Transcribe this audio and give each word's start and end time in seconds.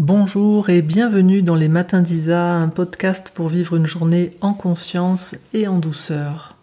Bonjour 0.00 0.70
et 0.70 0.80
bienvenue 0.80 1.42
dans 1.42 1.56
les 1.56 1.68
Matins 1.68 2.00
d'Isa, 2.00 2.54
un 2.54 2.68
podcast 2.68 3.32
pour 3.34 3.48
vivre 3.48 3.76
une 3.76 3.84
journée 3.84 4.30
en 4.40 4.54
conscience 4.54 5.34
et 5.52 5.68
en 5.68 5.78
douceur. 5.78 6.56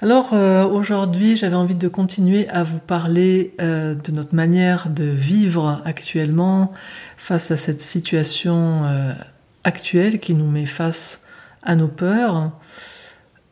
Alors 0.00 0.30
euh, 0.32 0.64
aujourd'hui 0.64 1.36
j'avais 1.36 1.54
envie 1.54 1.74
de 1.74 1.86
continuer 1.86 2.48
à 2.48 2.62
vous 2.62 2.78
parler 2.78 3.52
euh, 3.60 3.94
de 3.94 4.10
notre 4.12 4.34
manière 4.34 4.88
de 4.88 5.04
vivre 5.04 5.82
actuellement 5.84 6.72
face 7.18 7.50
à 7.50 7.58
cette 7.58 7.82
situation 7.82 8.84
euh, 8.86 9.12
actuelle 9.64 10.18
qui 10.18 10.32
nous 10.32 10.50
met 10.50 10.64
face 10.64 11.26
à 11.62 11.76
nos 11.76 11.88
peurs 11.88 12.52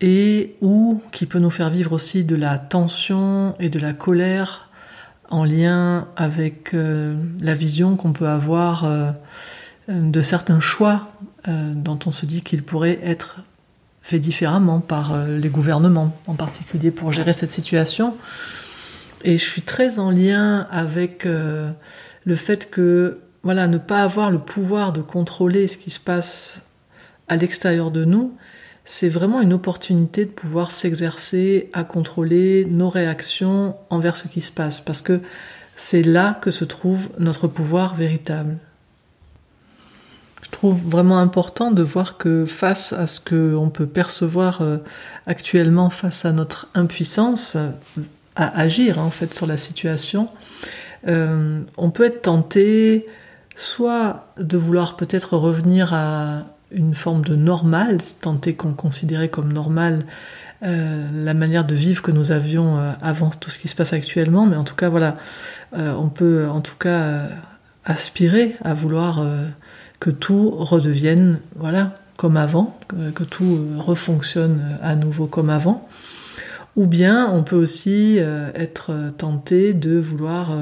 et 0.00 0.56
ou 0.62 1.02
qui 1.12 1.26
peut 1.26 1.40
nous 1.40 1.50
faire 1.50 1.68
vivre 1.68 1.92
aussi 1.92 2.24
de 2.24 2.36
la 2.36 2.56
tension 2.56 3.54
et 3.60 3.68
de 3.68 3.78
la 3.78 3.92
colère 3.92 4.67
en 5.30 5.44
lien 5.44 6.08
avec 6.16 6.74
euh, 6.74 7.16
la 7.40 7.54
vision 7.54 7.96
qu'on 7.96 8.12
peut 8.12 8.28
avoir 8.28 8.84
euh, 8.84 9.10
de 9.88 10.22
certains 10.22 10.60
choix 10.60 11.10
euh, 11.46 11.72
dont 11.74 11.98
on 12.06 12.10
se 12.10 12.26
dit 12.26 12.42
qu'ils 12.42 12.62
pourraient 12.62 13.00
être 13.02 13.40
faits 14.02 14.20
différemment 14.20 14.80
par 14.80 15.26
les 15.26 15.50
gouvernements, 15.50 16.16
en 16.28 16.34
particulier 16.34 16.90
pour 16.90 17.12
gérer 17.12 17.34
cette 17.34 17.50
situation. 17.50 18.16
Et 19.22 19.36
je 19.36 19.44
suis 19.44 19.60
très 19.60 19.98
en 19.98 20.10
lien 20.10 20.66
avec 20.70 21.26
le 21.26 22.34
fait 22.34 22.70
que 22.70 23.18
voilà, 23.42 23.66
ne 23.66 23.76
pas 23.76 24.02
avoir 24.02 24.30
le 24.30 24.38
pouvoir 24.38 24.94
de 24.94 25.02
contrôler 25.02 25.68
ce 25.68 25.76
qui 25.76 25.90
se 25.90 26.00
passe 26.00 26.62
à 27.28 27.36
l'extérieur 27.36 27.90
de 27.90 28.06
nous, 28.06 28.34
c'est 28.90 29.10
vraiment 29.10 29.42
une 29.42 29.52
opportunité 29.52 30.24
de 30.24 30.30
pouvoir 30.30 30.70
s'exercer 30.70 31.68
à 31.74 31.84
contrôler 31.84 32.64
nos 32.64 32.88
réactions 32.88 33.76
envers 33.90 34.16
ce 34.16 34.28
qui 34.28 34.40
se 34.40 34.50
passe, 34.50 34.80
parce 34.80 35.02
que 35.02 35.20
c'est 35.76 36.02
là 36.02 36.38
que 36.40 36.50
se 36.50 36.64
trouve 36.64 37.10
notre 37.18 37.48
pouvoir 37.48 37.96
véritable. 37.96 38.56
Je 40.40 40.48
trouve 40.48 40.80
vraiment 40.88 41.18
important 41.18 41.70
de 41.70 41.82
voir 41.82 42.16
que 42.16 42.46
face 42.46 42.94
à 42.94 43.06
ce 43.06 43.20
qu'on 43.20 43.68
peut 43.68 43.86
percevoir 43.86 44.62
euh, 44.62 44.78
actuellement, 45.26 45.90
face 45.90 46.24
à 46.24 46.32
notre 46.32 46.68
impuissance 46.74 47.58
à 48.36 48.58
agir 48.58 48.98
en 48.98 49.10
fait 49.10 49.34
sur 49.34 49.46
la 49.46 49.58
situation, 49.58 50.30
euh, 51.06 51.60
on 51.76 51.90
peut 51.90 52.04
être 52.04 52.22
tenté 52.22 53.06
soit 53.54 54.32
de 54.38 54.56
vouloir 54.56 54.96
peut-être 54.96 55.36
revenir 55.36 55.92
à 55.92 56.44
une 56.70 56.94
forme 56.94 57.22
de 57.24 57.34
normal, 57.34 57.98
tant 58.20 58.40
est 58.46 58.54
qu'on 58.54 58.74
considérait 58.74 59.28
comme 59.28 59.52
normal 59.52 60.04
euh, 60.64 61.06
la 61.12 61.34
manière 61.34 61.64
de 61.64 61.74
vivre 61.76 62.02
que 62.02 62.10
nous 62.10 62.32
avions 62.32 62.78
euh, 62.78 62.90
avant 63.00 63.30
tout 63.30 63.48
ce 63.48 63.60
qui 63.60 63.68
se 63.68 63.76
passe 63.76 63.92
actuellement, 63.92 64.44
mais 64.44 64.56
en 64.56 64.64
tout 64.64 64.74
cas, 64.74 64.88
voilà, 64.88 65.16
euh, 65.76 65.92
on 65.94 66.08
peut 66.08 66.48
en 66.48 66.60
tout 66.60 66.74
cas 66.76 67.28
aspirer 67.84 68.56
à 68.64 68.74
vouloir 68.74 69.24
que 69.98 70.10
tout 70.10 70.50
redevienne, 70.50 71.38
voilà, 71.56 71.94
comme 72.16 72.36
avant, 72.36 72.78
que, 73.14 73.24
tout 73.24 73.64
refonctionne 73.78 74.78
à 74.82 74.94
nouveau 74.94 75.26
comme 75.26 75.48
avant. 75.48 75.88
Ou 76.76 76.86
bien 76.86 77.30
on 77.32 77.42
peut 77.44 77.56
aussi 77.56 78.18
être 78.54 78.92
tenté 79.16 79.72
de 79.72 79.96
vouloir 79.96 80.52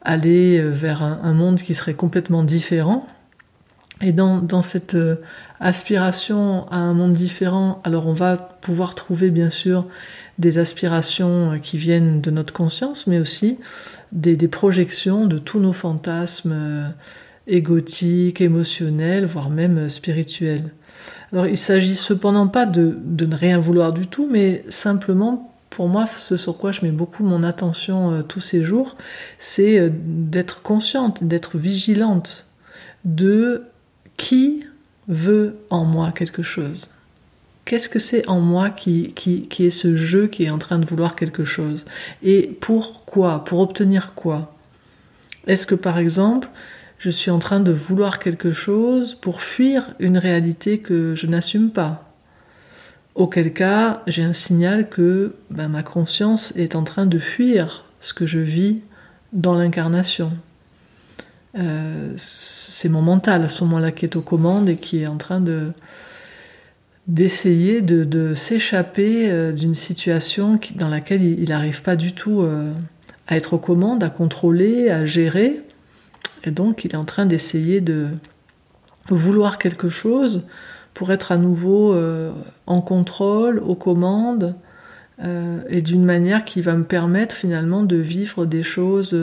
aller 0.00 0.58
vers 0.62 1.02
un 1.02 1.34
monde 1.34 1.60
qui 1.60 1.74
serait 1.74 1.92
complètement 1.92 2.44
différent, 2.44 3.06
et 4.00 4.12
dans, 4.12 4.38
dans 4.38 4.62
cette 4.62 4.94
euh, 4.94 5.16
aspiration 5.60 6.68
à 6.70 6.76
un 6.76 6.94
monde 6.94 7.12
différent, 7.12 7.80
alors 7.84 8.06
on 8.06 8.12
va 8.12 8.36
pouvoir 8.36 8.94
trouver 8.94 9.30
bien 9.30 9.50
sûr 9.50 9.86
des 10.38 10.58
aspirations 10.58 11.52
euh, 11.52 11.58
qui 11.58 11.78
viennent 11.78 12.20
de 12.20 12.30
notre 12.30 12.52
conscience, 12.52 13.06
mais 13.06 13.18
aussi 13.18 13.58
des, 14.12 14.36
des 14.36 14.48
projections 14.48 15.26
de 15.26 15.38
tous 15.38 15.58
nos 15.58 15.72
fantasmes 15.72 16.52
euh, 16.54 16.88
égotiques, 17.48 18.40
émotionnels, 18.40 19.24
voire 19.24 19.50
même 19.50 19.88
spirituels. 19.88 20.70
Alors 21.32 21.46
il 21.46 21.58
s'agit 21.58 21.96
cependant 21.96 22.46
pas 22.46 22.66
de, 22.66 22.98
de, 23.04 23.26
ne 23.26 23.34
rien 23.34 23.58
vouloir 23.58 23.92
du 23.92 24.06
tout, 24.06 24.28
mais 24.30 24.64
simplement 24.68 25.54
pour 25.70 25.88
moi, 25.88 26.06
ce 26.06 26.36
sur 26.36 26.56
quoi 26.56 26.72
je 26.72 26.84
mets 26.84 26.90
beaucoup 26.90 27.24
mon 27.24 27.42
attention 27.42 28.22
tous 28.22 28.40
ces 28.40 28.64
jours, 28.64 28.96
c'est 29.38 29.92
d'être 29.92 30.62
consciente, 30.62 31.22
d'être 31.22 31.58
vigilante 31.58 32.48
de 33.04 33.67
qui 34.18 34.66
veut 35.08 35.56
en 35.70 35.86
moi 35.86 36.12
quelque 36.12 36.42
chose? 36.42 36.90
Qu'est-ce 37.64 37.88
que 37.88 37.98
c'est 37.98 38.28
en 38.28 38.40
moi 38.40 38.68
qui, 38.68 39.12
qui, 39.14 39.42
qui, 39.42 39.64
est 39.64 39.70
ce 39.70 39.96
jeu 39.96 40.26
qui 40.26 40.44
est 40.44 40.50
en 40.50 40.58
train 40.58 40.78
de 40.78 40.86
vouloir 40.86 41.16
quelque 41.16 41.44
chose? 41.44 41.86
Et 42.22 42.56
pourquoi 42.60 43.44
Pour 43.44 43.60
obtenir 43.60 44.14
quoi? 44.14 44.54
Est-ce 45.46 45.66
que 45.66 45.74
par 45.74 45.98
exemple, 45.98 46.48
je 46.98 47.10
suis 47.10 47.30
en 47.30 47.38
train 47.38 47.60
de 47.60 47.72
vouloir 47.72 48.18
quelque 48.18 48.52
chose 48.52 49.14
pour 49.14 49.40
fuir 49.40 49.94
une 49.98 50.18
réalité 50.18 50.78
que 50.78 51.14
je 51.14 51.26
n'assume 51.26 51.70
pas? 51.70 52.12
Auquel 53.14 53.52
cas, 53.52 54.02
j'ai 54.06 54.22
un 54.22 54.32
signal 54.32 54.88
que 54.88 55.34
ben, 55.50 55.68
ma 55.68 55.82
conscience 55.82 56.54
est 56.56 56.76
en 56.76 56.84
train 56.84 57.06
de 57.06 57.18
fuir 57.18 57.84
ce 58.00 58.14
que 58.14 58.26
je 58.26 58.38
vis 58.38 58.80
dans 59.32 59.54
l'incarnation. 59.54 60.32
Euh, 61.58 62.12
c'est 62.16 62.88
mon 62.88 63.02
mental 63.02 63.42
à 63.42 63.48
ce 63.48 63.64
moment-là 63.64 63.90
qui 63.90 64.04
est 64.04 64.16
aux 64.16 64.22
commandes 64.22 64.68
et 64.68 64.76
qui 64.76 65.02
est 65.02 65.08
en 65.08 65.16
train 65.16 65.40
de 65.40 65.72
d'essayer 67.08 67.80
de, 67.80 68.34
s'échapper 68.34 69.30
euh, 69.30 69.50
d'une 69.50 69.74
situation 69.74 70.60
dans 70.74 70.88
laquelle 70.88 71.22
il 71.22 71.48
n'arrive 71.48 71.80
pas 71.80 71.96
du 71.96 72.12
tout 72.12 72.42
euh, 72.42 72.70
à 73.26 73.36
être 73.36 73.54
aux 73.54 73.58
commandes, 73.58 74.04
à 74.04 74.10
contrôler, 74.10 74.90
à 74.90 75.06
gérer. 75.06 75.62
Et 76.44 76.50
donc 76.50 76.84
il 76.84 76.92
est 76.92 76.96
en 76.96 77.06
train 77.06 77.24
d'essayer 77.24 77.80
de 77.80 78.08
vouloir 79.08 79.56
quelque 79.56 79.88
chose 79.88 80.44
pour 80.92 81.10
être 81.10 81.32
à 81.32 81.38
nouveau 81.38 81.96
en 82.66 82.80
contrôle, 82.82 83.58
aux 83.60 83.74
commandes, 83.74 84.54
et 85.22 85.82
d'une 85.82 86.04
manière 86.04 86.44
qui 86.44 86.60
va 86.60 86.74
me 86.74 86.84
permettre 86.84 87.34
finalement 87.34 87.82
de 87.82 87.96
vivre 87.96 88.44
des 88.44 88.62
choses 88.62 89.16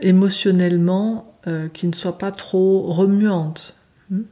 émotionnellement 0.00 1.27
euh, 1.46 1.68
qui 1.72 1.86
ne 1.86 1.92
soit 1.92 2.18
pas 2.18 2.32
trop 2.32 2.82
remuante. 2.92 3.76
Hmm? 4.10 4.22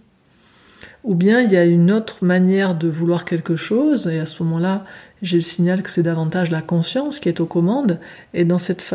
Ou 1.05 1.15
bien 1.15 1.41
il 1.41 1.53
y 1.53 1.57
a 1.57 1.65
une 1.65 1.93
autre 1.93 2.25
manière 2.25 2.75
de 2.75 2.89
vouloir 2.89 3.25
quelque 3.25 3.57
chose, 3.57 4.07
et 4.09 4.19
à 4.19 4.27
ce 4.27 4.43
moment-là, 4.43 4.85
j'ai 5.23 5.37
le 5.37 5.43
signal 5.43 5.83
que 5.83 5.91
c'est 5.91 6.03
davantage 6.03 6.51
la 6.51 6.63
conscience 6.63 7.19
qui 7.19 7.29
est 7.29 7.41
aux 7.41 7.47
commandes, 7.47 8.01
et 8.35 8.45
dans 8.45 8.59
cette, 8.59 8.95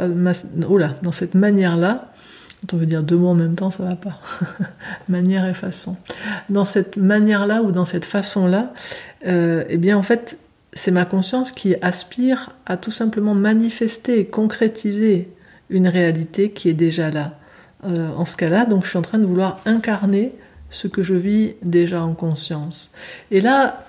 oh 0.69 0.79
dans 1.01 1.11
cette 1.11 1.35
manière-là, 1.35 2.11
on 2.73 2.77
veut 2.77 2.85
dire 2.85 3.03
deux 3.03 3.17
mots 3.17 3.29
en 3.29 3.35
même 3.35 3.55
temps, 3.55 3.71
ça 3.71 3.83
va 3.83 3.95
pas. 3.95 4.19
manière 5.09 5.45
et 5.47 5.53
façon. 5.53 5.97
Dans 6.49 6.63
cette 6.63 6.97
manière-là 6.97 7.63
ou 7.63 7.71
dans 7.71 7.85
cette 7.85 8.05
façon-là, 8.05 8.73
euh, 9.25 9.63
eh 9.69 9.77
bien 9.77 9.97
en 9.97 10.03
fait, 10.03 10.37
c'est 10.73 10.91
ma 10.91 11.05
conscience 11.05 11.51
qui 11.51 11.75
aspire 11.81 12.51
à 12.65 12.77
tout 12.77 12.91
simplement 12.91 13.33
manifester, 13.33 14.25
concrétiser 14.25 15.33
une 15.69 15.87
réalité 15.87 16.51
qui 16.51 16.69
est 16.69 16.73
déjà 16.73 17.09
là. 17.09 17.37
Euh, 17.85 18.09
en 18.15 18.25
ce 18.25 18.37
cas-là, 18.37 18.65
donc 18.65 18.83
je 18.83 18.89
suis 18.89 18.97
en 18.97 19.01
train 19.01 19.17
de 19.17 19.25
vouloir 19.25 19.59
incarner 19.65 20.33
ce 20.69 20.87
que 20.87 21.03
je 21.03 21.15
vis 21.15 21.55
déjà 21.63 22.03
en 22.03 22.13
conscience. 22.13 22.93
Et 23.31 23.41
là, 23.41 23.83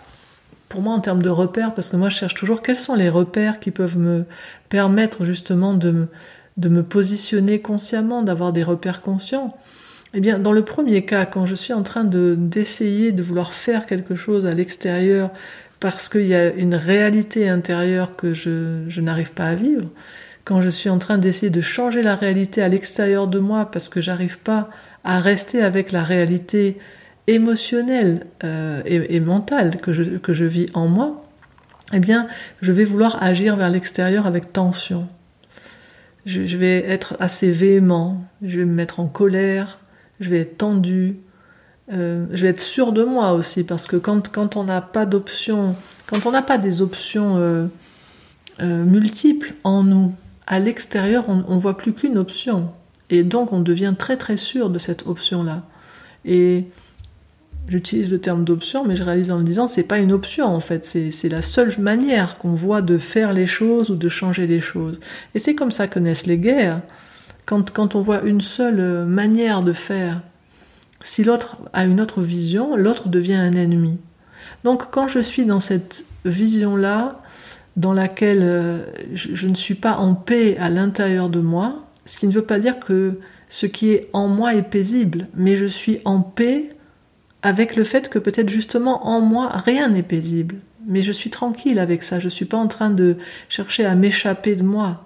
pour 0.69 0.81
moi, 0.81 0.95
en 0.95 1.01
termes 1.01 1.23
de 1.23 1.29
repères, 1.29 1.75
parce 1.75 1.91
que 1.91 1.97
moi 1.97 2.09
je 2.09 2.17
cherche 2.17 2.35
toujours 2.35 2.63
quels 2.63 2.79
sont 2.79 2.95
les 2.95 3.11
repères 3.11 3.61
qui 3.61 3.71
peuvent 3.71 3.99
me 3.99 4.25
permettre 4.71 5.25
justement 5.25 5.75
de, 5.75 6.09
de 6.57 6.69
me 6.69 6.83
positionner 6.83 7.61
consciemment, 7.61 8.23
d'avoir 8.23 8.53
des 8.53 8.63
repères 8.63 9.03
conscients. 9.03 9.57
Eh 10.15 10.21
bien, 10.21 10.39
dans 10.39 10.53
le 10.53 10.65
premier 10.65 11.05
cas, 11.05 11.27
quand 11.27 11.47
je 11.47 11.55
suis 11.55 11.73
en 11.73 11.83
train 11.83 12.05
de, 12.05 12.35
d'essayer 12.39 13.13
de 13.13 13.23
vouloir 13.23 13.53
faire 13.53 13.87
quelque 13.87 14.15
chose 14.15 14.47
à 14.47 14.53
l'extérieur 14.53 15.31
parce 15.81 16.09
qu'il 16.09 16.27
y 16.27 16.35
a 16.35 16.49
une 16.53 16.75
réalité 16.75 17.49
intérieure 17.49 18.15
que 18.15 18.33
je 18.35 19.01
n'arrive 19.01 19.33
pas 19.33 19.47
à 19.47 19.55
vivre, 19.55 19.89
quand 20.45 20.61
je 20.61 20.71
suis 20.71 20.91
en 20.91 20.99
train 20.99 21.19
d'essayer 21.19 21.51
de 21.51 21.61
changer 21.61 22.03
la 22.03 22.17
réalité 22.17 22.63
à 22.63 22.69
l'extérieur 22.69 23.29
de 23.29 23.39
moi 23.39 23.71
parce 23.71 23.89
que 23.89 24.01
j'arrive 24.01 24.39
pas 24.39 24.71
à 25.05 25.21
rester 25.21 25.63
avec 25.63 25.93
la 25.93 26.03
réalité 26.03 26.79
émotionnelle 27.27 28.27
euh, 28.45 28.83
et, 28.85 29.21
mentale 29.21 29.77
que 29.77 29.93
je, 29.93 30.03
que 30.03 30.33
je 30.33 30.45
vis 30.45 30.67
en 30.75 30.89
moi, 30.89 31.25
eh 31.93 32.01
bien, 32.01 32.27
je 32.61 32.73
vais 32.73 32.85
vouloir 32.85 33.23
agir 33.23 33.57
vers 33.57 33.71
l'extérieur 33.71 34.27
avec 34.27 34.53
tension. 34.53 35.07
Je, 36.25 36.57
vais 36.57 36.85
être 36.89 37.17
assez 37.19 37.51
véhément, 37.51 38.25
je 38.43 38.61
vais 38.61 38.65
me 38.65 38.75
mettre 38.75 39.01
en 39.01 39.07
colère, 39.07 39.81
je 40.21 40.31
vais 40.31 40.39
être 40.39 40.59
tendu, 40.59 41.17
euh, 41.93 42.27
je 42.33 42.43
vais 42.43 42.49
être 42.49 42.61
sûr 42.61 42.93
de 42.93 43.03
moi 43.03 43.33
aussi, 43.33 43.65
parce 43.65 43.89
que 43.89 43.97
quand, 43.97 44.29
quand 44.29 44.57
on 44.57 44.63
n'a 44.63 44.81
pas 44.81 45.05
d'options, 45.05 45.75
quand 46.07 46.27
on 46.27 46.31
n'a 46.31 46.43
pas 46.43 46.59
des 46.59 46.83
options 46.83 47.37
euh 47.39 47.67
multiples 48.61 49.55
en 49.65 49.83
nous, 49.83 50.15
à 50.47 50.59
l'extérieur, 50.59 51.27
on 51.29 51.55
ne 51.55 51.61
voit 51.61 51.77
plus 51.77 51.93
qu'une 51.93 52.19
option. 52.19 52.71
Et 53.11 53.23
donc, 53.23 53.53
on 53.53 53.61
devient 53.61 53.95
très 53.97 54.17
très 54.17 54.37
sûr 54.37 54.71
de 54.71 54.79
cette 54.79 55.07
option-là. 55.07 55.63
Et 56.25 56.67
j'utilise 57.69 58.11
le 58.11 58.19
terme 58.19 58.45
d'option, 58.45 58.85
mais 58.85 58.97
je 58.97 59.03
réalise 59.03 59.31
en 59.31 59.39
le 59.39 59.45
disant, 59.45 59.67
c'est 59.67 59.83
pas 59.83 59.99
une 59.99 60.13
option 60.13 60.47
en 60.47 60.61
fait, 60.61 60.85
c'est 60.85 61.29
la 61.29 61.43
seule 61.43 61.73
manière 61.79 62.39
qu'on 62.39 62.55
voit 62.55 62.83
de 62.83 62.99
faire 62.99 63.33
les 63.33 63.47
choses 63.47 63.91
ou 63.91 63.97
de 63.97 64.09
changer 64.09 64.47
les 64.47 64.61
choses. 64.61 65.01
Et 65.35 65.39
c'est 65.39 65.55
comme 65.55 65.71
ça 65.71 65.89
que 65.89 65.99
naissent 65.99 66.27
les 66.27 66.39
guerres. 66.39 66.81
quand, 67.47 67.71
quand 67.71 67.95
on 67.95 68.01
voit 68.01 68.23
une 68.23 68.41
seule 68.41 69.05
manière 69.05 69.63
de 69.63 69.73
faire, 69.73 70.23
si 71.01 71.25
l'autre 71.25 71.57
a 71.73 71.85
une 71.85 72.01
autre 72.01 72.21
vision, 72.21 72.77
l'autre 72.77 73.09
devient 73.09 73.35
un 73.35 73.53
ennemi. 73.53 73.99
Donc 74.65 74.91
quand 74.91 75.09
je 75.09 75.19
suis 75.19 75.45
dans 75.45 75.61
cette 75.61 76.05
vision-là, 76.25 77.22
dans 77.77 77.93
laquelle 77.93 78.43
euh, 78.43 78.87
je, 79.15 79.47
ne 79.47 79.55
suis 79.55 79.75
pas 79.75 79.97
en 79.97 80.15
paix 80.15 80.57
à 80.59 80.69
l'intérieur 80.69 81.29
de 81.29 81.41
moi, 81.41 81.87
ce 82.05 82.17
qui 82.17 82.27
ne 82.27 82.33
veut 82.33 82.45
pas 82.45 82.59
dire 82.59 82.79
que 82.81 83.19
ce 83.49 83.67
qui 83.67 83.93
est 83.93 84.09
en 84.13 84.29
moi 84.29 84.55
est 84.55 84.63
paisible, 84.63 85.29
mais 85.35 85.57
je 85.57 85.67
suis 85.67 86.01
en 86.05 86.21
paix 86.21 86.71
avec 87.43 87.77
le 87.77 87.85
fait 87.85 88.09
que 88.09 88.19
peut-être 88.19 88.49
justement 88.49 89.07
en 89.07 89.21
moi 89.21 89.49
rien 89.49 89.89
n'est 89.89 90.03
paisible. 90.03 90.57
Mais 90.87 91.03
je 91.03 91.13
suis 91.13 91.31
tranquille 91.31 91.79
avec 91.79 92.03
ça, 92.03 92.19
je 92.19 92.25
ne 92.25 92.31
suis 92.31 92.45
pas 92.45 92.57
en 92.57 92.67
train 92.67 92.91
de 92.91 93.17
chercher 93.49 93.85
à 93.85 93.95
m'échapper 93.95 94.57
de 94.57 94.63
moi. 94.63 95.05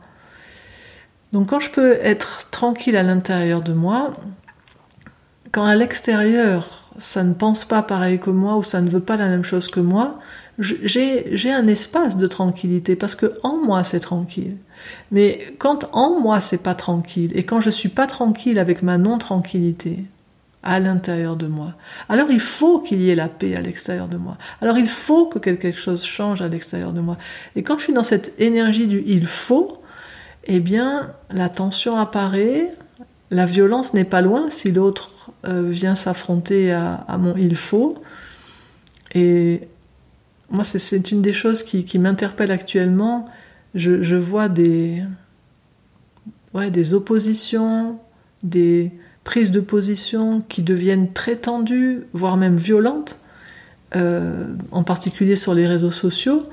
Donc 1.33 1.51
quand 1.51 1.61
je 1.61 1.71
peux 1.71 1.99
être 2.01 2.49
tranquille 2.51 2.97
à 2.97 3.03
l'intérieur 3.03 3.61
de 3.61 3.73
moi, 3.73 4.13
quand 5.53 5.65
à 5.65 5.75
l'extérieur 5.75 6.87
ça 6.99 7.23
ne 7.25 7.35
pense 7.35 7.65
pas 7.65 7.83
pareil 7.83 8.19
que 8.19 8.31
moi 8.31 8.57
ou 8.57 8.63
ça 8.63 8.81
ne 8.81 8.89
veut 8.89 9.01
pas 9.01 9.17
la 9.17 9.29
même 9.29 9.45
chose 9.45 9.69
que 9.69 9.81
moi, 9.81 10.19
j'ai 10.59 11.53
un 11.53 11.67
espace 11.67 12.17
de 12.17 12.27
tranquillité 12.27 12.97
parce 12.97 13.15
que 13.15 13.35
en 13.43 13.57
moi 13.57 13.85
c'est 13.85 14.01
tranquille. 14.01 14.57
Mais 15.11 15.55
quand 15.59 15.89
en 15.93 16.19
moi 16.19 16.41
c'est 16.41 16.63
pas 16.63 16.75
tranquille 16.75 17.33
et 17.35 17.45
quand 17.45 17.61
je 17.61 17.71
suis 17.71 17.89
pas 17.89 18.07
tranquille 18.07 18.59
avec 18.59 18.83
ma 18.83 18.99
non 18.99 19.19
tranquillité 19.19 20.05
à 20.63 20.81
l'intérieur 20.81 21.37
de 21.37 21.47
moi, 21.47 21.75
alors 22.09 22.31
il 22.31 22.41
faut 22.41 22.81
qu'il 22.81 23.03
y 23.03 23.11
ait 23.11 23.15
la 23.15 23.29
paix 23.29 23.55
à 23.55 23.61
l'extérieur 23.61 24.09
de 24.09 24.17
moi. 24.17 24.39
Alors 24.63 24.79
il 24.79 24.89
faut 24.89 25.27
que 25.27 25.39
quelque 25.39 25.73
chose 25.73 26.05
change 26.05 26.41
à 26.43 26.49
l'extérieur 26.49 26.93
de 26.93 27.01
moi. 27.01 27.19
Et 27.55 27.63
quand 27.63 27.79
je 27.79 27.85
suis 27.85 27.93
dans 27.93 28.03
cette 28.03 28.33
énergie 28.39 28.87
du 28.87 29.03
il 29.07 29.27
faut, 29.27 29.83
eh 30.45 30.61
bien 30.61 31.13
la 31.31 31.49
tension 31.49 31.99
apparaît, 31.99 32.73
la 33.31 33.47
violence 33.47 33.95
n'est 33.95 34.05
pas 34.05 34.23
loin 34.23 34.51
si 34.51 34.71
l'autre 34.71 35.11
euh, 35.47 35.69
vient 35.69 35.95
s'affronter 35.95 36.73
à, 36.73 37.05
mon 37.19 37.37
il 37.37 37.57
faut. 37.57 37.97
Et 39.15 39.69
moi, 40.51 40.65
c'est 40.65 41.11
une 41.11 41.23
des 41.23 41.33
choses 41.33 41.63
qui, 41.63 41.99
m'interpelle 41.99 42.51
actuellement. 42.51 43.29
Je, 43.75 44.03
je, 44.03 44.17
vois 44.17 44.49
des, 44.49 45.03
ouais, 46.55 46.71
des 46.71 46.95
oppositions, 46.95 47.99
des 48.43 48.93
prises 49.25 49.51
de 49.51 49.61
position 49.61 50.43
qui 50.49 50.63
deviennent 50.63 51.13
très 51.13 51.37
tendues, 51.37 52.07
voire 52.13 52.37
même 52.37 52.57
violentes, 52.57 53.19
euh, 53.97 54.55
en 54.71 54.85
particulier 54.85 55.37
sur 55.37 55.53
les 55.53 55.67
réseaux 55.67 55.91
sociaux, 55.91 56.45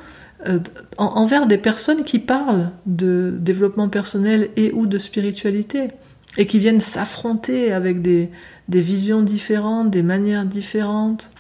euh, 0.48 0.60
envers 0.98 1.46
des 1.46 1.58
personnes 1.58 2.04
qui 2.04 2.20
parlent 2.20 2.72
de 2.86 3.34
développement 3.40 3.90
personnel 3.90 4.50
et 4.56 4.72
ou 4.74 4.88
de 4.88 4.98
spiritualité 4.98 5.90
et 6.38 6.48
qui 6.48 6.60
viennent 6.60 6.80
s'affronter 6.80 7.72
avec 7.72 8.02
des, 8.02 8.30
des 8.68 8.82
visions 8.82 9.22
différentes, 9.22 9.90
des 9.90 10.04
manières 10.04 10.46
différentes. 10.46 11.32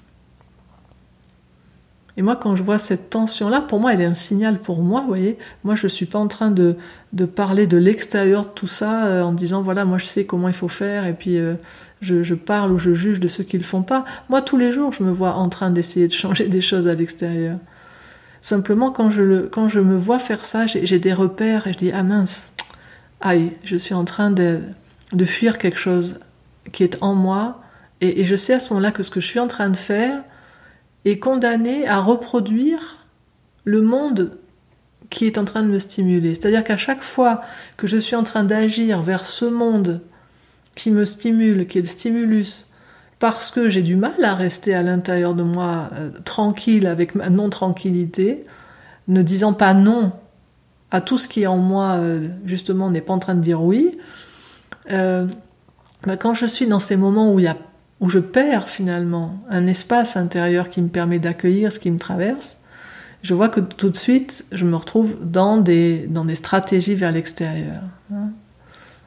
Et 2.15 2.21
moi, 2.21 2.35
quand 2.35 2.55
je 2.55 2.63
vois 2.63 2.77
cette 2.77 3.09
tension-là, 3.09 3.61
pour 3.61 3.79
moi, 3.79 3.93
elle 3.93 4.01
est 4.01 4.05
un 4.05 4.13
signal 4.13 4.59
pour 4.59 4.81
moi, 4.81 5.01
vous 5.01 5.07
voyez. 5.07 5.37
Moi, 5.63 5.75
je 5.75 5.85
ne 5.85 5.89
suis 5.89 6.05
pas 6.05 6.19
en 6.19 6.27
train 6.27 6.51
de, 6.51 6.75
de 7.11 7.25
parler 7.25 7.65
de 7.65 7.77
l'extérieur 7.77 8.45
de 8.45 8.49
tout 8.49 8.67
ça 8.67 9.05
euh, 9.05 9.23
en 9.23 9.31
disant, 9.31 9.63
voilà, 9.63 9.83
moi, 9.83 9.97
je 9.97 10.05
sais 10.05 10.25
comment 10.25 10.47
il 10.47 10.53
faut 10.53 10.67
faire, 10.67 11.07
et 11.07 11.13
puis 11.13 11.37
euh, 11.37 11.55
je, 12.01 12.21
je, 12.21 12.35
parle 12.35 12.71
ou 12.71 12.77
je 12.77 12.93
juge 12.93 13.19
de 13.19 13.27
ceux 13.27 13.43
qui 13.43 13.55
ne 13.55 13.61
le 13.61 13.65
font 13.65 13.81
pas. 13.81 14.05
Moi, 14.29 14.41
tous 14.41 14.57
les 14.57 14.71
jours, 14.71 14.91
je 14.91 15.03
me 15.03 15.11
vois 15.11 15.33
en 15.33 15.49
train 15.49 15.71
d'essayer 15.71 16.07
de 16.07 16.13
changer 16.13 16.47
des 16.47 16.61
choses 16.61 16.87
à 16.87 16.93
l'extérieur. 16.93 17.57
Simplement, 18.41 18.91
quand 18.91 19.09
je, 19.09 19.21
le, 19.21 19.49
quand 19.51 19.67
je 19.67 19.79
me 19.79 19.97
vois 19.97 20.19
faire 20.19 20.45
ça, 20.45 20.67
j'ai 20.67 20.99
des 20.99 21.13
repères 21.13 21.65
et 21.65 21.73
je 21.73 21.77
dis, 21.77 21.91
ah 21.91 22.03
mince, 22.03 22.51
aïe, 23.21 23.53
je 23.63 23.75
suis 23.75 23.95
en 23.95 24.03
train 24.03 24.29
de, 24.29 24.59
de 25.13 25.25
fuir 25.25 25.57
quelque 25.57 25.79
chose 25.79 26.19
qui 26.71 26.83
est 26.83 26.97
en 27.01 27.15
moi, 27.15 27.61
et, 28.01 28.25
je 28.25 28.35
sais 28.35 28.53
à 28.53 28.59
ce 28.59 28.69
moment-là 28.69 28.91
que 28.91 29.01
ce 29.01 29.09
que 29.09 29.21
je 29.21 29.27
suis 29.27 29.39
en 29.39 29.47
train 29.47 29.69
de 29.69 29.77
faire 29.77 30.23
est 31.05 31.19
condamné 31.19 31.87
à 31.87 31.99
reproduire 31.99 33.05
le 33.65 33.81
monde 33.81 34.37
qui 35.09 35.25
est 35.25 35.37
en 35.37 35.45
train 35.45 35.61
de 35.61 35.67
me 35.67 35.79
stimuler. 35.79 36.33
C'est-à-dire 36.33 36.63
qu'à 36.63 36.77
chaque 36.77 37.03
fois 37.03 37.41
que 37.77 37.87
je 37.87 37.97
suis 37.97 38.15
en 38.15 38.23
train 38.23 38.43
d'agir 38.43 39.01
vers 39.01 39.25
ce 39.25 39.45
monde 39.45 40.01
qui 40.75 40.91
me 40.91 41.05
stimule, 41.05 41.67
qui 41.67 41.77
est 41.77 41.81
le 41.81 41.87
stimulus, 41.87 42.67
parce 43.19 43.51
que 43.51 43.69
j'ai 43.69 43.83
du 43.83 43.95
mal 43.95 44.23
à 44.23 44.33
rester 44.33 44.73
à 44.73 44.81
l'intérieur 44.81 45.33
de 45.33 45.43
moi 45.43 45.89
euh, 45.93 46.09
tranquille 46.25 46.87
avec 46.87 47.15
ma 47.15 47.29
non-tranquillité, 47.29 48.45
ne 49.07 49.21
disant 49.21 49.53
pas 49.53 49.73
non 49.73 50.13
à 50.91 51.01
tout 51.01 51.17
ce 51.17 51.27
qui 51.27 51.47
en 51.47 51.57
moi, 51.57 51.93
euh, 51.93 52.27
justement, 52.45 52.89
n'est 52.89 53.01
pas 53.01 53.13
en 53.13 53.19
train 53.19 53.35
de 53.35 53.41
dire 53.41 53.61
oui, 53.61 53.97
euh, 54.91 55.25
bah, 56.05 56.17
quand 56.17 56.33
je 56.33 56.45
suis 56.45 56.67
dans 56.67 56.79
ces 56.79 56.97
moments 56.97 57.33
où, 57.33 57.39
il 57.39 57.45
y 57.45 57.47
a, 57.47 57.57
où 58.03 58.09
je 58.09 58.19
perds 58.19 58.69
finalement 58.69 59.39
un 59.49 59.65
espace 59.65 60.17
intérieur 60.17 60.67
qui 60.67 60.81
me 60.81 60.89
permet 60.89 61.19
d'accueillir 61.19 61.71
ce 61.71 61.79
qui 61.79 61.89
me 61.89 61.97
traverse, 61.97 62.57
je 63.21 63.33
vois 63.33 63.47
que 63.47 63.61
tout 63.61 63.89
de 63.89 63.95
suite, 63.95 64.45
je 64.51 64.65
me 64.65 64.75
retrouve 64.75 65.15
dans 65.23 65.55
des, 65.55 66.05
dans 66.09 66.25
des 66.25 66.35
stratégies 66.35 66.95
vers 66.95 67.13
l'extérieur. 67.13 67.81
Hein. 68.13 68.31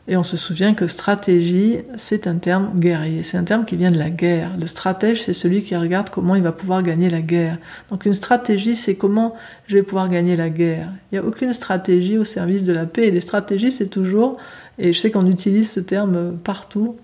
Et 0.08 0.16
on 0.16 0.22
se 0.22 0.38
souvient 0.38 0.72
que 0.72 0.86
stratégie, 0.86 1.80
c'est 1.96 2.26
un 2.26 2.36
terme 2.36 2.70
guerrier, 2.78 3.22
c'est 3.22 3.36
un 3.36 3.44
terme 3.44 3.66
qui 3.66 3.76
vient 3.76 3.90
de 3.90 3.98
la 3.98 4.08
guerre. 4.08 4.52
Le 4.58 4.66
stratège, 4.66 5.24
c'est 5.24 5.34
celui 5.34 5.62
qui 5.62 5.76
regarde 5.76 6.08
comment 6.08 6.34
il 6.34 6.42
va 6.42 6.52
pouvoir 6.52 6.82
gagner 6.82 7.10
la 7.10 7.20
guerre. 7.20 7.58
Donc 7.90 8.06
une 8.06 8.14
stratégie, 8.14 8.76
c'est 8.76 8.94
comment 8.94 9.34
je 9.66 9.76
vais 9.76 9.82
pouvoir 9.82 10.08
gagner 10.08 10.36
la 10.36 10.48
guerre. 10.48 10.90
Il 11.12 11.16
n'y 11.16 11.18
a 11.18 11.28
aucune 11.28 11.52
stratégie 11.52 12.16
au 12.16 12.24
service 12.24 12.64
de 12.64 12.72
la 12.72 12.86
paix. 12.86 13.10
Les 13.10 13.20
stratégies, 13.20 13.72
c'est 13.72 13.88
toujours 13.88 14.38
et 14.78 14.94
je 14.94 14.98
sais 14.98 15.10
qu'on 15.10 15.26
utilise 15.26 15.70
ce 15.70 15.80
terme 15.80 16.38
partout, 16.38 16.96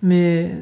mais 0.00 0.52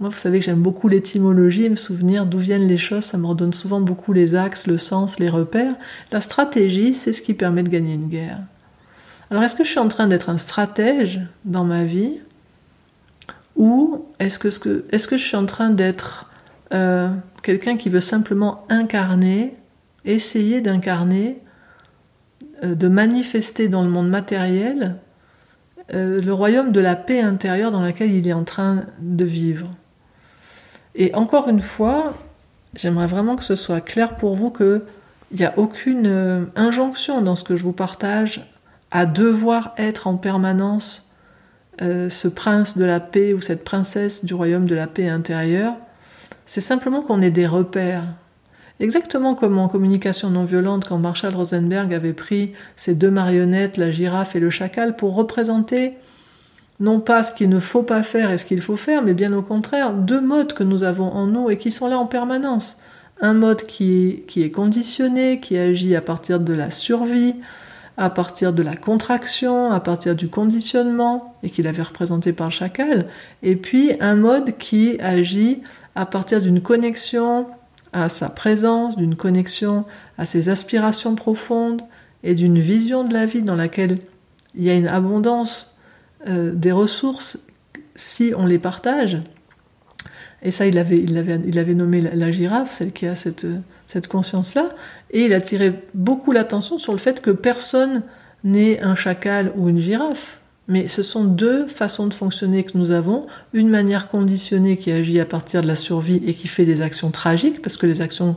moi, 0.00 0.10
vous 0.10 0.16
savez 0.16 0.38
que 0.38 0.44
j'aime 0.44 0.62
beaucoup 0.62 0.88
l'étymologie 0.88 1.64
et 1.64 1.68
me 1.68 1.74
souvenir 1.74 2.24
d'où 2.24 2.38
viennent 2.38 2.68
les 2.68 2.76
choses, 2.76 3.04
ça 3.04 3.18
me 3.18 3.26
redonne 3.26 3.52
souvent 3.52 3.80
beaucoup 3.80 4.12
les 4.12 4.36
axes, 4.36 4.68
le 4.68 4.78
sens, 4.78 5.18
les 5.18 5.28
repères. 5.28 5.74
La 6.12 6.20
stratégie, 6.20 6.94
c'est 6.94 7.12
ce 7.12 7.20
qui 7.20 7.34
permet 7.34 7.64
de 7.64 7.68
gagner 7.68 7.94
une 7.94 8.08
guerre. 8.08 8.38
Alors, 9.30 9.42
est-ce 9.42 9.56
que 9.56 9.64
je 9.64 9.70
suis 9.70 9.80
en 9.80 9.88
train 9.88 10.06
d'être 10.06 10.30
un 10.30 10.38
stratège 10.38 11.20
dans 11.44 11.64
ma 11.64 11.84
vie 11.84 12.20
ou 13.56 14.06
est-ce 14.20 14.38
que, 14.38 14.50
je 14.92 15.16
suis 15.16 15.36
en 15.36 15.46
train 15.46 15.70
d'être 15.70 16.30
euh, 16.72 17.10
quelqu'un 17.42 17.76
qui 17.76 17.88
veut 17.88 17.98
simplement 17.98 18.64
incarner, 18.68 19.56
essayer 20.04 20.60
d'incarner, 20.60 21.42
euh, 22.62 22.76
de 22.76 22.86
manifester 22.86 23.68
dans 23.68 23.82
le 23.82 23.90
monde 23.90 24.08
matériel 24.08 24.96
euh, 25.92 26.20
le 26.20 26.32
royaume 26.32 26.70
de 26.70 26.78
la 26.78 26.94
paix 26.94 27.20
intérieure 27.20 27.72
dans 27.72 27.80
laquelle 27.80 28.12
il 28.12 28.28
est 28.28 28.32
en 28.32 28.44
train 28.44 28.84
de 29.00 29.24
vivre? 29.24 29.70
Et 30.98 31.14
encore 31.14 31.48
une 31.48 31.62
fois, 31.62 32.12
j'aimerais 32.74 33.06
vraiment 33.06 33.36
que 33.36 33.44
ce 33.44 33.54
soit 33.54 33.80
clair 33.80 34.16
pour 34.16 34.34
vous 34.34 34.50
qu'il 34.50 34.82
n'y 35.32 35.44
a 35.44 35.54
aucune 35.56 36.06
euh, 36.08 36.44
injonction 36.56 37.22
dans 37.22 37.36
ce 37.36 37.44
que 37.44 37.54
je 37.54 37.62
vous 37.62 37.72
partage 37.72 38.52
à 38.90 39.06
devoir 39.06 39.74
être 39.78 40.08
en 40.08 40.16
permanence 40.16 41.10
euh, 41.80 42.08
ce 42.08 42.26
prince 42.26 42.76
de 42.76 42.84
la 42.84 42.98
paix 42.98 43.32
ou 43.32 43.40
cette 43.40 43.62
princesse 43.62 44.24
du 44.24 44.34
royaume 44.34 44.66
de 44.66 44.74
la 44.74 44.88
paix 44.88 45.08
intérieure. 45.08 45.74
C'est 46.46 46.60
simplement 46.60 47.00
qu'on 47.00 47.22
ait 47.22 47.30
des 47.30 47.46
repères. 47.46 48.04
Exactement 48.80 49.36
comme 49.36 49.58
en 49.58 49.68
communication 49.68 50.30
non 50.30 50.44
violente, 50.44 50.88
quand 50.88 50.98
Marshall 50.98 51.34
Rosenberg 51.34 51.94
avait 51.94 52.12
pris 52.12 52.54
ces 52.74 52.96
deux 52.96 53.10
marionnettes, 53.10 53.76
la 53.76 53.92
girafe 53.92 54.34
et 54.34 54.40
le 54.40 54.50
chacal, 54.50 54.96
pour 54.96 55.14
représenter 55.14 55.94
non 56.80 57.00
pas 57.00 57.22
ce 57.22 57.32
qu'il 57.32 57.48
ne 57.48 57.60
faut 57.60 57.82
pas 57.82 58.02
faire 58.02 58.30
et 58.30 58.38
ce 58.38 58.44
qu'il 58.44 58.60
faut 58.60 58.76
faire, 58.76 59.02
mais 59.02 59.14
bien 59.14 59.32
au 59.32 59.42
contraire, 59.42 59.92
deux 59.92 60.20
modes 60.20 60.52
que 60.52 60.62
nous 60.62 60.84
avons 60.84 61.10
en 61.10 61.26
nous 61.26 61.50
et 61.50 61.56
qui 61.56 61.70
sont 61.70 61.88
là 61.88 61.98
en 61.98 62.06
permanence. 62.06 62.80
Un 63.20 63.34
mode 63.34 63.62
qui 63.62 64.06
est, 64.06 64.26
qui 64.28 64.42
est 64.42 64.50
conditionné, 64.50 65.40
qui 65.40 65.58
agit 65.58 65.96
à 65.96 66.00
partir 66.00 66.38
de 66.38 66.52
la 66.52 66.70
survie, 66.70 67.34
à 67.96 68.10
partir 68.10 68.52
de 68.52 68.62
la 68.62 68.76
contraction, 68.76 69.72
à 69.72 69.80
partir 69.80 70.14
du 70.14 70.28
conditionnement, 70.28 71.34
et 71.42 71.50
qu'il 71.50 71.66
avait 71.66 71.82
représenté 71.82 72.32
par 72.32 72.52
chacal, 72.52 73.08
et 73.42 73.56
puis 73.56 73.92
un 73.98 74.14
mode 74.14 74.56
qui 74.56 75.00
agit 75.00 75.62
à 75.96 76.06
partir 76.06 76.40
d'une 76.40 76.60
connexion 76.60 77.46
à 77.92 78.08
sa 78.08 78.28
présence, 78.28 78.96
d'une 78.96 79.16
connexion 79.16 79.84
à 80.16 80.26
ses 80.26 80.48
aspirations 80.48 81.16
profondes 81.16 81.82
et 82.22 82.34
d'une 82.34 82.60
vision 82.60 83.02
de 83.02 83.12
la 83.12 83.26
vie 83.26 83.42
dans 83.42 83.56
laquelle 83.56 83.96
il 84.54 84.62
y 84.62 84.70
a 84.70 84.74
une 84.74 84.86
abondance 84.86 85.74
euh, 86.26 86.52
des 86.54 86.72
ressources 86.72 87.46
si 87.94 88.32
on 88.36 88.46
les 88.46 88.58
partage. 88.58 89.18
Et 90.42 90.50
ça, 90.50 90.66
il 90.66 90.78
avait, 90.78 90.98
il 90.98 91.18
avait, 91.18 91.40
il 91.44 91.76
nommé 91.76 92.00
la, 92.00 92.30
girafe, 92.30 92.70
celle 92.70 92.92
qui 92.92 93.06
a 93.06 93.16
cette, 93.16 93.46
cette 93.86 94.06
conscience-là, 94.06 94.70
et 95.10 95.24
il 95.24 95.34
a 95.34 95.40
tiré 95.40 95.74
beaucoup 95.94 96.30
l'attention 96.30 96.78
sur 96.78 96.92
le 96.92 96.98
fait 96.98 97.20
que 97.20 97.30
personne 97.30 98.02
n'est 98.44 98.80
un 98.80 98.94
chacal 98.94 99.52
ou 99.56 99.68
une 99.68 99.78
girafe. 99.78 100.38
Mais 100.68 100.86
ce 100.86 101.02
sont 101.02 101.24
deux 101.24 101.66
façons 101.66 102.06
de 102.06 102.14
fonctionner 102.14 102.62
que 102.62 102.76
nous 102.76 102.90
avons. 102.90 103.26
Une 103.54 103.70
manière 103.70 104.08
conditionnée 104.08 104.76
qui 104.76 104.92
agit 104.92 105.18
à 105.18 105.24
partir 105.24 105.62
de 105.62 105.66
la 105.66 105.76
survie 105.76 106.20
et 106.26 106.34
qui 106.34 106.46
fait 106.46 106.66
des 106.66 106.82
actions 106.82 107.10
tragiques, 107.10 107.62
parce 107.62 107.78
que 107.78 107.86
les 107.86 108.02
actions 108.02 108.36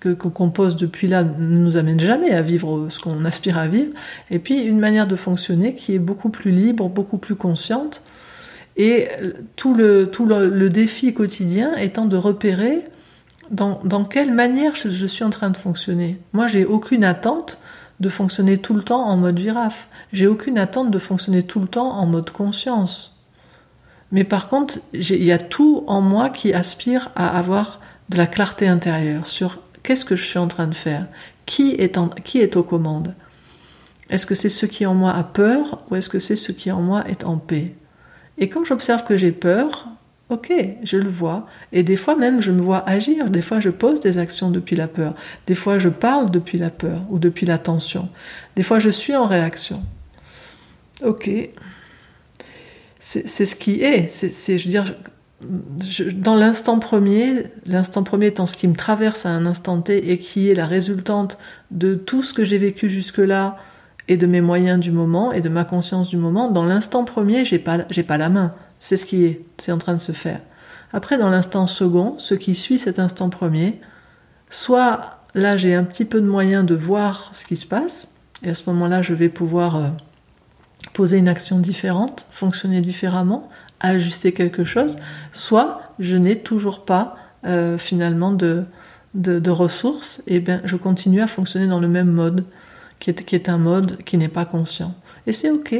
que 0.00 0.08
qu'on 0.08 0.50
pose 0.50 0.76
depuis 0.76 1.06
là 1.06 1.22
ne 1.22 1.58
nous 1.58 1.76
amène 1.76 2.00
jamais 2.00 2.32
à 2.32 2.42
vivre 2.42 2.88
ce 2.88 2.98
qu'on 3.00 3.24
aspire 3.24 3.58
à 3.58 3.68
vivre, 3.68 3.92
et 4.30 4.38
puis 4.38 4.58
une 4.58 4.80
manière 4.80 5.06
de 5.06 5.16
fonctionner 5.16 5.74
qui 5.74 5.94
est 5.94 5.98
beaucoup 5.98 6.30
plus 6.30 6.50
libre, 6.50 6.88
beaucoup 6.88 7.18
plus 7.18 7.34
consciente, 7.36 8.02
et 8.76 9.08
tout 9.56 9.74
le, 9.74 10.10
tout 10.10 10.24
le, 10.24 10.70
défi 10.70 11.12
quotidien 11.12 11.76
étant 11.76 12.06
de 12.06 12.16
repérer 12.16 12.86
dans, 13.50 13.80
dans 13.84 14.04
quelle 14.04 14.32
manière 14.32 14.74
je, 14.74 14.88
je, 14.88 15.06
suis 15.06 15.24
en 15.24 15.30
train 15.30 15.50
de 15.50 15.56
fonctionner. 15.56 16.18
Moi, 16.32 16.46
j'ai 16.46 16.64
aucune 16.64 17.04
attente 17.04 17.58
de 17.98 18.08
fonctionner 18.08 18.56
tout 18.56 18.72
le 18.72 18.82
temps 18.82 19.04
en 19.04 19.16
mode 19.18 19.38
girafe. 19.38 19.88
J'ai 20.12 20.26
aucune 20.26 20.56
attente 20.56 20.90
de 20.90 20.98
fonctionner 20.98 21.42
tout 21.42 21.60
le 21.60 21.66
temps 21.66 21.90
en 21.90 22.06
mode 22.06 22.30
conscience. 22.30 23.20
Mais 24.12 24.24
par 24.24 24.48
contre, 24.48 24.78
il 24.92 25.24
y 25.24 25.32
a 25.32 25.38
tout 25.38 25.84
en 25.86 26.00
moi 26.00 26.30
qui 26.30 26.54
aspire 26.54 27.10
à 27.14 27.36
avoir 27.36 27.80
de 28.08 28.16
la 28.16 28.26
clarté 28.26 28.66
intérieure 28.66 29.26
sur 29.26 29.60
qu'est-ce 29.82 30.04
que 30.04 30.16
je 30.16 30.24
suis 30.24 30.38
en 30.38 30.48
train 30.48 30.66
de 30.66 30.74
faire, 30.74 31.06
qui 31.46 31.72
est, 31.72 31.98
en, 31.98 32.08
qui 32.08 32.38
est 32.40 32.56
aux 32.56 32.62
commandes? 32.62 33.14
Est-ce 34.08 34.26
que 34.26 34.34
c'est 34.34 34.48
ce 34.48 34.66
qui 34.66 34.86
en 34.86 34.94
moi 34.94 35.12
a 35.12 35.22
peur 35.22 35.84
ou 35.88 35.96
est-ce 35.96 36.08
que 36.08 36.18
c'est 36.18 36.36
ce 36.36 36.52
qui 36.52 36.70
en 36.70 36.82
moi 36.82 37.04
est 37.08 37.24
en 37.24 37.36
paix? 37.36 37.74
Et 38.38 38.48
quand 38.48 38.64
j'observe 38.64 39.04
que 39.04 39.16
j'ai 39.16 39.32
peur, 39.32 39.88
ok, 40.30 40.52
je 40.82 40.96
le 40.96 41.08
vois. 41.08 41.46
Et 41.72 41.82
des 41.82 41.96
fois 41.96 42.16
même, 42.16 42.40
je 42.40 42.50
me 42.50 42.60
vois 42.60 42.88
agir. 42.88 43.30
Des 43.30 43.42
fois, 43.42 43.60
je 43.60 43.70
pose 43.70 44.00
des 44.00 44.18
actions 44.18 44.50
depuis 44.50 44.76
la 44.76 44.88
peur. 44.88 45.14
Des 45.46 45.54
fois, 45.54 45.78
je 45.78 45.88
parle 45.88 46.30
depuis 46.30 46.58
la 46.58 46.70
peur 46.70 47.02
ou 47.10 47.18
depuis 47.18 47.46
la 47.46 47.58
tension. 47.58 48.08
Des 48.56 48.62
fois, 48.62 48.78
je 48.78 48.90
suis 48.90 49.14
en 49.14 49.26
réaction. 49.26 49.82
Ok, 51.04 51.30
c'est 52.98 53.46
ce 53.46 53.54
qui 53.54 53.82
est. 53.82 54.10
Je 54.46 54.52
veux 54.52 54.70
dire, 54.70 54.94
dans 55.40 56.34
l'instant 56.34 56.78
premier, 56.78 57.46
l'instant 57.66 58.02
premier 58.02 58.26
étant 58.26 58.46
ce 58.46 58.56
qui 58.56 58.68
me 58.68 58.74
traverse 58.74 59.24
à 59.24 59.30
un 59.30 59.46
instant 59.46 59.80
T 59.80 60.10
et 60.10 60.18
qui 60.18 60.50
est 60.50 60.54
la 60.54 60.66
résultante 60.66 61.38
de 61.70 61.94
tout 61.94 62.22
ce 62.22 62.34
que 62.34 62.44
j'ai 62.44 62.58
vécu 62.58 62.90
jusque-là 62.90 63.56
et 64.08 64.16
de 64.16 64.26
mes 64.26 64.40
moyens 64.40 64.80
du 64.80 64.90
moment 64.90 65.32
et 65.32 65.40
de 65.40 65.48
ma 65.48 65.64
conscience 65.64 66.10
du 66.10 66.16
moment, 66.16 66.50
dans 66.50 66.64
l'instant 66.64 67.04
premier, 67.04 67.44
j'ai 67.44 67.58
pas, 67.58 67.78
j'ai 67.90 68.02
pas 68.02 68.18
la 68.18 68.28
main. 68.28 68.54
C'est 68.80 68.96
ce 68.96 69.04
qui 69.04 69.24
est, 69.24 69.44
c'est 69.56 69.72
en 69.72 69.78
train 69.78 69.94
de 69.94 69.98
se 69.98 70.12
faire. 70.12 70.40
Après, 70.92 71.16
dans 71.16 71.30
l'instant 71.30 71.66
second, 71.66 72.18
ce 72.18 72.34
qui 72.34 72.54
suit 72.54 72.78
cet 72.78 72.98
instant 72.98 73.30
premier, 73.30 73.80
soit 74.50 75.22
là 75.34 75.56
j'ai 75.56 75.74
un 75.74 75.84
petit 75.84 76.04
peu 76.04 76.20
de 76.20 76.26
moyens 76.26 76.66
de 76.66 76.74
voir 76.74 77.30
ce 77.32 77.44
qui 77.44 77.56
se 77.56 77.66
passe, 77.66 78.08
et 78.42 78.50
à 78.50 78.54
ce 78.54 78.68
moment-là, 78.70 79.02
je 79.02 79.14
vais 79.14 79.28
pouvoir 79.28 79.76
euh, 79.76 79.88
poser 80.92 81.18
une 81.18 81.28
action 81.28 81.58
différente, 81.58 82.26
fonctionner 82.30 82.80
différemment, 82.80 83.48
ajuster 83.80 84.32
quelque 84.32 84.64
chose, 84.64 84.96
soit 85.32 85.82
je 85.98 86.16
n'ai 86.16 86.36
toujours 86.36 86.84
pas 86.84 87.16
euh, 87.46 87.78
finalement 87.78 88.32
de, 88.32 88.64
de, 89.14 89.50
ressources, 89.50 90.22
et 90.26 90.40
bien 90.40 90.60
je 90.64 90.76
continue 90.76 91.22
à 91.22 91.26
fonctionner 91.26 91.66
dans 91.66 91.80
le 91.80 91.88
même 91.88 92.10
mode, 92.10 92.44
qui 92.98 93.10
est, 93.10 93.24
qui 93.24 93.34
est 93.34 93.48
un 93.48 93.58
mode 93.58 94.02
qui 94.04 94.18
n'est 94.18 94.28
pas 94.28 94.44
conscient. 94.44 94.94
Et 95.26 95.32
c'est 95.32 95.50
ok. 95.50 95.74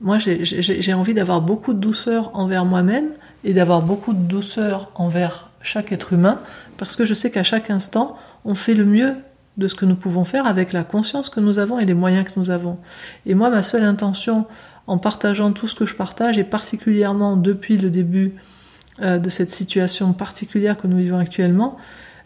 Moi, 0.00 0.16
j'ai 0.18 0.94
envie 0.94 1.12
d'avoir 1.12 1.42
beaucoup 1.42 1.74
de 1.74 1.78
douceur 1.78 2.30
envers 2.34 2.64
moi-même 2.64 3.10
et 3.44 3.52
d'avoir 3.52 3.82
beaucoup 3.82 4.14
de 4.14 4.18
douceur 4.18 4.90
envers 4.94 5.50
chaque 5.60 5.92
être 5.92 6.14
humain, 6.14 6.38
parce 6.78 6.96
que 6.96 7.04
je 7.04 7.12
sais 7.12 7.30
qu'à 7.30 7.42
chaque 7.42 7.68
instant, 7.68 8.16
on 8.46 8.54
fait 8.54 8.72
le 8.72 8.86
mieux 8.86 9.16
de 9.60 9.68
ce 9.68 9.76
que 9.76 9.84
nous 9.84 9.94
pouvons 9.94 10.24
faire 10.24 10.46
avec 10.46 10.72
la 10.72 10.82
conscience 10.82 11.28
que 11.28 11.38
nous 11.38 11.60
avons 11.60 11.78
et 11.78 11.84
les 11.84 11.94
moyens 11.94 12.24
que 12.24 12.40
nous 12.40 12.50
avons. 12.50 12.78
Et 13.26 13.34
moi, 13.34 13.50
ma 13.50 13.62
seule 13.62 13.84
intention 13.84 14.46
en 14.86 14.98
partageant 14.98 15.52
tout 15.52 15.68
ce 15.68 15.76
que 15.76 15.86
je 15.86 15.94
partage, 15.94 16.38
et 16.38 16.44
particulièrement 16.44 17.36
depuis 17.36 17.76
le 17.76 17.90
début 17.90 18.34
euh, 19.02 19.18
de 19.18 19.28
cette 19.28 19.50
situation 19.50 20.12
particulière 20.12 20.76
que 20.76 20.88
nous 20.88 20.96
vivons 20.96 21.18
actuellement, 21.18 21.76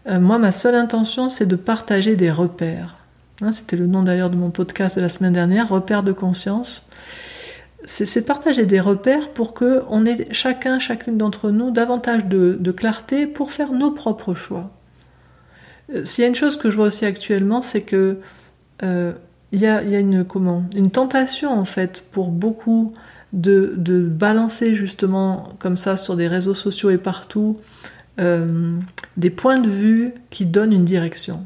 euh, 0.07 0.19
moi, 0.19 0.39
ma 0.39 0.51
seule 0.51 0.75
intention, 0.75 1.29
c'est 1.29 1.45
de 1.45 1.55
partager 1.55 2.15
des 2.15 2.31
repères. 2.31 2.95
Hein, 3.41 3.51
c'était 3.51 3.75
le 3.75 3.85
nom 3.85 4.01
d'ailleurs 4.01 4.29
de 4.29 4.37
mon 4.37 4.49
podcast 4.49 4.95
de 4.95 5.01
la 5.01 5.09
semaine 5.09 5.33
dernière, 5.33 5.69
repères 5.69 6.03
de 6.03 6.13
conscience. 6.13 6.87
C'est 7.87 8.25
partager 8.25 8.65
des 8.65 8.79
repères 8.79 9.29
pour 9.29 9.53
que 9.53 9.83
on 9.89 10.07
ait 10.07 10.27
chacun, 10.31 10.79
chacune 10.79 11.17
d'entre 11.19 11.51
nous 11.51 11.69
davantage 11.69 12.25
de 12.25 12.71
clarté 12.71 13.27
pour 13.27 13.51
faire 13.51 13.73
nos 13.73 13.91
propres 13.91 14.33
choix. 14.33 14.74
Euh, 15.93 16.05
s'il 16.05 16.23
y 16.23 16.25
a 16.25 16.27
une 16.27 16.35
chose 16.35 16.57
que 16.57 16.69
je 16.69 16.77
vois 16.77 16.87
aussi 16.87 17.05
actuellement, 17.05 17.61
c'est 17.61 17.81
que 17.81 18.17
euh, 18.83 19.13
il 19.51 19.61
y, 19.61 19.67
a, 19.67 19.81
une 19.81 20.25
comment 20.25 20.65
une 20.75 20.91
tentation 20.91 21.51
en 21.51 21.63
fait 21.63 22.03
pour 22.11 22.29
beaucoup 22.29 22.93
de, 23.31 23.73
balancer 24.09 24.75
justement 24.75 25.49
comme 25.59 25.77
ça 25.77 25.97
sur 25.97 26.15
des 26.15 26.27
réseaux 26.27 26.53
sociaux 26.53 26.89
et 26.89 26.97
partout 26.97 27.57
euh, 28.19 28.77
des 29.17 29.29
points 29.29 29.59
de 29.59 29.69
vue 29.69 30.13
qui 30.29 30.45
donnent 30.45 30.73
une 30.73 30.85
direction. 30.85 31.43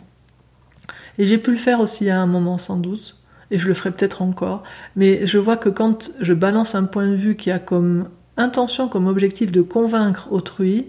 Et 1.17 1.25
j'ai 1.25 1.37
pu 1.37 1.51
le 1.51 1.57
faire 1.57 1.81
aussi 1.81 2.09
à 2.09 2.19
un 2.19 2.25
moment 2.25 2.57
sans 2.57 2.77
doute, 2.77 3.17
et 3.51 3.57
je 3.57 3.67
le 3.67 3.73
ferai 3.73 3.91
peut-être 3.91 4.21
encore, 4.21 4.63
mais 4.95 5.25
je 5.25 5.37
vois 5.37 5.57
que 5.57 5.69
quand 5.69 6.11
je 6.19 6.33
balance 6.33 6.75
un 6.75 6.85
point 6.85 7.07
de 7.07 7.15
vue 7.15 7.35
qui 7.35 7.51
a 7.51 7.59
comme 7.59 8.07
intention, 8.37 8.87
comme 8.87 9.07
objectif 9.07 9.51
de 9.51 9.61
convaincre 9.61 10.31
autrui, 10.31 10.87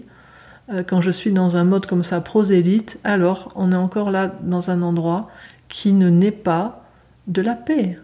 quand 0.87 1.01
je 1.01 1.11
suis 1.11 1.31
dans 1.31 1.57
un 1.57 1.63
mode 1.63 1.85
comme 1.85 2.03
ça 2.03 2.21
prosélite, 2.21 2.99
alors 3.03 3.51
on 3.55 3.71
est 3.71 3.75
encore 3.75 4.09
là 4.09 4.33
dans 4.41 4.71
un 4.71 4.81
endroit 4.81 5.29
qui 5.67 5.93
ne 5.93 6.09
naît 6.09 6.31
pas 6.31 6.85
de 7.27 7.41
la 7.41 7.55
paix. 7.55 7.97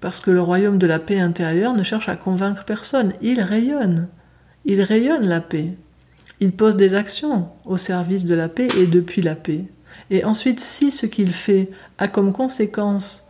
Parce 0.00 0.20
que 0.20 0.30
le 0.30 0.40
royaume 0.40 0.78
de 0.78 0.86
la 0.86 0.98
paix 0.98 1.18
intérieure 1.18 1.74
ne 1.74 1.82
cherche 1.82 2.08
à 2.08 2.16
convaincre 2.16 2.64
personne, 2.64 3.12
il 3.20 3.40
rayonne. 3.40 4.08
Il 4.64 4.80
rayonne 4.82 5.26
la 5.26 5.40
paix. 5.40 5.74
Il 6.40 6.52
pose 6.52 6.76
des 6.76 6.94
actions 6.94 7.48
au 7.64 7.76
service 7.76 8.24
de 8.24 8.34
la 8.34 8.48
paix 8.48 8.68
et 8.78 8.86
depuis 8.86 9.22
la 9.22 9.34
paix. 9.34 9.64
Et 10.10 10.24
ensuite, 10.24 10.60
si 10.60 10.90
ce 10.90 11.06
qu'il 11.06 11.32
fait 11.32 11.70
a 11.98 12.06
comme 12.06 12.32
conséquence 12.32 13.28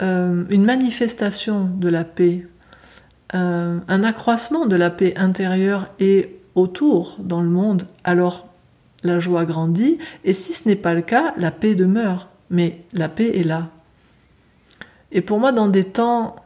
euh, 0.00 0.44
une 0.50 0.64
manifestation 0.64 1.64
de 1.64 1.88
la 1.88 2.04
paix, 2.04 2.46
euh, 3.34 3.78
un 3.86 4.04
accroissement 4.04 4.66
de 4.66 4.74
la 4.74 4.90
paix 4.90 5.14
intérieure 5.16 5.88
et 6.00 6.36
autour 6.54 7.16
dans 7.18 7.40
le 7.40 7.48
monde, 7.48 7.86
alors 8.04 8.46
la 9.02 9.18
joie 9.18 9.44
grandit, 9.44 9.98
et 10.24 10.32
si 10.32 10.52
ce 10.52 10.68
n'est 10.68 10.76
pas 10.76 10.94
le 10.94 11.02
cas, 11.02 11.34
la 11.36 11.50
paix 11.50 11.74
demeure, 11.74 12.28
mais 12.50 12.84
la 12.92 13.08
paix 13.08 13.38
est 13.38 13.42
là. 13.42 13.68
Et 15.10 15.20
pour 15.20 15.40
moi, 15.40 15.52
dans 15.52 15.68
des 15.68 15.84
temps 15.84 16.36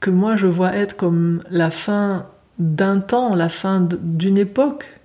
que 0.00 0.10
moi 0.10 0.36
je 0.36 0.46
vois 0.46 0.74
être 0.74 0.96
comme 0.96 1.42
la 1.50 1.70
fin 1.70 2.26
d'un 2.58 3.00
temps, 3.00 3.34
la 3.34 3.48
fin 3.48 3.80
d'une 3.80 4.38
époque, 4.38 5.00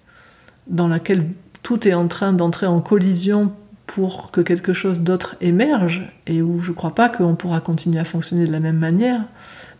dans 0.67 0.87
laquelle 0.87 1.27
tout 1.63 1.87
est 1.87 1.93
en 1.93 2.07
train 2.07 2.33
d'entrer 2.33 2.67
en 2.67 2.81
collision 2.81 3.51
pour 3.95 4.31
que 4.31 4.39
quelque 4.39 4.71
chose 4.71 5.01
d'autre 5.01 5.35
émerge, 5.41 6.03
et 6.25 6.41
où 6.41 6.59
je 6.59 6.71
ne 6.71 6.75
crois 6.75 6.95
pas 6.95 7.09
qu'on 7.09 7.35
pourra 7.35 7.59
continuer 7.59 7.99
à 7.99 8.05
fonctionner 8.05 8.45
de 8.45 8.51
la 8.51 8.61
même 8.61 8.77
manière, 8.77 9.25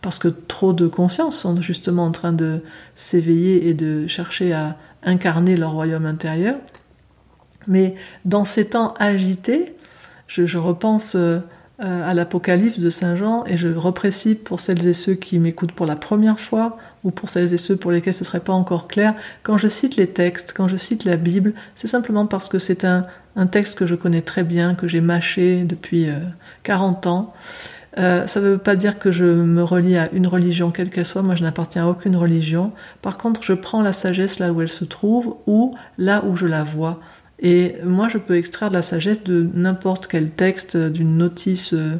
parce 0.02 0.18
que 0.18 0.28
trop 0.28 0.74
de 0.74 0.86
consciences 0.86 1.38
sont 1.38 1.58
justement 1.62 2.04
en 2.04 2.10
train 2.10 2.34
de 2.34 2.60
s'éveiller 2.94 3.68
et 3.68 3.74
de 3.74 4.06
chercher 4.06 4.52
à 4.52 4.76
incarner 5.02 5.56
leur 5.56 5.72
royaume 5.72 6.04
intérieur. 6.04 6.56
Mais 7.66 7.94
dans 8.26 8.44
ces 8.44 8.66
temps 8.66 8.92
agités, 8.98 9.76
je, 10.26 10.58
repense 10.58 11.14
euh, 11.14 11.40
à 11.78 12.12
l'Apocalypse 12.12 12.80
de 12.80 12.90
Saint 12.90 13.16
Jean 13.16 13.44
et 13.46 13.56
je 13.56 13.68
reprécise 13.68 14.36
pour 14.36 14.60
celles 14.60 14.86
et 14.86 14.92
ceux 14.92 15.14
qui 15.14 15.38
m'écoutent 15.38 15.72
pour 15.72 15.86
la 15.86 15.96
première 15.96 16.38
fois 16.38 16.76
ou 17.04 17.10
pour 17.10 17.28
celles 17.28 17.52
et 17.52 17.56
ceux 17.56 17.76
pour 17.76 17.90
lesquels 17.90 18.14
ce 18.14 18.24
ne 18.24 18.26
serait 18.26 18.40
pas 18.40 18.52
encore 18.52 18.88
clair, 18.88 19.14
quand 19.42 19.58
je 19.58 19.68
cite 19.68 19.96
les 19.96 20.06
textes, 20.06 20.52
quand 20.56 20.68
je 20.68 20.76
cite 20.76 21.04
la 21.04 21.16
Bible, 21.16 21.52
c'est 21.74 21.88
simplement 21.88 22.26
parce 22.26 22.48
que 22.48 22.58
c'est 22.58 22.84
un, 22.84 23.04
texte 23.50 23.78
que 23.78 23.86
je 23.86 23.94
connais 23.94 24.22
très 24.22 24.44
bien, 24.44 24.74
que 24.74 24.86
j'ai 24.86 25.00
mâché 25.00 25.64
depuis 25.64 26.06
40 26.64 27.06
euh, 27.06 27.10
ans, 27.10 27.34
euh, 27.98 28.26
ça 28.26 28.40
ne 28.40 28.46
veut 28.50 28.58
pas 28.58 28.74
dire 28.74 28.98
que 28.98 29.10
je 29.10 29.24
me 29.24 29.62
relie 29.62 29.96
à 29.96 30.10
une 30.12 30.26
religion 30.26 30.70
quelle 30.70 30.88
qu'elle 30.88 31.06
soit, 31.06 31.22
moi 31.22 31.34
je 31.34 31.42
n'appartiens 31.42 31.84
à 31.84 31.88
aucune 31.88 32.16
religion. 32.16 32.72
Par 33.02 33.18
contre, 33.18 33.42
je 33.42 33.52
prends 33.52 33.82
la 33.82 33.92
sagesse 33.92 34.38
là 34.38 34.52
où 34.52 34.62
elle 34.62 34.68
se 34.68 34.84
trouve 34.84 35.36
ou 35.46 35.74
là 35.98 36.24
où 36.24 36.36
je 36.36 36.46
la 36.46 36.62
vois. 36.62 37.00
Et 37.38 37.76
moi, 37.84 38.08
je 38.08 38.18
peux 38.18 38.36
extraire 38.36 38.70
la 38.70 38.82
sagesse 38.82 39.24
de 39.24 39.48
n'importe 39.52 40.06
quel 40.06 40.30
texte, 40.30 40.76
d'une 40.76 41.16
notice 41.16 41.74
euh, 41.74 41.96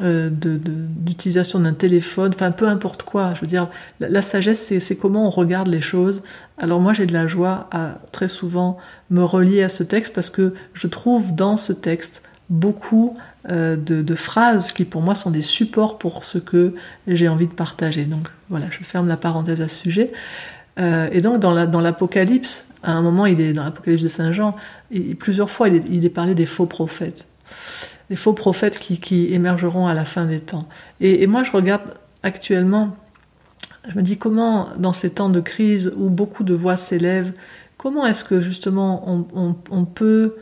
d'utilisation 0.00 1.60
d'un 1.60 1.72
téléphone, 1.72 2.32
enfin 2.34 2.50
peu 2.52 2.68
importe 2.68 3.02
quoi. 3.02 3.34
Je 3.34 3.40
veux 3.40 3.46
dire, 3.46 3.68
la, 4.00 4.22
sagesse, 4.22 4.72
c'est 4.78 4.96
comment 4.96 5.26
on 5.26 5.30
regarde 5.30 5.68
les 5.68 5.80
choses. 5.80 6.22
Alors 6.56 6.80
moi, 6.80 6.92
j'ai 6.92 7.06
de 7.06 7.12
la 7.12 7.26
joie 7.26 7.68
à 7.72 7.98
très 8.12 8.28
souvent 8.28 8.78
me 9.10 9.24
relier 9.24 9.62
à 9.62 9.68
ce 9.68 9.82
texte 9.82 10.14
parce 10.14 10.30
que 10.30 10.54
je 10.74 10.86
trouve 10.86 11.34
dans 11.34 11.56
ce 11.56 11.72
texte 11.72 12.22
beaucoup 12.50 13.16
euh, 13.50 13.76
de, 13.76 14.14
phrases 14.14 14.72
qui 14.72 14.84
pour 14.84 15.02
moi 15.02 15.14
sont 15.14 15.30
des 15.30 15.42
supports 15.42 15.98
pour 15.98 16.24
ce 16.24 16.38
que 16.38 16.74
j'ai 17.06 17.28
envie 17.28 17.46
de 17.46 17.52
partager. 17.52 18.04
Donc 18.04 18.28
voilà, 18.48 18.66
je 18.70 18.82
ferme 18.84 19.08
la 19.08 19.16
parenthèse 19.16 19.60
à 19.60 19.68
ce 19.68 19.76
sujet. 19.76 20.12
Euh, 20.78 21.08
et 21.12 21.20
donc 21.20 21.38
dans 21.38 21.80
l'Apocalypse, 21.80 22.68
à 22.82 22.92
un 22.92 23.02
moment, 23.02 23.26
il 23.26 23.40
est 23.40 23.52
dans 23.52 23.64
l'Apocalypse 23.64 24.02
de 24.02 24.08
Saint 24.08 24.32
Jean, 24.32 24.56
plusieurs 25.18 25.50
fois 25.50 25.68
il 25.68 26.04
est, 26.04 26.10
parlé 26.10 26.34
des 26.34 26.46
faux 26.46 26.66
prophètes. 26.66 27.26
Des 28.10 28.16
faux 28.16 28.32
prophètes 28.32 28.78
qui, 28.78 29.32
émergeront 29.32 29.86
à 29.86 29.94
la 29.94 30.04
fin 30.04 30.24
des 30.24 30.40
temps. 30.40 30.68
Et, 31.00 31.26
moi 31.26 31.44
je 31.44 31.52
regarde 31.52 31.94
actuellement, 32.22 32.96
je 33.88 33.96
me 33.96 34.02
dis 34.02 34.16
comment 34.16 34.68
dans 34.78 34.92
ces 34.92 35.10
temps 35.10 35.28
de 35.28 35.40
crise 35.40 35.92
où 35.96 36.08
beaucoup 36.08 36.44
de 36.44 36.54
voix 36.54 36.76
s'élèvent, 36.76 37.32
comment 37.76 38.06
est-ce 38.06 38.24
que 38.24 38.40
justement 38.40 39.26
on 39.70 39.84
peut 39.84 40.34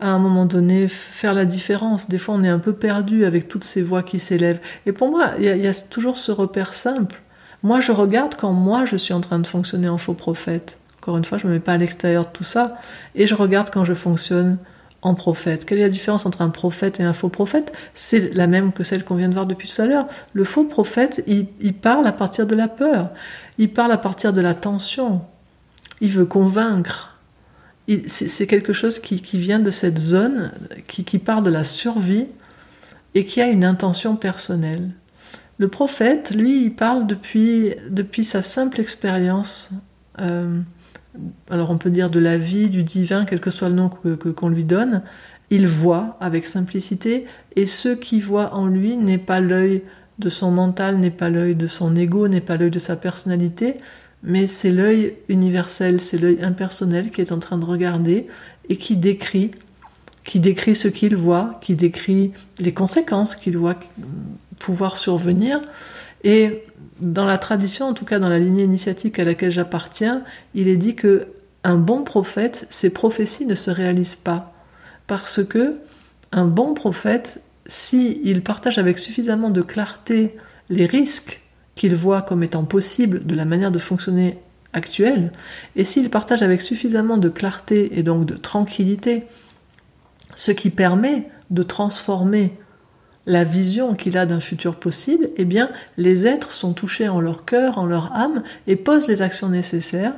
à 0.00 0.08
un 0.08 0.18
moment 0.18 0.44
donné 0.44 0.88
faire 0.88 1.34
la 1.34 1.44
différence? 1.44 2.08
Des 2.08 2.18
fois, 2.18 2.34
on 2.34 2.44
est 2.44 2.48
un 2.48 2.58
peu 2.58 2.72
perdu 2.72 3.24
avec 3.24 3.48
toutes 3.48 3.64
ces 3.64 3.82
voix 3.82 4.02
qui 4.02 4.18
s'élèvent. 4.18 4.60
Et 4.84 4.92
pour 4.92 5.10
moi, 5.10 5.32
il 5.38 5.44
y, 5.44 5.66
a 5.66 5.74
toujours 5.74 6.16
ce 6.16 6.32
repère 6.32 6.74
simple. 6.74 7.20
Moi, 7.62 7.80
je 7.80 7.92
regarde 7.92 8.34
quand 8.36 8.52
moi, 8.52 8.84
je 8.84 8.96
suis 8.96 9.14
en 9.14 9.20
train 9.20 9.38
de 9.38 9.46
fonctionner 9.46 9.88
en 9.88 9.98
faux 9.98 10.14
prophète. 10.14 10.78
Encore 11.00 11.16
une 11.16 11.24
fois, 11.24 11.38
je 11.38 11.46
ne 11.46 11.52
me 11.52 11.56
mets 11.56 11.62
pas 11.62 11.72
à 11.72 11.76
l'extérieur 11.76 12.24
de 12.24 12.30
tout 12.30 12.44
ça. 12.44 12.78
Et 13.14 13.26
je 13.26 13.34
regarde 13.34 13.70
quand 13.70 13.84
je 13.84 13.94
fonctionne 13.94 14.58
en 15.02 15.14
prophète. 15.14 15.64
Quelle 15.64 15.78
est 15.78 15.82
la 15.82 15.88
différence 15.88 16.26
entre 16.26 16.42
un 16.42 16.48
prophète 16.48 17.00
et 17.00 17.02
un 17.02 17.12
faux 17.12 17.28
prophète? 17.28 17.76
C'est 17.94 18.34
la 18.34 18.46
même 18.46 18.72
que 18.72 18.84
celle 18.84 19.04
qu'on 19.04 19.14
vient 19.14 19.28
de 19.28 19.34
voir 19.34 19.46
depuis 19.46 19.68
tout 19.68 19.80
à 19.80 19.86
l'heure. 19.86 20.06
Le 20.32 20.44
faux 20.44 20.64
prophète, 20.64 21.22
il, 21.26 21.74
parle 21.74 22.06
à 22.06 22.12
partir 22.12 22.46
de 22.46 22.54
la 22.54 22.68
peur. 22.68 23.10
Il 23.58 23.72
parle 23.72 23.92
à 23.92 23.98
partir 23.98 24.32
de 24.32 24.40
la 24.40 24.54
tension. 24.54 25.22
Il 26.00 26.10
veut 26.10 26.26
convaincre. 26.26 27.18
C'est 28.08 28.48
quelque 28.48 28.72
chose 28.72 28.98
qui, 28.98 29.20
vient 29.38 29.60
de 29.60 29.70
cette 29.70 29.98
zone, 29.98 30.52
qui, 30.88 31.04
qui 31.04 31.18
part 31.18 31.42
de 31.42 31.50
la 31.50 31.62
survie 31.62 32.26
et 33.14 33.24
qui 33.24 33.40
a 33.40 33.46
une 33.46 33.64
intention 33.64 34.16
personnelle. 34.16 34.90
Le 35.58 35.68
prophète, 35.68 36.34
lui, 36.34 36.64
il 36.64 36.74
parle 36.74 37.06
depuis, 37.06 37.74
sa 38.24 38.42
simple 38.42 38.80
expérience. 38.80 39.70
Euh, 40.20 40.60
alors 41.50 41.70
on 41.70 41.78
peut 41.78 41.90
dire 41.90 42.10
de 42.10 42.18
la 42.18 42.38
vie, 42.38 42.70
du 42.70 42.82
divin, 42.82 43.24
quel 43.24 43.40
que 43.40 43.50
soit 43.50 43.68
le 43.68 43.74
nom 43.74 43.88
qu'on 43.88 44.16
que, 44.16 44.28
qu'on 44.28 44.48
lui 44.48 44.64
donne, 44.64 45.02
il 45.50 45.66
voit 45.66 46.16
avec 46.20 46.46
simplicité, 46.46 47.26
et 47.54 47.66
ce 47.66 47.90
qui 47.90 48.20
voit 48.20 48.54
en 48.54 48.66
lui 48.66 48.96
n'est 48.96 49.18
pas 49.18 49.40
l'œil 49.40 49.82
de 50.18 50.28
son 50.28 50.50
mental, 50.50 50.96
n'est 50.98 51.10
pas 51.10 51.28
l'œil 51.28 51.54
de 51.54 51.66
son 51.66 51.94
ego, 51.94 52.28
n'est 52.28 52.40
pas 52.40 52.56
l'œil 52.56 52.70
de 52.70 52.78
sa 52.78 52.96
personnalité, 52.96 53.76
mais 54.22 54.46
c'est 54.46 54.72
l'œil 54.72 55.14
universel, 55.28 56.00
c'est 56.00 56.18
l'œil 56.18 56.38
impersonnel 56.42 57.10
qui 57.10 57.20
est 57.20 57.32
en 57.32 57.38
train 57.38 57.58
de 57.58 57.64
regarder 57.64 58.26
et 58.68 58.76
qui 58.76 58.96
décrit, 58.96 59.50
qui 60.24 60.40
décrit 60.40 60.74
ce 60.74 60.88
qu'il 60.88 61.14
voit, 61.16 61.58
qui 61.60 61.76
décrit 61.76 62.32
les 62.58 62.72
conséquences 62.72 63.34
qu'il 63.34 63.56
voit 63.56 63.76
pouvoir 64.58 64.96
survenir. 64.96 65.60
Et 66.24 66.64
dans 67.00 67.24
la 67.24 67.38
tradition, 67.38 67.86
en 67.86 67.94
tout 67.94 68.04
cas 68.04 68.18
dans 68.18 68.28
la 68.28 68.38
lignée 68.38 68.64
initiatique 68.64 69.18
à 69.18 69.24
laquelle 69.24 69.50
j'appartiens, 69.50 70.22
il 70.54 70.68
est 70.68 70.76
dit 70.76 70.94
que 70.94 71.28
un 71.64 71.76
bon 71.76 72.04
prophète, 72.04 72.66
ses 72.70 72.90
prophéties 72.90 73.46
ne 73.46 73.54
se 73.54 73.70
réalisent 73.70 74.14
pas. 74.14 74.54
Parce 75.06 75.44
que 75.44 75.76
un 76.32 76.46
bon 76.46 76.74
prophète, 76.74 77.40
s'il 77.66 78.42
partage 78.42 78.78
avec 78.78 78.98
suffisamment 78.98 79.50
de 79.50 79.62
clarté 79.62 80.36
les 80.68 80.86
risques 80.86 81.42
qu'il 81.74 81.94
voit 81.94 82.22
comme 82.22 82.42
étant 82.42 82.64
possibles 82.64 83.26
de 83.26 83.34
la 83.34 83.44
manière 83.44 83.70
de 83.70 83.78
fonctionner 83.78 84.38
actuelle, 84.72 85.32
et 85.74 85.84
s'il 85.84 86.10
partage 86.10 86.42
avec 86.42 86.60
suffisamment 86.62 87.16
de 87.16 87.28
clarté 87.28 87.98
et 87.98 88.02
donc 88.02 88.24
de 88.26 88.36
tranquillité 88.36 89.24
ce 90.34 90.52
qui 90.52 90.70
permet 90.70 91.28
de 91.50 91.62
transformer 91.62 92.52
la 93.26 93.42
vision 93.42 93.94
qu'il 93.94 94.16
a 94.16 94.24
d'un 94.24 94.40
futur 94.40 94.76
possible, 94.76 95.30
eh 95.36 95.44
bien, 95.44 95.70
les 95.96 96.26
êtres 96.26 96.52
sont 96.52 96.72
touchés 96.72 97.08
en 97.08 97.20
leur 97.20 97.44
cœur, 97.44 97.78
en 97.78 97.84
leur 97.84 98.12
âme, 98.14 98.42
et 98.66 98.76
posent 98.76 99.08
les 99.08 99.20
actions 99.20 99.48
nécessaires 99.48 100.14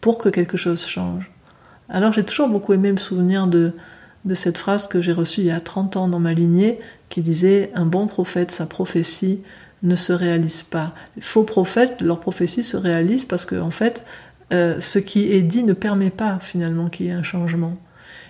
pour 0.00 0.18
que 0.18 0.28
quelque 0.28 0.56
chose 0.56 0.86
change. 0.86 1.30
Alors 1.88 2.12
j'ai 2.12 2.24
toujours 2.24 2.48
beaucoup 2.48 2.72
aimé 2.72 2.92
me 2.92 2.96
souvenir 2.96 3.46
de, 3.46 3.74
cette 4.34 4.58
phrase 4.58 4.86
que 4.86 5.02
j'ai 5.02 5.12
reçue 5.12 5.40
il 5.40 5.46
y 5.46 5.50
a 5.50 5.60
30 5.60 5.96
ans 5.96 6.08
dans 6.08 6.20
ma 6.20 6.32
lignée, 6.32 6.78
qui 7.08 7.20
disait 7.20 7.70
Un 7.74 7.84
bon 7.84 8.06
prophète, 8.06 8.50
sa 8.50 8.66
prophétie 8.66 9.40
ne 9.82 9.96
se 9.96 10.12
réalise 10.12 10.62
pas. 10.62 10.92
Les 11.16 11.22
faux 11.22 11.42
prophètes, 11.42 12.00
leur 12.00 12.20
prophétie 12.20 12.62
se 12.62 12.76
réalise 12.76 13.24
parce 13.24 13.44
que, 13.44 13.56
en 13.56 13.72
fait, 13.72 14.04
euh, 14.52 14.80
ce 14.80 15.00
qui 15.00 15.32
est 15.32 15.42
dit 15.42 15.64
ne 15.64 15.72
permet 15.72 16.10
pas 16.10 16.38
finalement 16.40 16.88
qu'il 16.88 17.06
y 17.06 17.08
ait 17.08 17.12
un 17.12 17.24
changement. 17.24 17.76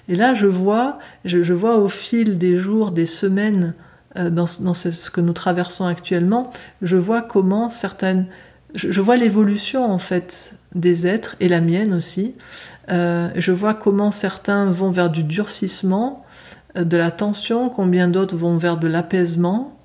Et 0.08 0.14
là, 0.14 0.34
je 0.34 0.46
vois, 0.46 0.98
je 1.24 1.52
vois 1.52 1.76
au 1.76 1.88
fil 1.88 2.38
des 2.38 2.56
jours, 2.56 2.90
des 2.90 3.06
semaines, 3.06 3.74
euh, 4.18 4.30
dans, 4.30 4.46
ce, 4.46 5.10
que 5.10 5.20
nous 5.20 5.32
traversons 5.32 5.86
actuellement, 5.86 6.50
je 6.82 6.96
vois 6.96 7.22
comment 7.22 7.68
certaines, 7.68 8.26
je, 8.74 9.00
vois 9.00 9.16
l'évolution 9.16 9.90
en 9.90 9.98
fait 9.98 10.54
des 10.74 11.06
êtres 11.06 11.36
et 11.40 11.48
la 11.48 11.60
mienne 11.60 11.94
aussi. 11.94 12.34
Euh, 12.90 13.30
je 13.36 13.52
vois 13.52 13.72
comment 13.72 14.10
certains 14.10 14.66
vont 14.66 14.90
vers 14.90 15.08
du 15.08 15.24
durcissement, 15.24 16.26
euh, 16.76 16.84
de 16.84 16.96
la 16.96 17.10
tension, 17.10 17.70
combien 17.70 18.08
d'autres 18.08 18.36
vont 18.36 18.58
vers 18.58 18.76
de 18.76 18.86
l'apaisement. 18.86 19.78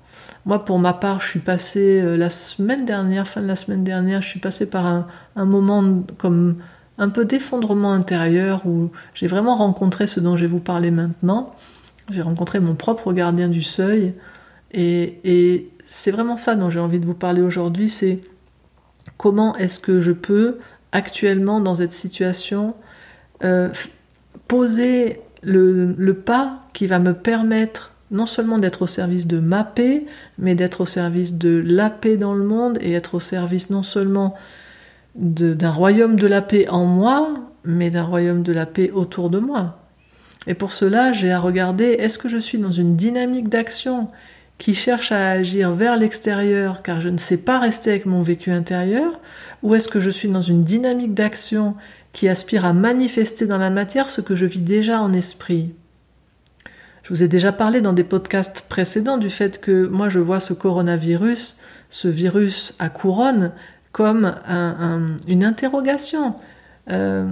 Moi, 0.44 0.64
pour 0.64 0.78
ma 0.78 0.92
part, 0.92 1.20
je 1.20 1.28
suis 1.28 1.40
passé 1.40 2.00
la 2.16 2.30
semaine 2.30 2.86
dernière, 2.86 3.26
fin 3.28 3.42
de 3.42 3.46
la 3.46 3.56
semaine 3.56 3.84
dernière, 3.84 4.22
je 4.22 4.28
suis 4.28 4.40
passé 4.40 4.68
par 4.68 4.86
un, 4.86 5.06
un 5.36 5.44
moment 5.44 6.02
comme 6.16 6.56
un 6.98 7.08
peu 7.08 7.24
d'effondrement 7.24 7.92
intérieur 7.92 8.66
où 8.66 8.90
j'ai 9.14 9.26
vraiment 9.26 9.56
rencontré 9.56 10.06
ce 10.06 10.20
dont 10.20 10.36
je 10.36 10.42
vais 10.42 10.50
vous 10.50 10.60
parler 10.60 10.90
maintenant. 10.90 11.54
J'ai 12.10 12.22
rencontré 12.22 12.60
mon 12.60 12.74
propre 12.74 13.12
gardien 13.12 13.48
du 13.48 13.62
seuil. 13.62 14.14
Et, 14.72 15.70
c'est 15.90 16.10
vraiment 16.10 16.36
ça 16.36 16.54
dont 16.54 16.68
j'ai 16.68 16.80
envie 16.80 16.98
de 16.98 17.06
vous 17.06 17.14
parler 17.14 17.40
aujourd'hui, 17.40 17.88
c'est 17.88 18.20
comment 19.16 19.56
est-ce 19.56 19.80
que 19.80 20.00
je 20.00 20.12
peux 20.12 20.58
actuellement 20.92 21.60
dans 21.60 21.76
cette 21.76 21.92
situation 21.92 22.74
euh, 23.42 23.70
poser 24.48 25.20
le, 25.42 25.94
le, 25.96 26.14
pas 26.14 26.60
qui 26.74 26.86
va 26.86 26.98
me 26.98 27.14
permettre 27.14 27.92
non 28.10 28.26
seulement 28.26 28.58
d'être 28.58 28.82
au 28.82 28.86
service 28.86 29.26
de 29.26 29.38
ma 29.38 29.64
paix, 29.64 30.04
mais 30.38 30.54
d'être 30.54 30.82
au 30.82 30.86
service 30.86 31.34
de 31.34 31.62
la 31.64 31.88
paix 31.88 32.18
dans 32.18 32.34
le 32.34 32.44
monde 32.44 32.76
et 32.82 32.92
être 32.92 33.14
au 33.14 33.20
service 33.20 33.70
non 33.70 33.82
seulement 33.82 34.34
d'un 35.14 35.70
royaume 35.70 36.16
de 36.16 36.26
la 36.26 36.42
paix 36.42 36.68
en 36.68 36.84
moi, 36.84 37.34
mais 37.64 37.90
d'un 37.90 38.04
royaume 38.04 38.42
de 38.42 38.52
la 38.52 38.66
paix 38.66 38.90
autour 38.90 39.30
de 39.30 39.38
moi. 39.38 39.87
Et 40.48 40.54
pour 40.54 40.72
cela, 40.72 41.12
j'ai 41.12 41.30
à 41.30 41.38
regarder, 41.38 41.84
est-ce 41.84 42.18
que 42.18 42.28
je 42.28 42.38
suis 42.38 42.58
dans 42.58 42.72
une 42.72 42.96
dynamique 42.96 43.50
d'action 43.50 44.08
qui 44.56 44.74
cherche 44.74 45.12
à 45.12 45.30
agir 45.30 45.72
vers 45.72 45.96
l'extérieur 45.96 46.82
car 46.82 47.00
je 47.00 47.10
ne 47.10 47.18
sais 47.18 47.36
pas 47.36 47.60
rester 47.60 47.90
avec 47.90 48.06
mon 48.06 48.22
vécu 48.22 48.50
intérieur, 48.50 49.20
ou 49.62 49.74
est-ce 49.74 49.90
que 49.90 50.00
je 50.00 50.10
suis 50.10 50.28
dans 50.28 50.40
une 50.40 50.64
dynamique 50.64 51.14
d'action 51.14 51.76
qui 52.12 52.28
aspire 52.28 52.64
à 52.64 52.72
manifester 52.72 53.46
dans 53.46 53.58
la 53.58 53.70
matière 53.70 54.08
ce 54.08 54.22
que 54.22 54.34
je 54.34 54.46
vis 54.46 54.62
déjà 54.62 55.00
en 55.00 55.12
esprit? 55.12 55.74
Je 57.02 57.10
vous 57.10 57.22
ai 57.22 57.28
déjà 57.28 57.52
parlé 57.52 57.82
dans 57.82 57.92
des 57.92 58.02
podcasts 58.02 58.66
précédents 58.68 59.18
du 59.18 59.30
fait 59.30 59.60
que 59.60 59.86
moi 59.86 60.08
je 60.08 60.18
vois 60.18 60.40
ce 60.40 60.54
coronavirus, 60.54 61.58
ce 61.90 62.08
virus 62.08 62.74
à 62.78 62.88
couronne, 62.88 63.52
comme 63.92 64.34
une 65.26 65.44
interrogation. 65.44 66.36
Euh, 66.90 67.30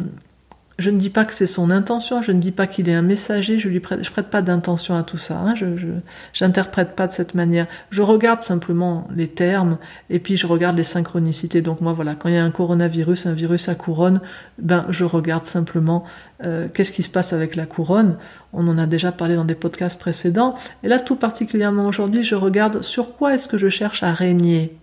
je 0.78 0.90
ne 0.90 0.98
dis 0.98 1.08
pas 1.08 1.24
que 1.24 1.32
c'est 1.32 1.46
son 1.46 1.70
intention, 1.70 2.20
je 2.20 2.32
ne 2.32 2.38
dis 2.38 2.52
pas 2.52 2.66
qu'il 2.66 2.88
est 2.88 2.94
un 2.94 3.02
messager, 3.02 3.58
je 3.58 3.68
ne 3.70 3.78
prête, 3.78 4.08
prête 4.10 4.28
pas 4.28 4.42
d'intention 4.42 4.96
à 4.96 5.02
tout 5.02 5.16
ça, 5.16 5.38
hein, 5.38 5.54
je, 5.54 6.44
n'interprète 6.44 6.94
pas 6.94 7.06
de 7.06 7.12
cette 7.12 7.34
manière. 7.34 7.66
Je 7.88 8.02
regarde 8.02 8.42
simplement 8.42 9.08
les 9.14 9.28
termes 9.28 9.78
et 10.10 10.18
puis 10.18 10.36
je 10.36 10.46
regarde 10.46 10.76
les 10.76 10.84
synchronicités. 10.84 11.62
Donc 11.62 11.80
moi 11.80 11.94
voilà, 11.94 12.14
quand 12.14 12.28
il 12.28 12.34
y 12.34 12.38
a 12.38 12.44
un 12.44 12.50
coronavirus, 12.50 13.24
un 13.26 13.32
virus 13.32 13.70
à 13.70 13.74
couronne, 13.74 14.20
ben 14.58 14.84
je 14.90 15.04
regarde 15.04 15.44
simplement 15.44 16.04
euh, 16.44 16.68
qu'est-ce 16.72 16.92
qui 16.92 17.02
se 17.02 17.10
passe 17.10 17.32
avec 17.32 17.56
la 17.56 17.64
couronne. 17.64 18.18
On 18.52 18.68
en 18.68 18.76
a 18.76 18.86
déjà 18.86 19.12
parlé 19.12 19.36
dans 19.36 19.46
des 19.46 19.54
podcasts 19.54 19.98
précédents. 19.98 20.54
Et 20.82 20.88
là 20.88 21.00
tout 21.00 21.16
particulièrement 21.16 21.86
aujourd'hui, 21.86 22.22
je 22.22 22.34
regarde 22.34 22.82
sur 22.82 23.14
quoi 23.14 23.32
est-ce 23.32 23.48
que 23.48 23.56
je 23.56 23.70
cherche 23.70 24.02
à 24.02 24.12
régner. 24.12 24.76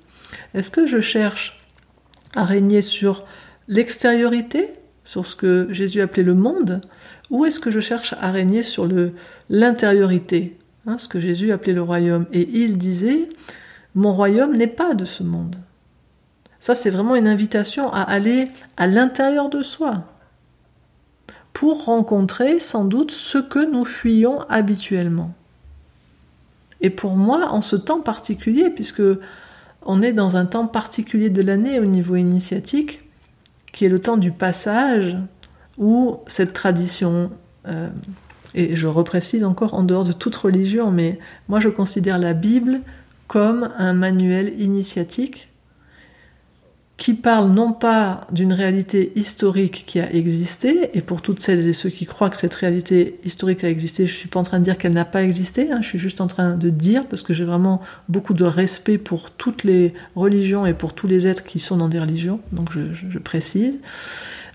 Est-ce 0.56 0.72
que 0.72 0.88
je 0.88 1.02
cherche 1.02 1.60
à 2.36 2.46
régner 2.46 2.82
sur 2.82 3.26
l'extériorité 3.68 4.72
sur 5.04 5.26
ce 5.26 5.36
que 5.36 5.68
Jésus 5.72 6.02
appelait 6.02 6.24
le 6.24 6.34
monde, 6.34 6.82
ou 7.30 7.46
est-ce 7.46 7.60
que 7.60 7.72
je 7.72 7.80
cherche 7.80 8.14
à 8.22 8.32
régner 8.32 8.64
sur 8.64 8.88
l'intériorité, 9.50 10.58
hein, 10.88 10.98
ce 10.98 11.08
que 11.08 11.20
Jésus 11.20 11.52
appelait 11.52 11.74
le 11.74 11.82
royaume 11.82 12.26
Et 12.32 12.48
il 12.54 12.78
disait, 12.78 13.28
mon 13.96 14.12
royaume 14.12 14.56
n'est 14.56 14.68
pas 14.68 14.94
de 14.94 15.06
ce 15.06 15.24
monde. 15.24 15.58
Ça, 16.60 16.76
c'est 16.76 16.90
vraiment 16.90 17.16
une 17.16 17.28
invitation 17.28 17.92
à 17.92 18.02
aller 18.02 18.46
à 18.78 18.88
l'intérieur 18.88 19.50
de 19.50 19.62
soi, 19.62 20.06
pour 21.52 21.86
rencontrer 21.86 22.60
sans 22.60 22.86
doute 22.86 23.12
ce 23.12 23.38
que 23.38 23.70
nous 23.70 23.86
fuyons 23.86 24.42
habituellement. 24.50 25.34
Et 26.82 26.90
pour 26.90 27.16
moi, 27.16 27.50
en 27.50 27.62
ce 27.62 27.76
temps 27.76 28.02
particulier, 28.02 28.70
puisque 28.70 29.04
on 29.86 30.02
est 30.02 30.14
dans 30.14 30.38
un 30.38 30.46
temps 30.46 30.68
particulier 30.68 31.30
de 31.30 31.42
l'année 31.42 31.80
au 31.80 31.86
niveau 31.86 32.16
initiatique, 32.16 33.03
qui 33.74 33.84
est 33.84 33.90
le 33.90 34.00
temps 34.00 34.16
du 34.16 34.32
passage 34.32 35.18
où 35.78 36.20
cette 36.28 36.54
tradition, 36.54 37.32
euh, 37.68 37.90
et 38.56 38.76
je 38.76 38.88
reprécise 38.88 39.44
encore 39.44 39.74
en 39.74 39.84
dehors 39.84 40.06
de 40.06 40.14
toute 40.14 40.36
religion, 40.36 40.92
mais 40.92 41.20
moi 41.50 41.60
je 41.60 41.68
considère 41.68 42.20
la 42.20 42.34
Bible 42.34 42.80
comme 43.28 43.72
un 43.78 43.94
manuel 43.94 44.54
initiatique 44.62 45.50
qui 47.04 47.16
parle 47.16 47.52
non 47.52 47.74
pas 47.74 48.28
d'une 48.32 48.54
réalité 48.54 49.12
historique 49.18 49.84
qui 49.86 50.00
a 50.00 50.10
existé, 50.14 50.90
et 50.94 51.02
pour 51.02 51.22
toutes 51.22 51.42
celles 51.42 51.68
et 51.68 51.74
ceux 51.74 51.90
qui 51.90 52.06
croient 52.06 52.30
que 52.30 52.38
cette 52.38 52.54
réalité 52.54 53.20
historique 53.26 53.66
a 53.66 53.70
existé, 53.70 54.08
je 54.08 54.16
suis 54.16 54.30
pas 54.30 54.40
en 54.40 54.44
train 54.44 54.60
de 54.60 54.64
dire 54.64 54.78
qu'elle 54.78 54.94
n'a 54.94 55.04
pas 55.04 55.22
existé, 55.22 55.70
hein, 55.70 55.80
je 55.82 55.88
suis 55.90 56.00
juste 56.00 56.22
en 56.22 56.28
train 56.28 56.56
de 56.56 56.70
dire, 56.70 57.06
parce 57.06 57.22
que 57.22 57.34
j'ai 57.34 57.44
vraiment 57.44 57.82
beaucoup 58.08 58.34
de 58.34 58.46
respect 58.46 58.98
pour 58.98 59.32
toutes 59.32 59.66
les 59.66 59.94
religions 60.16 60.66
et 60.66 60.74
pour 60.74 60.94
tous 60.94 61.08
les 61.08 61.28
êtres 61.28 61.44
qui 61.44 61.60
sont 61.60 61.76
dans 61.76 61.90
des 61.90 62.00
religions, 62.00 62.40
donc 62.54 62.70
je, 62.72 63.20
précise. 63.20 63.80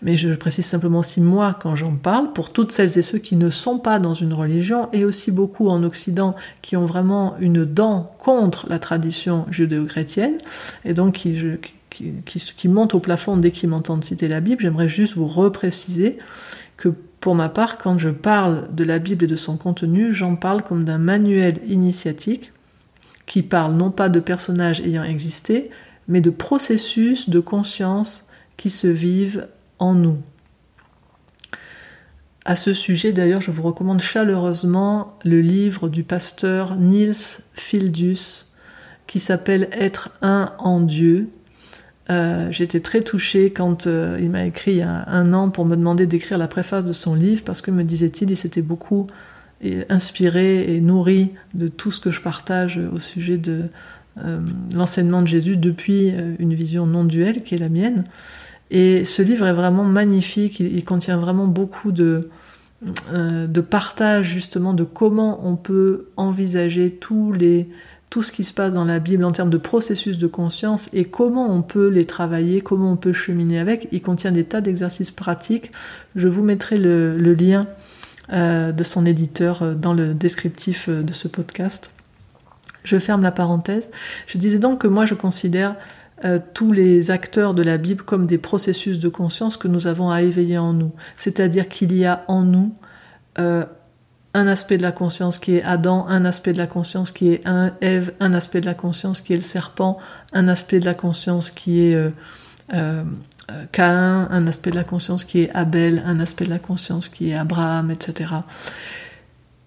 Mais 0.01 0.17
je 0.17 0.31
précise 0.31 0.65
simplement 0.65 1.01
aussi 1.01 1.21
moi 1.21 1.55
quand 1.61 1.75
j'en 1.75 1.97
parle, 1.97 2.33
pour 2.33 2.51
toutes 2.51 2.73
celles 2.73 2.99
et 2.99 3.03
ceux 3.03 3.19
qui 3.19 3.37
ne 3.37 3.51
sont 3.51 3.79
pas 3.79 3.99
dans 3.99 4.15
une 4.15 4.33
religion, 4.33 4.89
et 4.95 5.05
aussi 5.05 5.33
beaucoup 5.33 5.69
en 5.69 5.83
Occident 5.83 6.35
qui 6.63 6.79
ont 6.79 6.87
vraiment 6.87 7.37
une 7.41 7.67
dent 7.67 8.15
contre 8.17 8.71
la 8.71 8.79
tradition 8.79 9.45
judéo-chrétienne, 9.51 10.39
et 10.87 10.95
donc 10.95 11.13
qui, 11.13 11.35
qui, 11.35 11.75
qui, 11.91 12.69
montent 12.69 12.95
au 12.95 13.01
plafond 13.01 13.37
dès 13.37 13.51
qu'ils 13.51 13.69
m'entendent 13.69 14.05
citer 14.05 14.29
la 14.29 14.41
Bible, 14.41 14.63
j'aimerais 14.63 14.89
juste 14.89 15.15
vous 15.15 15.27
repréciser 15.27 16.19
que 16.77 16.89
pour 17.21 17.35
ma 17.35 17.49
part, 17.49 17.79
quand 17.79 17.99
je 17.99 18.11
parle 18.11 18.73
de 18.75 18.85
la 18.85 18.99
Bible 18.99 19.25
et 19.25 19.29
de 19.29 19.37
son 19.37 19.57
contenu, 19.57 20.13
j'en 20.13 20.37
parle 20.37 20.63
comme 20.63 20.85
d'un 20.85 20.99
manuel 20.99 21.61
initiatique 21.67 22.53
qui 23.27 23.43
parle 23.43 23.75
non 23.75 23.91
pas 23.91 24.09
de 24.09 24.21
personnages 24.21 24.81
ayant 24.81 25.05
existé, 25.05 25.71
mais 26.07 26.21
de 26.21 26.31
processus 26.31 27.29
de 27.29 27.41
conscience 27.41 28.27
qui 28.57 28.71
se 28.71 28.87
vivent 28.87 29.49
en 29.79 29.95
nous. 29.95 30.19
À 32.45 32.57
ce 32.57 32.73
sujet, 32.73 33.13
d'ailleurs, 33.13 33.43
je 33.43 33.51
vous 33.51 33.63
recommande 33.63 34.01
chaleureusement 34.01 35.19
le 35.25 35.43
livre 35.43 35.89
du 35.91 36.03
pasteur 36.03 36.77
Niels 36.77 37.43
Fildus 37.53 38.47
qui 39.07 39.21
s'appelle 39.21 39.69
Être 39.73 40.13
un 40.23 40.53
en 40.59 40.81
Dieu. 40.81 41.29
Euh, 42.11 42.51
j'étais 42.51 42.81
très 42.81 43.03
touchée 43.03 43.51
quand 43.51 43.87
euh, 43.87 44.19
il 44.21 44.31
m'a 44.31 44.47
écrit 44.47 44.73
il 44.73 44.77
y 44.79 44.83
a 44.83 45.05
un 45.09 45.35
an 45.35 45.51
pour 45.51 45.67
me 45.67 45.77
demander 45.77 46.07
d'écrire 46.07 46.39
la 46.39 46.49
préface 46.49 46.87
de 46.87 46.93
son 46.93 47.15
livre 47.15 47.43
parce 47.45 47.61
que, 47.61 47.71
me 47.71 47.85
disait-il, 47.85 48.31
il 48.31 48.37
s'était 48.37 48.63
beaucoup 48.63 49.09
inspiré 49.91 50.77
et 50.77 50.81
nourri 50.81 51.33
de 51.55 51.67
tout 51.67 51.91
ce 51.91 52.01
que 52.01 52.13
je 52.13 52.21
partage 52.21 52.81
au 52.93 53.01
sujet 53.01 53.37
de 53.37 53.65
euh, 54.25 54.41
l'enseignement 54.73 55.21
de 55.21 55.27
Jésus 55.27 55.57
depuis 55.57 56.15
une 56.39 56.55
vision 56.55 56.87
non 56.87 57.05
duelle 57.05 57.43
qui 57.43 57.57
est 57.57 57.59
la 57.59 57.69
mienne. 57.69 58.05
Et 58.71 59.05
ce 59.05 59.21
livre 59.21 59.47
est 59.47 59.53
vraiment 59.53 59.85
magnifique, 59.85 60.61
il, 60.61 60.85
contient 60.85 61.17
vraiment 61.17 61.47
beaucoup 61.47 61.91
de, 61.91 62.29
de 63.13 63.61
partage 63.61 64.27
justement 64.27 64.75
de 64.75 64.85
comment 64.85 65.41
on 65.45 65.57
peut 65.57 66.09
envisager 66.17 66.91
tous 66.91 67.33
les, 67.33 67.69
tout 68.11 68.23
ce 68.23 68.33
qui 68.33 68.45
se 68.45 68.53
passe 68.53 68.73
dans 68.73 68.85
la 68.85 68.99
Bible 68.99 69.25
en 69.25 69.31
termes 69.31 69.51
de 69.51 69.59
processus 69.59 70.19
de 70.19 70.27
conscience 70.27 70.89
et 70.93 71.05
comment 71.05 71.53
on 71.53 71.63
peut 71.63 71.89
les 71.89 72.07
travailler, 72.07 72.61
comment 72.61 72.93
on 72.93 72.97
peut 72.97 73.13
cheminer 73.13 73.59
avec. 73.59 73.89
Il 73.93 74.01
contient 74.01 74.33
des 74.33 74.45
tas 74.45 74.61
d'exercices 74.61 75.11
pratiques. 75.11 75.73
Je 76.17 76.29
vous 76.29 76.43
mettrai 76.43 76.79
le, 76.79 77.17
lien 77.35 77.67
euh, 78.33 78.73
de 78.73 78.83
son 78.83 79.05
éditeur 79.05 79.63
euh, 79.63 79.75
dans 79.75 79.93
le 79.93 80.15
descriptif 80.15 80.89
de 80.89 81.13
ce 81.13 81.29
podcast. 81.29 81.91
Je 82.85 82.99
ferme 82.99 83.23
la 83.23 83.33
parenthèse. 83.33 83.91
Je 84.27 84.39
disais 84.39 84.59
donc 84.59 84.81
que 84.81 84.87
moi 84.87 85.05
je 85.05 85.15
considère 85.15 85.77
euh, 86.25 86.41
tous 86.53 86.73
les 86.73 87.13
acteurs 87.13 87.55
de 87.55 87.63
la 87.63 87.77
Bible 87.77 88.03
comme 88.03 88.27
des 88.27 88.39
processus 88.39 88.99
de 88.99 89.09
conscience 89.09 89.57
que 89.57 89.69
nous 89.69 89.87
avons 89.87 90.11
à 90.11 90.23
éveiller 90.23 90.59
en 90.59 90.73
nous. 90.73 90.91
C'est-à-dire 91.17 91.69
qu'il 91.69 91.95
y 91.95 92.05
a 92.07 92.25
en 92.27 92.43
nous 92.43 92.75
euh, 93.39 93.65
un 94.39 94.47
aspect 94.47 94.79
de 94.79 94.83
la 94.83 94.93
conscience 94.93 95.39
qui 95.39 95.57
est 95.57 95.63
Adam, 95.63 96.07
un 96.09 96.25
aspect 96.25 96.53
de 96.53 96.59
la 96.59 96.67
conscience 96.67 97.11
qui 97.11 97.33
est 97.33 97.47
un 97.47 97.73
Ève, 97.81 98.13
un 98.21 98.33
aspect 98.35 98.61
de 98.61 98.67
la 98.67 98.75
conscience 98.75 99.21
qui 99.21 99.33
est 99.33 99.37
le 99.37 99.43
serpent, 99.43 99.99
un 100.33 100.47
aspect 100.49 100.79
de 100.79 100.85
la 100.85 100.95
conscience 100.95 101.51
qui 101.51 101.81
est 101.81 101.95
euh, 102.75 103.05
Caïn, 103.73 104.29
un 104.31 104.47
aspect 104.47 104.71
de 104.71 104.77
la 104.77 104.85
conscience 104.85 105.25
qui 105.25 105.41
est 105.41 105.51
Abel, 105.55 106.03
un 106.07 106.21
aspect 106.21 106.45
de 106.45 106.51
la 106.51 106.59
conscience 106.59 107.09
qui 107.09 107.31
est 107.31 107.35
Abraham, 107.35 107.91
etc. 107.91 108.33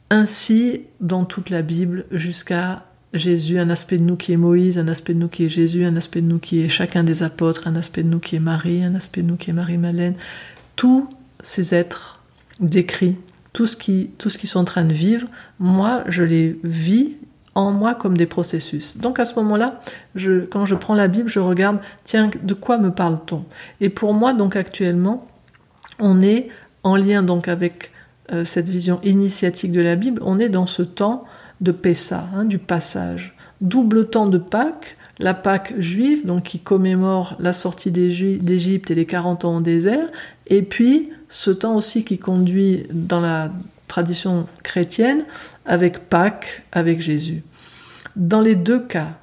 Ainsi 0.10 0.82
dans 1.00 1.26
toute 1.26 1.50
la 1.50 1.62
Bible 1.62 2.06
jusqu'à 2.12 2.84
Jésus, 3.14 3.60
un 3.60 3.70
aspect 3.70 3.98
de 3.98 4.04
nous 4.04 4.16
qui 4.16 4.34
est 4.34 4.38
Moïse, 4.38 4.78
un 4.78 4.88
aspect 4.88 5.14
de 5.14 5.20
nous 5.20 5.28
qui 5.28 5.46
est 5.46 5.50
Jésus, 5.50 5.84
un 5.84 5.96
aspect 5.96 6.22
de 6.22 6.28
nous 6.28 6.40
qui 6.40 6.62
est 6.62 6.70
chacun 6.70 7.04
des 7.04 7.24
apôtres, 7.24 7.68
un 7.68 7.76
aspect 7.76 8.04
de 8.04 8.10
nous 8.10 8.20
qui 8.20 8.36
est 8.36 8.40
Marie, 8.40 8.84
un 8.84 8.96
aspect 8.96 9.22
de 9.22 9.28
nous 9.28 9.36
qui 9.36 9.50
est 9.50 9.54
Marie-Madeleine. 9.54 10.16
Tous 10.76 11.10
ces 11.42 11.76
êtres 11.76 12.20
décrits, 12.60 13.18
tout 13.54 13.66
ce, 13.66 13.76
qui, 13.76 14.12
tout 14.18 14.30
ce 14.30 14.38
qu'ils 14.38 14.50
sont 14.50 14.60
en 14.60 14.66
train 14.66 14.84
de 14.84 14.94
vivre, 14.94 15.28
moi, 15.60 16.04
je 16.08 16.24
les 16.24 16.60
vis 16.64 17.18
en 17.54 17.72
moi 17.72 17.96
comme 17.96 18.16
des 18.16 18.26
processus. 18.26 18.98
Donc 18.98 19.20
à 19.20 19.26
ce 19.26 19.36
moment-là, 19.36 19.80
quand 20.52 20.66
je 20.66 20.76
prends 20.76 20.96
la 20.96 21.08
Bible, 21.08 21.30
je 21.30 21.40
regarde, 21.40 21.80
tiens, 22.04 22.30
de 22.42 22.54
quoi 22.54 22.78
me 22.78 22.92
parle-t-on? 22.92 23.44
Et 23.82 23.90
pour 23.90 24.14
moi, 24.14 24.34
donc 24.34 24.56
actuellement, 24.56 25.28
on 26.00 26.22
est 26.22 26.48
en 26.84 26.96
lien 26.96 27.24
donc 27.24 27.48
avec 27.48 27.92
euh, 28.32 28.46
cette 28.46 28.70
vision 28.70 29.00
initiatique 29.04 29.72
de 29.72 29.82
la 29.82 29.96
Bible, 29.96 30.22
on 30.24 30.40
est 30.40 30.50
dans 30.50 30.66
ce 30.66 30.82
temps 30.82 31.26
de 31.60 31.72
Pessa, 31.72 32.28
hein, 32.34 32.46
du 32.46 32.58
passage. 32.58 33.36
Double 33.60 34.10
temps 34.10 34.28
de 34.28 34.38
Pâques, 34.38 34.98
la 35.20 35.34
Pâque 35.34 35.74
juive, 35.78 36.26
donc 36.26 36.44
qui 36.44 36.60
commémore 36.60 37.36
la 37.40 37.54
sortie 37.54 37.92
d'Égypte 37.92 38.90
et 38.90 38.96
les 38.96 39.06
40 39.06 39.46
ans 39.46 39.58
au 39.58 39.62
désert, 39.62 40.10
et 40.48 40.64
puis 40.64 41.12
ce 41.32 41.50
temps 41.50 41.76
aussi 41.76 42.04
qui 42.04 42.20
conduit 42.20 42.86
dans 42.92 43.22
la 43.22 43.52
tradition 43.88 44.48
chrétienne 44.64 45.24
avec 45.66 46.10
Pâques, 46.10 46.64
avec 46.74 47.02
Jésus. 47.02 47.42
Dans 48.18 48.42
les 48.42 48.56
deux 48.56 48.82
cas, 48.82 49.18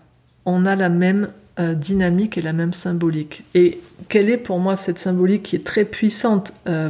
on 0.46 0.64
a 0.64 0.74
la 0.74 0.88
même 0.88 1.28
euh, 1.60 1.74
dynamique 1.74 2.38
et 2.38 2.40
la 2.40 2.54
même 2.54 2.72
symbolique. 2.72 3.44
Et 3.54 3.78
quelle 4.08 4.30
est 4.30 4.38
pour 4.38 4.58
moi 4.58 4.74
cette 4.74 4.98
symbolique 4.98 5.42
qui 5.42 5.56
est 5.56 5.66
très 5.66 5.84
puissante 5.84 6.54
euh, 6.66 6.88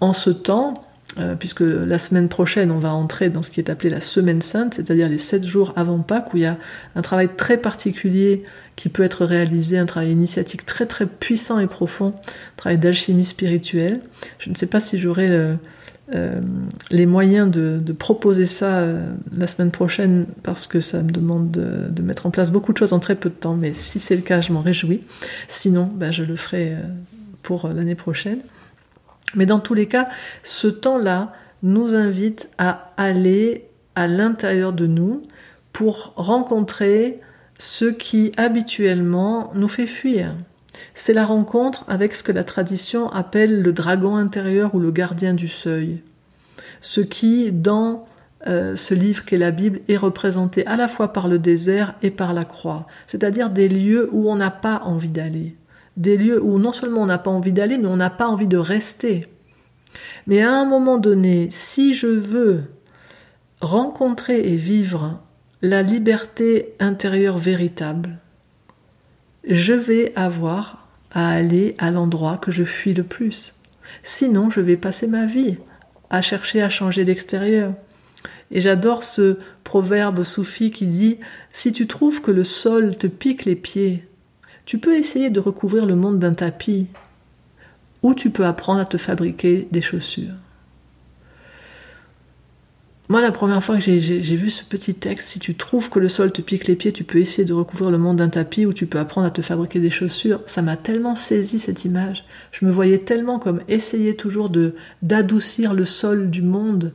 en 0.00 0.12
ce 0.12 0.30
temps? 0.30 0.85
Puisque 1.38 1.60
la 1.60 1.98
semaine 1.98 2.28
prochaine, 2.28 2.70
on 2.70 2.78
va 2.78 2.92
entrer 2.92 3.30
dans 3.30 3.42
ce 3.42 3.50
qui 3.50 3.60
est 3.60 3.70
appelé 3.70 3.88
la 3.90 4.00
semaine 4.00 4.42
sainte, 4.42 4.74
c'est-à-dire 4.74 5.08
les 5.08 5.18
sept 5.18 5.46
jours 5.46 5.72
avant 5.76 5.98
Pâques, 6.00 6.34
où 6.34 6.36
il 6.36 6.42
y 6.42 6.46
a 6.46 6.58
un 6.94 7.02
travail 7.02 7.30
très 7.36 7.56
particulier 7.56 8.44
qui 8.76 8.88
peut 8.88 9.02
être 9.02 9.24
réalisé, 9.24 9.78
un 9.78 9.86
travail 9.86 10.10
initiatique 10.10 10.66
très 10.66 10.86
très 10.86 11.06
puissant 11.06 11.58
et 11.58 11.66
profond, 11.66 12.08
un 12.08 12.56
travail 12.56 12.78
d'alchimie 12.78 13.24
spirituelle. 13.24 14.00
Je 14.38 14.50
ne 14.50 14.54
sais 14.54 14.66
pas 14.66 14.80
si 14.80 14.98
j'aurai 14.98 15.56
euh, 16.14 16.40
les 16.92 17.04
moyens 17.04 17.50
de, 17.50 17.92
proposer 17.92 18.46
ça 18.46 18.78
euh, 18.78 19.12
la 19.36 19.48
semaine 19.48 19.72
prochaine, 19.72 20.26
parce 20.44 20.68
que 20.68 20.78
ça 20.78 21.02
me 21.02 21.10
demande 21.10 21.50
de, 21.50 22.02
mettre 22.02 22.26
en 22.26 22.30
place 22.30 22.50
beaucoup 22.50 22.72
de 22.72 22.78
choses 22.78 22.92
en 22.92 23.00
très 23.00 23.16
peu 23.16 23.28
de 23.28 23.34
temps, 23.34 23.56
mais 23.56 23.72
si 23.72 23.98
c'est 23.98 24.14
le 24.14 24.22
cas, 24.22 24.40
je 24.40 24.52
m'en 24.52 24.60
réjouis. 24.60 25.00
Sinon, 25.48 25.90
ben, 25.92 26.12
je 26.12 26.22
le 26.22 26.36
ferai 26.36 26.76
pour 27.42 27.68
l'année 27.68 27.96
prochaine. 27.96 28.38
Mais 29.34 29.46
dans 29.46 29.60
tous 29.60 29.74
les 29.74 29.86
cas, 29.86 30.08
ce 30.42 30.68
temps-là 30.68 31.32
nous 31.62 31.94
invite 31.94 32.50
à 32.58 32.92
aller 32.96 33.66
à 33.94 34.06
l'intérieur 34.06 34.72
de 34.72 34.86
nous 34.86 35.22
pour 35.72 36.12
rencontrer 36.16 37.20
ce 37.58 37.86
qui 37.86 38.32
habituellement 38.36 39.50
nous 39.54 39.68
fait 39.68 39.86
fuir. 39.86 40.34
C'est 40.94 41.14
la 41.14 41.24
rencontre 41.24 41.84
avec 41.88 42.14
ce 42.14 42.22
que 42.22 42.32
la 42.32 42.44
tradition 42.44 43.10
appelle 43.10 43.62
le 43.62 43.72
dragon 43.72 44.16
intérieur 44.16 44.74
ou 44.74 44.80
le 44.80 44.90
gardien 44.90 45.32
du 45.32 45.48
seuil. 45.48 46.02
Ce 46.82 47.00
qui, 47.00 47.50
dans 47.50 48.06
euh, 48.46 48.76
ce 48.76 48.94
livre 48.94 49.24
qu'est 49.24 49.38
la 49.38 49.50
Bible, 49.50 49.80
est 49.88 49.96
représenté 49.96 50.66
à 50.66 50.76
la 50.76 50.88
fois 50.88 51.12
par 51.12 51.28
le 51.28 51.38
désert 51.38 51.94
et 52.02 52.10
par 52.10 52.34
la 52.34 52.44
croix, 52.44 52.86
c'est-à-dire 53.06 53.50
des 53.50 53.68
lieux 53.68 54.08
où 54.12 54.30
on 54.30 54.36
n'a 54.36 54.50
pas 54.50 54.82
envie 54.84 55.08
d'aller 55.08 55.56
des 55.96 56.16
lieux 56.16 56.42
où 56.42 56.58
non 56.58 56.72
seulement 56.72 57.02
on 57.02 57.06
n'a 57.06 57.18
pas 57.18 57.30
envie 57.30 57.52
d'aller, 57.52 57.78
mais 57.78 57.88
on 57.88 57.96
n'a 57.96 58.10
pas 58.10 58.26
envie 58.26 58.46
de 58.46 58.58
rester. 58.58 59.26
Mais 60.26 60.42
à 60.42 60.52
un 60.52 60.64
moment 60.64 60.98
donné, 60.98 61.48
si 61.50 61.94
je 61.94 62.06
veux 62.06 62.64
rencontrer 63.60 64.52
et 64.52 64.56
vivre 64.56 65.20
la 65.62 65.82
liberté 65.82 66.74
intérieure 66.80 67.38
véritable, 67.38 68.18
je 69.48 69.72
vais 69.72 70.12
avoir 70.16 70.86
à 71.12 71.30
aller 71.30 71.74
à 71.78 71.90
l'endroit 71.90 72.36
que 72.36 72.50
je 72.50 72.64
fuis 72.64 72.92
le 72.92 73.04
plus. 73.04 73.54
Sinon, 74.02 74.50
je 74.50 74.60
vais 74.60 74.76
passer 74.76 75.06
ma 75.06 75.24
vie 75.24 75.56
à 76.10 76.20
chercher 76.20 76.62
à 76.62 76.68
changer 76.68 77.04
l'extérieur. 77.04 77.72
Et 78.50 78.60
j'adore 78.60 79.02
ce 79.02 79.38
proverbe 79.64 80.22
soufi 80.22 80.70
qui 80.70 80.86
dit 80.86 81.18
Si 81.52 81.72
tu 81.72 81.86
trouves 81.86 82.20
que 82.20 82.30
le 82.30 82.44
sol 82.44 82.96
te 82.96 83.06
pique 83.06 83.44
les 83.44 83.56
pieds, 83.56 84.06
tu 84.66 84.78
peux 84.78 84.98
essayer 84.98 85.30
de 85.30 85.40
recouvrir 85.40 85.86
le 85.86 85.94
monde 85.94 86.18
d'un 86.18 86.34
tapis, 86.34 86.88
ou 88.02 88.14
tu 88.14 88.30
peux 88.30 88.44
apprendre 88.44 88.80
à 88.80 88.84
te 88.84 88.96
fabriquer 88.98 89.66
des 89.70 89.80
chaussures. 89.80 90.34
Moi, 93.08 93.22
la 93.22 93.30
première 93.30 93.62
fois 93.62 93.76
que 93.76 93.82
j'ai 93.82 94.20
vu 94.20 94.50
ce 94.50 94.64
petit 94.64 94.94
texte, 94.94 95.28
si 95.28 95.38
tu 95.38 95.54
trouves 95.54 95.88
que 95.88 96.00
le 96.00 96.08
sol 96.08 96.32
te 96.32 96.42
pique 96.42 96.66
les 96.66 96.74
pieds, 96.74 96.92
tu 96.92 97.04
peux 97.04 97.18
essayer 97.18 97.44
de 97.44 97.52
recouvrir 97.52 97.92
le 97.92 97.98
monde 97.98 98.16
d'un 98.16 98.28
tapis 98.28 98.66
ou 98.66 98.72
tu 98.72 98.86
peux 98.86 98.98
apprendre 98.98 99.28
à 99.28 99.30
te 99.30 99.42
fabriquer 99.42 99.78
des 99.78 99.90
chaussures. 99.90 100.42
Ça 100.46 100.60
m'a 100.60 100.76
tellement 100.76 101.14
saisi 101.14 101.60
cette 101.60 101.84
image. 101.84 102.24
Je 102.50 102.66
me 102.66 102.72
voyais 102.72 102.98
tellement 102.98 103.38
comme 103.38 103.60
essayer 103.68 104.16
toujours 104.16 104.50
de 104.50 104.74
d'adoucir 105.02 105.72
le 105.72 105.84
sol 105.84 106.30
du 106.30 106.42
monde, 106.42 106.92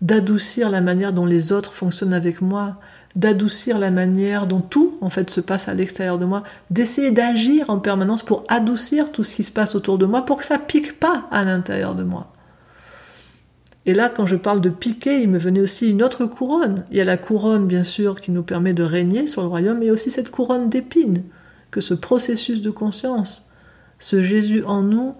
d'adoucir 0.00 0.70
la 0.70 0.80
manière 0.80 1.12
dont 1.12 1.26
les 1.26 1.52
autres 1.52 1.74
fonctionnent 1.74 2.14
avec 2.14 2.40
moi, 2.40 2.80
d'adoucir 3.16 3.78
la 3.78 3.90
manière 3.90 4.46
dont 4.46 4.60
tout 4.60 4.96
en 5.00 5.10
fait 5.10 5.30
se 5.30 5.40
passe 5.40 5.68
à 5.68 5.74
l'extérieur 5.74 6.18
de 6.18 6.24
moi, 6.24 6.42
d'essayer 6.70 7.10
d'agir 7.10 7.68
en 7.68 7.78
permanence 7.78 8.22
pour 8.22 8.44
adoucir 8.48 9.10
tout 9.10 9.24
ce 9.24 9.34
qui 9.34 9.44
se 9.44 9.52
passe 9.52 9.74
autour 9.74 9.98
de 9.98 10.06
moi 10.06 10.24
pour 10.24 10.38
que 10.38 10.44
ça 10.44 10.58
pique 10.58 10.98
pas 11.00 11.26
à 11.30 11.44
l'intérieur 11.44 11.94
de 11.94 12.04
moi. 12.04 12.32
Et 13.86 13.94
là, 13.94 14.08
quand 14.08 14.26
je 14.26 14.36
parle 14.36 14.60
de 14.60 14.68
piquer, 14.68 15.22
il 15.22 15.30
me 15.30 15.38
venait 15.38 15.60
aussi 15.60 15.88
une 15.88 16.02
autre 16.02 16.26
couronne. 16.26 16.84
Il 16.90 16.98
y 16.98 17.00
a 17.00 17.04
la 17.04 17.16
couronne, 17.16 17.66
bien 17.66 17.82
sûr, 17.82 18.20
qui 18.20 18.30
nous 18.30 18.42
permet 18.42 18.74
de 18.74 18.82
régner 18.82 19.26
sur 19.26 19.42
le 19.42 19.48
royaume, 19.48 19.78
mais 19.78 19.90
aussi 19.90 20.10
cette 20.10 20.30
couronne 20.30 20.68
d'épines, 20.68 21.24
que 21.70 21.80
ce 21.80 21.94
processus 21.94 22.60
de 22.60 22.70
conscience, 22.70 23.48
ce 23.98 24.22
Jésus 24.22 24.62
en 24.64 24.82
nous, 24.82 25.14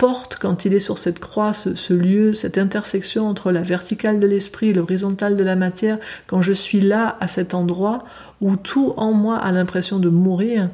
porte 0.00 0.36
quand 0.40 0.64
il 0.64 0.72
est 0.72 0.80
sur 0.80 0.96
cette 0.96 1.18
croix, 1.18 1.52
ce, 1.52 1.92
lieu, 1.92 2.32
cette 2.32 2.56
intersection 2.56 3.28
entre 3.28 3.52
la 3.52 3.60
verticale 3.60 4.18
de 4.18 4.26
l'esprit, 4.26 4.72
l'horizontale 4.72 5.36
de 5.36 5.44
la 5.44 5.56
matière, 5.56 5.98
quand 6.26 6.40
je 6.40 6.54
suis 6.54 6.80
là, 6.80 7.18
à 7.20 7.28
cet 7.28 7.52
endroit, 7.52 8.04
où 8.40 8.56
tout 8.56 8.94
en 8.96 9.12
moi 9.12 9.36
a 9.36 9.52
l'impression 9.52 9.98
de 9.98 10.08
mourir, 10.08 10.70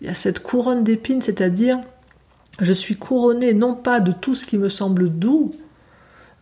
il 0.00 0.06
y 0.06 0.10
a 0.10 0.14
cette 0.14 0.42
couronne 0.42 0.82
d'épines, 0.82 1.20
c'est-à-dire 1.20 1.78
je 2.58 2.72
suis 2.72 2.96
couronné 2.96 3.52
non 3.52 3.74
pas 3.74 4.00
de 4.00 4.12
tout 4.12 4.34
ce 4.34 4.46
qui 4.46 4.56
me 4.56 4.70
semble 4.70 5.10
doux, 5.10 5.50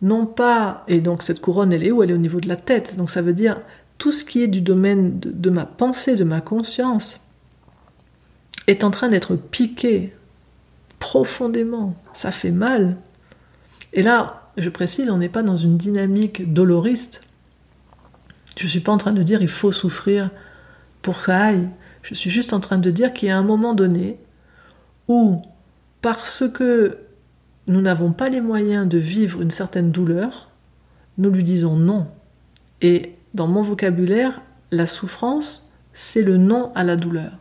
non 0.01 0.25
pas, 0.25 0.85
et 0.87 0.99
donc 1.01 1.23
cette 1.23 1.41
couronne, 1.41 1.73
elle 1.73 1.83
est 1.83 1.91
où? 1.91 2.03
Elle 2.03 2.11
est 2.11 2.13
au 2.13 2.17
niveau 2.17 2.39
de 2.39 2.47
la 2.47 2.55
tête, 2.55 2.95
donc 2.95 3.09
ça 3.09 3.21
veut 3.21 3.33
dire 3.33 3.59
tout 3.97 4.13
ce 4.13 4.23
qui 4.23 4.41
est 4.41 4.47
du 4.47 4.61
domaine 4.61 5.19
de 5.19 5.49
ma 5.49 5.65
pensée, 5.65 6.15
de 6.15 6.23
ma 6.23 6.39
conscience, 6.39 7.19
est 8.67 8.85
en 8.85 8.91
train 8.91 9.09
d'être 9.09 9.35
piqué 9.35 10.13
profondément. 10.99 11.95
Ça 12.13 12.31
fait 12.31 12.51
mal. 12.51 12.97
Et 13.93 14.01
là, 14.01 14.43
je 14.57 14.69
précise, 14.69 15.09
on 15.09 15.17
n'est 15.17 15.29
pas 15.29 15.43
dans 15.43 15.57
une 15.57 15.77
dynamique 15.77 16.53
doloriste. 16.53 17.21
Je 18.57 18.65
ne 18.65 18.69
suis 18.69 18.81
pas 18.81 18.91
en 18.91 18.97
train 18.97 19.13
de 19.13 19.23
dire 19.23 19.41
il 19.41 19.47
faut 19.47 19.71
souffrir 19.71 20.29
pour 21.01 21.21
ça 21.21 21.45
aille. 21.45 21.69
Je 22.01 22.13
suis 22.13 22.29
juste 22.29 22.53
en 22.53 22.59
train 22.59 22.77
de 22.77 22.91
dire 22.91 23.13
qu'il 23.13 23.29
y 23.29 23.31
a 23.31 23.37
un 23.37 23.43
moment 23.43 23.73
donné 23.73 24.17
où, 25.07 25.41
parce 26.01 26.43
que 26.53 26.97
nous 27.67 27.81
n'avons 27.81 28.11
pas 28.11 28.29
les 28.29 28.41
moyens 28.41 28.87
de 28.87 28.97
vivre 28.97 29.41
une 29.41 29.51
certaine 29.51 29.91
douleur, 29.91 30.49
nous 31.17 31.29
lui 31.29 31.43
disons 31.43 31.75
non. 31.75 32.07
Et 32.81 33.15
dans 33.33 33.47
mon 33.47 33.61
vocabulaire, 33.61 34.41
la 34.71 34.85
souffrance, 34.85 35.69
c'est 35.93 36.21
le 36.21 36.37
non 36.37 36.71
à 36.75 36.83
la 36.83 36.95
douleur. 36.95 37.31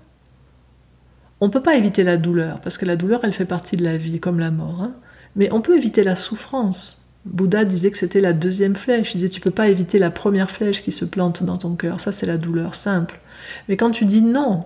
On 1.40 1.46
ne 1.46 1.52
peut 1.52 1.62
pas 1.62 1.76
éviter 1.76 2.02
la 2.02 2.16
douleur, 2.16 2.60
parce 2.60 2.78
que 2.78 2.84
la 2.84 2.96
douleur, 2.96 3.20
elle 3.22 3.32
fait 3.32 3.44
partie 3.44 3.76
de 3.76 3.84
la 3.84 3.96
vie, 3.96 4.18
comme 4.18 4.40
la 4.40 4.50
mort. 4.50 4.82
Hein. 4.82 4.92
Mais 5.36 5.52
on 5.52 5.60
peut 5.60 5.76
éviter 5.76 6.02
la 6.02 6.16
souffrance. 6.16 7.04
Bouddha 7.24 7.64
disait 7.64 7.90
que 7.90 7.98
c'était 7.98 8.20
la 8.20 8.32
deuxième 8.32 8.74
flèche. 8.74 9.14
Il 9.14 9.18
disait 9.18 9.28
tu 9.28 9.40
peux 9.40 9.50
pas 9.50 9.68
éviter 9.68 9.98
la 9.98 10.10
première 10.10 10.50
flèche 10.50 10.82
qui 10.82 10.92
se 10.92 11.04
plante 11.04 11.42
dans 11.42 11.58
ton 11.58 11.76
cœur. 11.76 12.00
Ça, 12.00 12.12
c'est 12.12 12.26
la 12.26 12.38
douleur 12.38 12.74
simple. 12.74 13.20
Mais 13.68 13.76
quand 13.76 13.90
tu 13.90 14.04
dis 14.04 14.22
non 14.22 14.64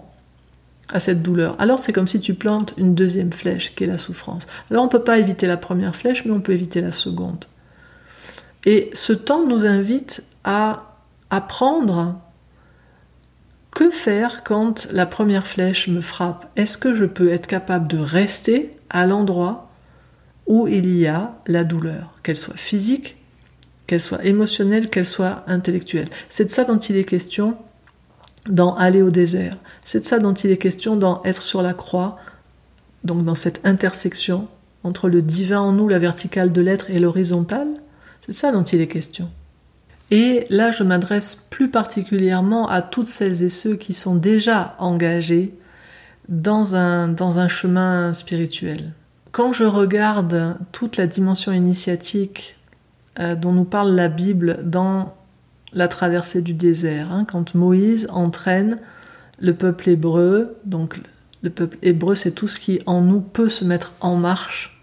à 0.92 1.00
cette 1.00 1.22
douleur, 1.22 1.56
alors 1.58 1.78
c'est 1.78 1.92
comme 1.92 2.08
si 2.08 2.20
tu 2.20 2.34
plantes 2.34 2.74
une 2.76 2.94
deuxième 2.94 3.32
flèche 3.32 3.74
qui 3.74 3.84
est 3.84 3.86
la 3.86 3.98
souffrance. 3.98 4.46
Alors 4.70 4.82
on 4.82 4.86
ne 4.86 4.90
peut 4.90 5.02
pas 5.02 5.18
éviter 5.18 5.46
la 5.46 5.56
première 5.56 5.96
flèche, 5.96 6.24
mais 6.24 6.32
on 6.32 6.40
peut 6.40 6.52
éviter 6.52 6.80
la 6.80 6.92
seconde. 6.92 7.46
Et 8.64 8.90
ce 8.92 9.12
temps 9.12 9.46
nous 9.46 9.66
invite 9.66 10.24
à 10.44 10.96
apprendre 11.30 12.20
faire 13.90 14.44
quand 14.44 14.88
la 14.92 15.06
première 15.06 15.46
flèche 15.46 15.88
me 15.88 16.00
frappe? 16.00 16.50
Est-ce 16.56 16.78
que 16.78 16.94
je 16.94 17.04
peux 17.04 17.32
être 17.32 17.46
capable 17.46 17.88
de 17.88 17.98
rester 17.98 18.76
à 18.90 19.06
l'endroit 19.06 19.70
où 20.46 20.66
il 20.68 20.94
y 20.96 21.06
a 21.06 21.34
la 21.46 21.64
douleur, 21.64 22.14
qu'elle 22.22 22.36
soit 22.36 22.56
physique, 22.56 23.16
qu'elle 23.86 24.00
soit 24.00 24.24
émotionnelle, 24.24 24.90
qu'elle 24.90 25.06
soit 25.06 25.44
intellectuelle? 25.46 26.08
C'est 26.30 26.46
de 26.46 26.50
ça 26.50 26.64
dont 26.64 26.78
il 26.78 26.96
est 26.96 27.04
question 27.04 27.56
dans 28.48 28.74
Aller 28.74 29.02
au 29.02 29.10
désert. 29.10 29.56
C'est 29.84 30.00
de 30.00 30.04
ça 30.04 30.18
dont 30.18 30.34
il 30.34 30.50
est 30.50 30.56
question 30.56 30.96
dans 30.96 31.22
Être 31.24 31.42
sur 31.42 31.62
la 31.62 31.74
croix, 31.74 32.18
donc 33.04 33.22
dans 33.22 33.34
cette 33.34 33.60
intersection 33.64 34.48
entre 34.84 35.08
le 35.08 35.22
divin 35.22 35.60
en 35.60 35.72
nous, 35.72 35.88
la 35.88 35.98
verticale 35.98 36.52
de 36.52 36.60
l'être 36.60 36.90
et 36.90 36.98
l'horizontale. 36.98 37.68
C'est 38.20 38.32
de 38.32 38.36
ça 38.36 38.52
dont 38.52 38.64
il 38.64 38.80
est 38.80 38.88
question. 38.88 39.30
Et 40.12 40.44
là, 40.50 40.70
je 40.70 40.84
m'adresse 40.84 41.36
plus 41.48 41.70
particulièrement 41.70 42.68
à 42.68 42.82
toutes 42.82 43.06
celles 43.06 43.42
et 43.42 43.48
ceux 43.48 43.76
qui 43.76 43.94
sont 43.94 44.14
déjà 44.14 44.76
engagés 44.78 45.54
dans 46.28 46.74
un, 46.74 47.08
dans 47.08 47.38
un 47.38 47.48
chemin 47.48 48.12
spirituel. 48.12 48.92
Quand 49.30 49.54
je 49.54 49.64
regarde 49.64 50.58
toute 50.70 50.98
la 50.98 51.06
dimension 51.06 51.50
initiatique 51.50 52.58
euh, 53.20 53.34
dont 53.34 53.52
nous 53.52 53.64
parle 53.64 53.92
la 53.92 54.08
Bible 54.08 54.58
dans 54.62 55.14
la 55.72 55.88
traversée 55.88 56.42
du 56.42 56.52
désert, 56.52 57.10
hein, 57.10 57.24
quand 57.26 57.54
Moïse 57.54 58.06
entraîne 58.12 58.80
le 59.40 59.54
peuple 59.54 59.88
hébreu, 59.88 60.58
donc 60.66 61.00
le 61.42 61.48
peuple 61.48 61.78
hébreu, 61.80 62.16
c'est 62.16 62.32
tout 62.32 62.48
ce 62.48 62.58
qui 62.58 62.80
en 62.84 63.00
nous 63.00 63.22
peut 63.22 63.48
se 63.48 63.64
mettre 63.64 63.94
en 64.02 64.16
marche, 64.16 64.78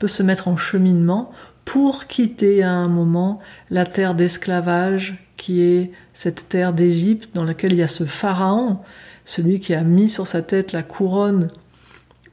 peut 0.00 0.08
se 0.08 0.24
mettre 0.24 0.48
en 0.48 0.56
cheminement 0.56 1.30
pour 1.64 2.06
quitter 2.06 2.62
à 2.62 2.72
un 2.72 2.88
moment 2.88 3.40
la 3.70 3.86
terre 3.86 4.14
d'esclavage 4.14 5.24
qui 5.36 5.60
est 5.60 5.90
cette 6.14 6.48
terre 6.48 6.72
d'Égypte 6.72 7.30
dans 7.34 7.44
laquelle 7.44 7.72
il 7.72 7.78
y 7.78 7.82
a 7.82 7.88
ce 7.88 8.04
pharaon, 8.04 8.78
celui 9.24 9.60
qui 9.60 9.74
a 9.74 9.82
mis 9.82 10.08
sur 10.08 10.26
sa 10.26 10.42
tête 10.42 10.72
la 10.72 10.82
couronne, 10.82 11.48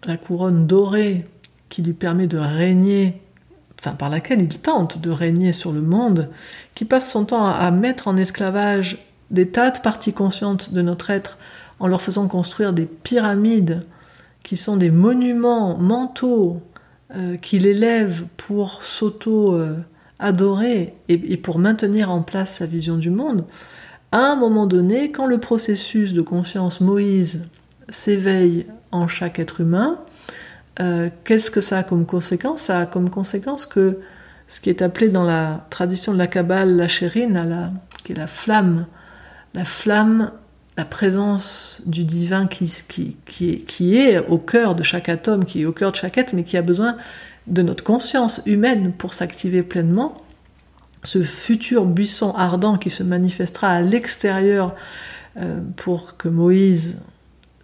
la 0.05 0.17
couronne 0.17 0.67
dorée 0.67 1.25
qui 1.69 1.81
lui 1.81 1.93
permet 1.93 2.27
de 2.27 2.37
régner, 2.37 3.21
enfin 3.79 3.95
par 3.95 4.09
laquelle 4.09 4.41
il 4.41 4.59
tente 4.59 4.99
de 4.99 5.09
régner 5.09 5.53
sur 5.53 5.71
le 5.71 5.81
monde, 5.81 6.29
qui 6.75 6.85
passe 6.85 7.11
son 7.11 7.25
temps 7.25 7.45
à 7.45 7.71
mettre 7.71 8.07
en 8.07 8.17
esclavage 8.17 9.05
des 9.31 9.49
tas 9.49 9.71
de 9.71 9.79
parties 9.79 10.13
conscientes 10.13 10.73
de 10.73 10.81
notre 10.81 11.09
être 11.11 11.37
en 11.79 11.87
leur 11.87 12.01
faisant 12.01 12.27
construire 12.27 12.73
des 12.73 12.85
pyramides 12.85 13.85
qui 14.43 14.57
sont 14.57 14.77
des 14.77 14.91
monuments 14.91 15.77
mentaux 15.77 16.61
euh, 17.15 17.37
qu'il 17.37 17.65
élève 17.65 18.25
pour 18.37 18.83
s'auto-adorer 18.83 20.93
et, 21.07 21.37
pour 21.37 21.57
maintenir 21.57 22.11
en 22.11 22.21
place 22.21 22.55
sa 22.55 22.65
vision 22.65 22.97
du 22.97 23.09
monde, 23.09 23.45
à 24.11 24.19
un 24.19 24.35
moment 24.35 24.67
donné, 24.67 25.11
quand 25.11 25.25
le 25.25 25.39
processus 25.39 26.13
de 26.13 26.21
conscience 26.21 26.81
Moïse 26.81 27.47
s'éveille 27.89 28.67
en 28.91 29.07
chaque 29.07 29.39
être 29.39 29.61
humain, 29.61 29.99
euh, 30.79 31.09
qu'est-ce 31.23 31.51
que 31.51 31.61
ça 31.61 31.79
a 31.79 31.83
comme 31.83 32.05
conséquence? 32.05 32.61
Ça 32.61 32.79
a 32.79 32.85
comme 32.85 33.09
conséquence 33.09 33.65
que 33.65 33.99
ce 34.47 34.59
qui 34.59 34.69
est 34.69 34.81
appelé 34.81 35.09
dans 35.09 35.23
la 35.23 35.65
tradition 35.69 36.13
de 36.13 36.17
la 36.17 36.27
Kabbale 36.27 36.75
la 36.75 36.87
chérine, 36.87 37.71
qui 38.03 38.13
est 38.13 38.17
la 38.17 38.27
flamme, 38.27 38.87
la 39.53 39.65
flamme 39.65 40.31
la 40.79 40.85
présence 40.85 41.81
du 41.85 42.05
divin 42.05 42.47
qui, 42.47 42.73
qui, 43.25 43.97
est, 43.97 44.17
au 44.29 44.37
cœur 44.37 44.75
de 44.75 44.83
chaque 44.83 45.09
atome, 45.09 45.43
qui 45.43 45.63
est 45.63 45.65
au 45.65 45.73
cœur 45.73 45.91
de 45.91 45.97
chaque 45.97 46.17
être, 46.17 46.31
mais 46.31 46.45
qui 46.45 46.55
a 46.55 46.61
besoin 46.61 46.95
de 47.47 47.61
notre 47.61 47.83
conscience 47.83 48.41
humaine 48.45 48.93
pour 48.93 49.13
s'activer 49.13 49.61
pleinement, 49.61 50.23
ce 51.03 51.21
futur 51.21 51.83
buisson 51.85 52.31
ardent 52.33 52.77
qui 52.77 52.91
se 52.91 53.03
manifestera 53.03 53.71
à 53.71 53.81
l'extérieur 53.81 54.73
euh, 55.35 55.59
pour 55.75 56.15
que 56.15 56.29
Moïse 56.29 56.97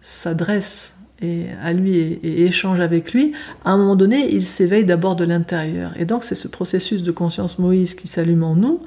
s'adresse 0.02 0.95
et 1.22 1.46
à 1.62 1.72
lui 1.72 1.96
et, 1.96 2.44
échange 2.44 2.80
avec 2.80 3.12
lui, 3.12 3.32
à 3.64 3.70
un 3.70 3.76
moment 3.76 3.96
donné, 3.96 4.34
il 4.34 4.46
s'éveille 4.46 4.84
d'abord 4.84 5.16
de 5.16 5.24
l'intérieur. 5.24 5.92
Et 5.96 6.04
donc 6.04 6.24
c'est 6.24 6.34
ce 6.34 6.48
processus 6.48 7.02
de 7.02 7.10
conscience 7.10 7.58
Moïse 7.58 7.94
qui 7.94 8.06
s'allume 8.06 8.44
en 8.44 8.54
nous. 8.54 8.82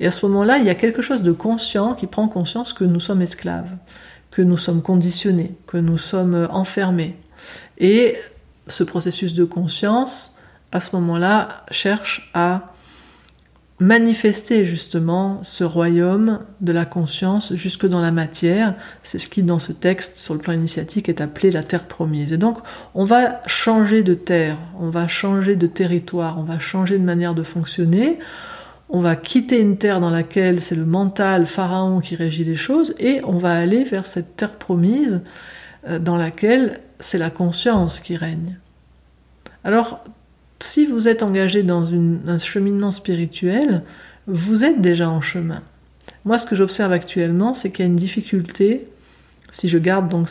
Et 0.00 0.06
à 0.06 0.10
ce 0.10 0.24
moment-là, 0.26 0.58
il 0.58 0.64
y 0.64 0.70
a 0.70 0.74
quelque 0.74 1.02
chose 1.02 1.22
de 1.22 1.32
conscient 1.32 1.94
qui 1.94 2.06
prend 2.06 2.28
conscience 2.28 2.72
que 2.72 2.84
nous 2.84 3.00
sommes 3.00 3.22
esclaves, 3.22 3.76
que 4.30 4.42
nous 4.42 4.56
sommes 4.56 4.82
conditionnés, 4.82 5.54
que 5.66 5.76
nous 5.76 5.98
sommes 5.98 6.48
enfermés. 6.50 7.16
Et 7.78 8.16
ce 8.68 8.84
processus 8.84 9.34
de 9.34 9.44
conscience, 9.44 10.36
à 10.70 10.80
ce 10.80 10.94
moment-là, 10.96 11.64
cherche 11.70 12.30
à 12.32 12.71
manifester 13.82 14.64
justement 14.64 15.40
ce 15.42 15.64
royaume 15.64 16.40
de 16.60 16.72
la 16.72 16.84
conscience 16.84 17.54
jusque 17.54 17.86
dans 17.86 18.00
la 18.00 18.12
matière. 18.12 18.74
C'est 19.02 19.18
ce 19.18 19.28
qui, 19.28 19.42
dans 19.42 19.58
ce 19.58 19.72
texte, 19.72 20.16
sur 20.16 20.34
le 20.34 20.40
plan 20.40 20.52
initiatique, 20.52 21.08
est 21.08 21.20
appelé 21.20 21.50
la 21.50 21.62
terre 21.62 21.86
promise. 21.86 22.32
Et 22.32 22.36
donc, 22.36 22.58
on 22.94 23.04
va 23.04 23.40
changer 23.46 24.02
de 24.02 24.14
terre, 24.14 24.58
on 24.78 24.88
va 24.88 25.08
changer 25.08 25.56
de 25.56 25.66
territoire, 25.66 26.38
on 26.38 26.44
va 26.44 26.58
changer 26.58 26.98
de 26.98 27.04
manière 27.04 27.34
de 27.34 27.42
fonctionner. 27.42 28.18
On 28.88 29.00
va 29.00 29.16
quitter 29.16 29.60
une 29.60 29.78
terre 29.78 30.00
dans 30.00 30.10
laquelle 30.10 30.60
c'est 30.60 30.74
le 30.74 30.84
mental 30.84 31.46
pharaon 31.46 32.00
qui 32.00 32.14
régit 32.14 32.44
les 32.44 32.54
choses 32.54 32.94
et 32.98 33.20
on 33.24 33.38
va 33.38 33.54
aller 33.54 33.84
vers 33.84 34.06
cette 34.06 34.36
terre 34.36 34.56
promise 34.56 35.22
euh, 35.88 35.98
dans 35.98 36.16
laquelle 36.16 36.80
c'est 37.00 37.18
la 37.18 37.30
conscience 37.30 38.00
qui 38.00 38.16
règne. 38.16 38.58
Alors, 39.64 40.04
si 40.62 40.86
vous 40.86 41.08
êtes 41.08 41.22
engagé 41.22 41.62
dans 41.62 41.92
un 41.94 42.38
cheminement 42.38 42.90
spirituel, 42.90 43.82
vous 44.26 44.64
êtes 44.64 44.80
déjà 44.80 45.10
en 45.10 45.20
chemin. 45.20 45.62
Moi, 46.24 46.38
ce 46.38 46.46
que 46.46 46.56
j'observe 46.56 46.92
actuellement, 46.92 47.54
c'est 47.54 47.70
qu'il 47.70 47.84
y 47.84 47.88
a 47.88 47.90
une 47.90 47.96
difficulté, 47.96 48.86
si 49.50 49.68
je 49.68 49.78
garde 49.78 50.08
donc 50.08 50.28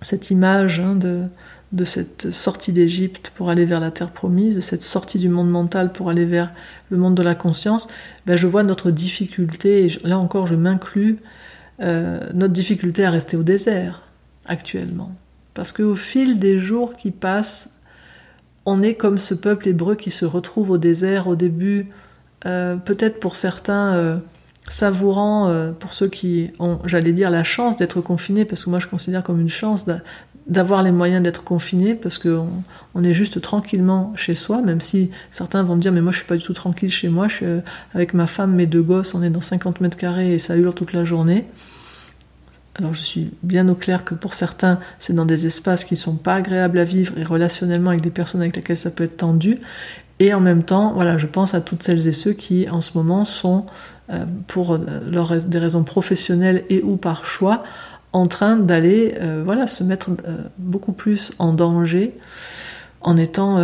cette 0.00 0.30
image 0.30 0.80
hein, 0.80 0.94
de, 0.94 1.84
cette 1.84 2.32
sortie 2.32 2.72
d'Égypte 2.72 3.32
pour 3.34 3.50
aller 3.50 3.64
vers 3.64 3.80
la 3.80 3.90
terre 3.90 4.10
promise, 4.10 4.54
de 4.54 4.60
cette 4.60 4.84
sortie 4.84 5.18
du 5.18 5.28
monde 5.28 5.50
mental 5.50 5.92
pour 5.92 6.10
aller 6.10 6.24
vers 6.24 6.52
le 6.90 6.96
monde 6.96 7.14
de 7.14 7.22
la 7.22 7.34
conscience, 7.34 7.88
ben, 8.26 8.36
je 8.36 8.46
vois 8.46 8.62
notre 8.62 8.90
difficulté, 8.90 9.86
et 9.86 9.88
là 10.04 10.18
encore 10.18 10.46
je 10.46 10.54
m'inclus, 10.54 11.18
euh, 11.80 12.20
notre 12.34 12.52
difficulté 12.52 13.04
à 13.04 13.10
rester 13.10 13.36
au 13.36 13.42
désert 13.42 14.02
actuellement. 14.46 15.12
Parce 15.54 15.72
qu'au 15.72 15.96
fil 15.96 16.38
des 16.38 16.58
jours 16.58 16.96
qui 16.96 17.10
passent, 17.10 17.70
on 18.66 18.82
est 18.82 18.94
comme 18.94 19.18
ce 19.18 19.34
peuple 19.34 19.68
hébreu 19.68 19.94
qui 19.94 20.10
se 20.10 20.24
retrouve 20.24 20.70
au 20.70 20.78
désert 20.78 21.26
au 21.26 21.36
début, 21.36 21.88
euh, 22.46 22.76
peut-être 22.76 23.18
pour 23.18 23.36
certains 23.36 23.94
euh, 23.94 24.16
savourant, 24.68 25.48
euh, 25.48 25.72
pour 25.72 25.92
ceux 25.92 26.08
qui 26.08 26.50
ont, 26.58 26.78
j'allais 26.84 27.12
dire, 27.12 27.30
la 27.30 27.44
chance 27.44 27.76
d'être 27.76 28.00
confinés, 28.00 28.44
parce 28.44 28.64
que 28.64 28.70
moi 28.70 28.78
je 28.78 28.86
considère 28.86 29.22
comme 29.22 29.40
une 29.40 29.48
chance 29.48 29.86
d'avoir 30.46 30.82
les 30.82 30.92
moyens 30.92 31.22
d'être 31.22 31.44
confiné 31.44 31.94
parce 31.94 32.18
qu'on 32.18 32.48
on 32.94 33.04
est 33.04 33.12
juste 33.12 33.40
tranquillement 33.40 34.12
chez 34.16 34.34
soi, 34.34 34.62
même 34.62 34.80
si 34.80 35.10
certains 35.30 35.62
vont 35.62 35.76
me 35.76 35.80
dire 35.80 35.92
mais 35.92 36.00
moi 36.00 36.12
je 36.12 36.18
suis 36.18 36.26
pas 36.26 36.36
du 36.36 36.44
tout 36.44 36.54
tranquille 36.54 36.90
chez 36.90 37.08
moi, 37.08 37.28
je 37.28 37.34
suis 37.34 37.46
avec 37.94 38.14
ma 38.14 38.26
femme, 38.26 38.54
mes 38.54 38.66
deux 38.66 38.82
gosses, 38.82 39.14
on 39.14 39.22
est 39.22 39.30
dans 39.30 39.40
50 39.40 39.80
mètres 39.80 39.96
carrés 39.96 40.34
et 40.34 40.38
ça 40.38 40.56
hurle 40.56 40.74
toute 40.74 40.92
la 40.92 41.04
journée. 41.04 41.46
Alors 42.78 42.94
je 42.94 43.02
suis 43.02 43.32
bien 43.42 43.68
au 43.68 43.74
clair 43.74 44.04
que 44.04 44.14
pour 44.14 44.34
certains, 44.34 44.78
c'est 45.00 45.12
dans 45.12 45.24
des 45.24 45.46
espaces 45.46 45.84
qui 45.84 45.96
sont 45.96 46.14
pas 46.14 46.34
agréables 46.34 46.78
à 46.78 46.84
vivre 46.84 47.18
et 47.18 47.24
relationnellement 47.24 47.90
avec 47.90 48.02
des 48.02 48.10
personnes 48.10 48.40
avec 48.40 48.56
lesquelles 48.56 48.76
ça 48.76 48.90
peut 48.90 49.04
être 49.04 49.16
tendu. 49.16 49.58
Et 50.20 50.32
en 50.32 50.40
même 50.40 50.62
temps, 50.62 50.92
voilà, 50.92 51.18
je 51.18 51.26
pense 51.26 51.54
à 51.54 51.60
toutes 51.60 51.82
celles 51.82 52.06
et 52.06 52.12
ceux 52.12 52.32
qui 52.32 52.68
en 52.68 52.80
ce 52.80 52.96
moment 52.96 53.24
sont, 53.24 53.66
euh, 54.10 54.24
pour 54.46 54.74
euh, 54.74 55.40
des 55.46 55.58
raisons 55.58 55.82
professionnelles 55.82 56.64
et 56.70 56.82
ou 56.82 56.96
par 56.96 57.24
choix, 57.24 57.62
en 58.12 58.26
train 58.26 58.56
d'aller 58.56 59.16
euh, 59.20 59.42
voilà, 59.44 59.66
se 59.66 59.84
mettre 59.84 60.10
beaucoup 60.56 60.92
plus 60.92 61.32
en 61.38 61.52
danger 61.52 62.16
en 63.00 63.16
étant 63.16 63.60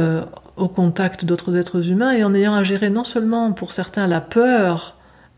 au 0.57 0.69
contact 0.69 1.25
d'autres 1.25 1.57
êtres 1.57 1.91
humains 1.91 2.13
et 2.13 2.23
en 2.23 2.35
ayant 2.35 2.55
à 2.55 2.63
gérer 2.63 2.89
non 2.89 3.03
seulement 3.03 3.53
pour 3.53 3.73
certains 3.73 4.07
la 4.07 4.21
peur 4.21 4.94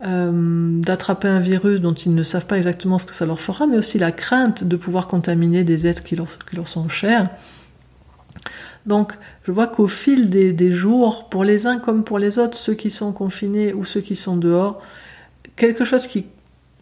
d'attraper 0.06 1.26
un 1.26 1.40
virus 1.40 1.80
dont 1.80 1.94
ils 1.94 2.14
ne 2.14 2.22
savent 2.22 2.46
pas 2.46 2.58
exactement 2.58 2.98
ce 2.98 3.06
que 3.06 3.14
ça 3.14 3.26
leur 3.26 3.40
fera, 3.40 3.66
mais 3.66 3.76
aussi 3.76 3.98
la 3.98 4.12
crainte 4.12 4.62
de 4.62 4.76
pouvoir 4.76 5.08
contaminer 5.08 5.64
des 5.64 5.86
êtres 5.86 6.04
qui 6.04 6.14
leur, 6.16 6.68
sont 6.68 6.88
chers. 6.88 7.28
Donc, 8.84 9.14
je 9.44 9.50
vois 9.50 9.66
qu'au 9.66 9.88
fil 9.88 10.30
des, 10.30 10.72
jours, 10.72 11.28
pour 11.28 11.42
les 11.42 11.66
uns 11.66 11.78
comme 11.78 12.04
pour 12.04 12.20
les 12.20 12.38
autres, 12.38 12.56
ceux 12.56 12.74
qui 12.74 12.90
sont 12.90 13.12
confinés 13.12 13.72
ou 13.72 13.84
ceux 13.84 14.00
qui 14.00 14.14
sont 14.14 14.36
dehors, 14.36 14.80
quelque 15.56 15.84
chose 15.84 16.06
qui, 16.06 16.26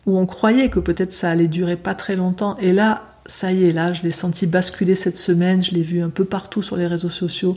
où 0.04 0.18
on 0.18 0.26
croyait 0.26 0.68
que 0.68 0.80
peut-être 0.80 1.12
ça 1.12 1.30
allait 1.30 1.48
durer 1.48 1.76
pas 1.76 1.94
très 1.94 2.16
longtemps, 2.16 2.58
et 2.58 2.72
là, 2.74 3.14
ça 3.24 3.52
y 3.52 3.64
est, 3.64 3.72
là, 3.72 3.94
je 3.94 4.02
l'ai 4.02 4.10
senti 4.10 4.46
basculer 4.46 4.94
cette 4.94 5.16
semaine, 5.16 5.62
je 5.62 5.70
l'ai 5.70 5.82
vu 5.82 6.02
un 6.02 6.10
peu 6.10 6.26
partout 6.26 6.60
sur 6.60 6.76
les 6.76 6.86
réseaux 6.86 7.08
sociaux, 7.08 7.56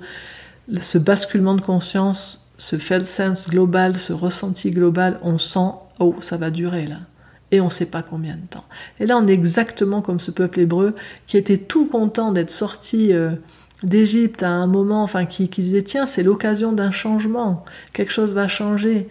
ce 0.80 0.98
basculement 0.98 1.56
de 1.56 1.62
conscience, 1.62 2.47
ce 2.58 2.78
felt 2.78 3.06
sense 3.06 3.50
global, 3.50 3.98
ce 3.98 4.14
ressenti 4.14 4.72
global, 4.72 5.20
on 5.22 5.38
sent, 5.38 5.72
oh, 6.00 6.16
ça 6.22 6.38
va 6.38 6.50
durer 6.50 6.86
là. 6.86 6.98
Et 7.52 7.62
on 7.62 7.66
ne 7.66 7.70
sait 7.70 7.86
pas 7.86 8.04
combien 8.04 8.36
de 8.36 8.46
temps. 8.50 8.66
Et 9.00 9.06
là, 9.06 9.18
on 9.18 9.26
est 9.26 9.34
exactement 9.34 10.02
comme 10.02 10.20
ce 10.20 10.32
peuple 10.32 10.60
hébreu 10.60 10.96
qui 11.28 11.38
était 11.38 11.58
tout 11.58 11.86
content 11.86 12.34
d'être 12.34 12.50
sorti 12.50 13.14
euh, 13.14 13.32
d'Égypte 13.84 14.44
à 14.44 14.50
un 14.50 14.68
moment, 14.68 15.04
enfin 15.04 15.26
qui, 15.26 15.50
qui 15.50 15.62
disait 15.62 15.84
tiens 15.84 16.08
c'est 16.08 16.24
l'occasion 16.24 16.72
d'un 16.72 16.92
changement, 16.92 17.64
quelque 17.94 18.12
chose 18.12 18.34
va 18.34 18.48
changer, 18.48 19.08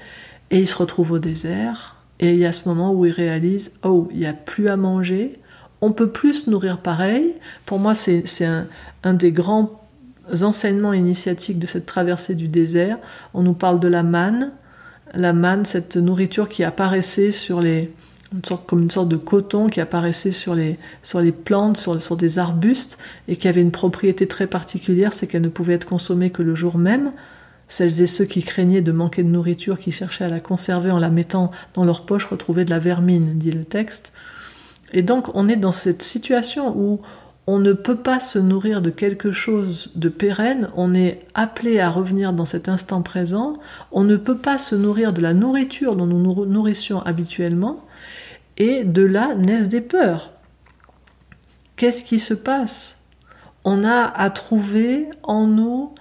et 0.50 0.58
il 0.58 0.66
se 0.66 0.76
retrouve 0.76 1.12
au 1.12 1.18
désert, 1.18 1.96
et 2.18 2.32
il 2.32 2.38
y 2.38 2.46
a 2.46 2.52
ce 2.52 2.68
moment 2.68 2.92
où 2.92 3.06
il 3.06 3.12
réalise 3.12 3.72
oh 3.82 4.08
il 4.10 4.18
n'y 4.18 4.26
a 4.26 4.32
plus 4.32 4.68
à 4.68 4.76
manger, 4.76 5.38
on 5.80 5.92
peut 5.92 6.08
plus 6.08 6.44
se 6.44 6.50
nourrir 6.50 6.78
pareil. 6.78 7.34
Pour 7.64 7.78
moi 7.78 7.94
c'est 7.94 8.44
un, 8.44 8.66
un 9.04 9.14
des 9.14 9.30
grands 9.30 9.85
enseignements 10.42 10.92
initiatiques 10.92 11.58
de 11.58 11.66
cette 11.66 11.86
traversée 11.86 12.34
du 12.34 12.48
désert. 12.48 12.98
On 13.34 13.42
nous 13.42 13.54
parle 13.54 13.80
de 13.80 13.88
la 13.88 14.02
manne, 14.02 14.52
la 15.14 15.32
manne, 15.32 15.64
cette 15.64 15.96
nourriture 15.96 16.48
qui 16.48 16.64
apparaissait 16.64 17.30
sur 17.30 17.60
les, 17.60 17.92
comme 18.66 18.82
une 18.82 18.90
sorte 18.90 19.08
de 19.08 19.16
coton 19.16 19.66
qui 19.68 19.80
apparaissait 19.80 20.32
sur 20.32 20.54
les, 20.54 20.78
sur 21.02 21.20
les 21.20 21.32
plantes, 21.32 21.76
sur, 21.76 22.00
sur 22.00 22.16
des 22.16 22.38
arbustes, 22.38 22.98
et 23.28 23.36
qui 23.36 23.48
avait 23.48 23.60
une 23.60 23.70
propriété 23.70 24.26
très 24.26 24.46
particulière, 24.46 25.12
c'est 25.12 25.26
qu'elle 25.26 25.42
ne 25.42 25.48
pouvait 25.48 25.74
être 25.74 25.86
consommée 25.86 26.30
que 26.30 26.42
le 26.42 26.54
jour 26.54 26.78
même. 26.78 27.12
Celles 27.68 28.00
et 28.00 28.06
ceux 28.06 28.24
qui 28.24 28.42
craignaient 28.42 28.80
de 28.80 28.92
manquer 28.92 29.22
de 29.24 29.28
nourriture, 29.28 29.78
qui 29.78 29.90
cherchaient 29.90 30.24
à 30.24 30.28
la 30.28 30.40
conserver 30.40 30.90
en 30.90 30.98
la 30.98 31.10
mettant 31.10 31.50
dans 31.74 31.84
leur 31.84 32.06
poche, 32.06 32.26
retrouvaient 32.26 32.64
de 32.64 32.70
la 32.70 32.78
vermine, 32.78 33.38
dit 33.38 33.50
le 33.50 33.64
texte. 33.64 34.12
Et 34.92 35.02
donc 35.02 35.34
on 35.34 35.48
est 35.48 35.56
dans 35.56 35.72
cette 35.72 36.02
situation 36.02 36.76
où 36.76 37.00
on 37.46 37.58
ne 37.58 37.72
peut 37.72 37.96
pas 37.96 38.18
se 38.18 38.38
nourrir 38.38 38.82
de 38.82 38.90
quelque 38.90 39.30
chose 39.30 39.92
de 39.94 40.08
pérenne, 40.08 40.68
on 40.76 40.94
est 40.94 41.20
appelé 41.34 41.78
à 41.78 41.90
revenir 41.90 42.32
dans 42.32 42.44
cet 42.44 42.68
instant 42.68 43.02
présent, 43.02 43.58
on 43.92 44.02
ne 44.02 44.16
peut 44.16 44.38
pas 44.38 44.58
se 44.58 44.74
nourrir 44.74 45.12
de 45.12 45.22
la 45.22 45.32
nourriture 45.32 45.94
dont 45.94 46.06
nous 46.06 46.20
nous 46.20 46.44
nourrissions 46.44 47.00
habituellement, 47.02 47.84
et 48.56 48.84
de 48.84 49.02
là 49.02 49.34
naissent 49.34 49.68
des 49.68 49.80
peurs. 49.80 50.32
Qu'est-ce 51.76 52.02
qui 52.02 52.18
se 52.18 52.34
passe? 52.34 53.02
On 53.64 53.84
a 53.84 54.04
à 54.04 54.30
trouver 54.30 55.08
en 55.22 55.46
nous 55.46 55.94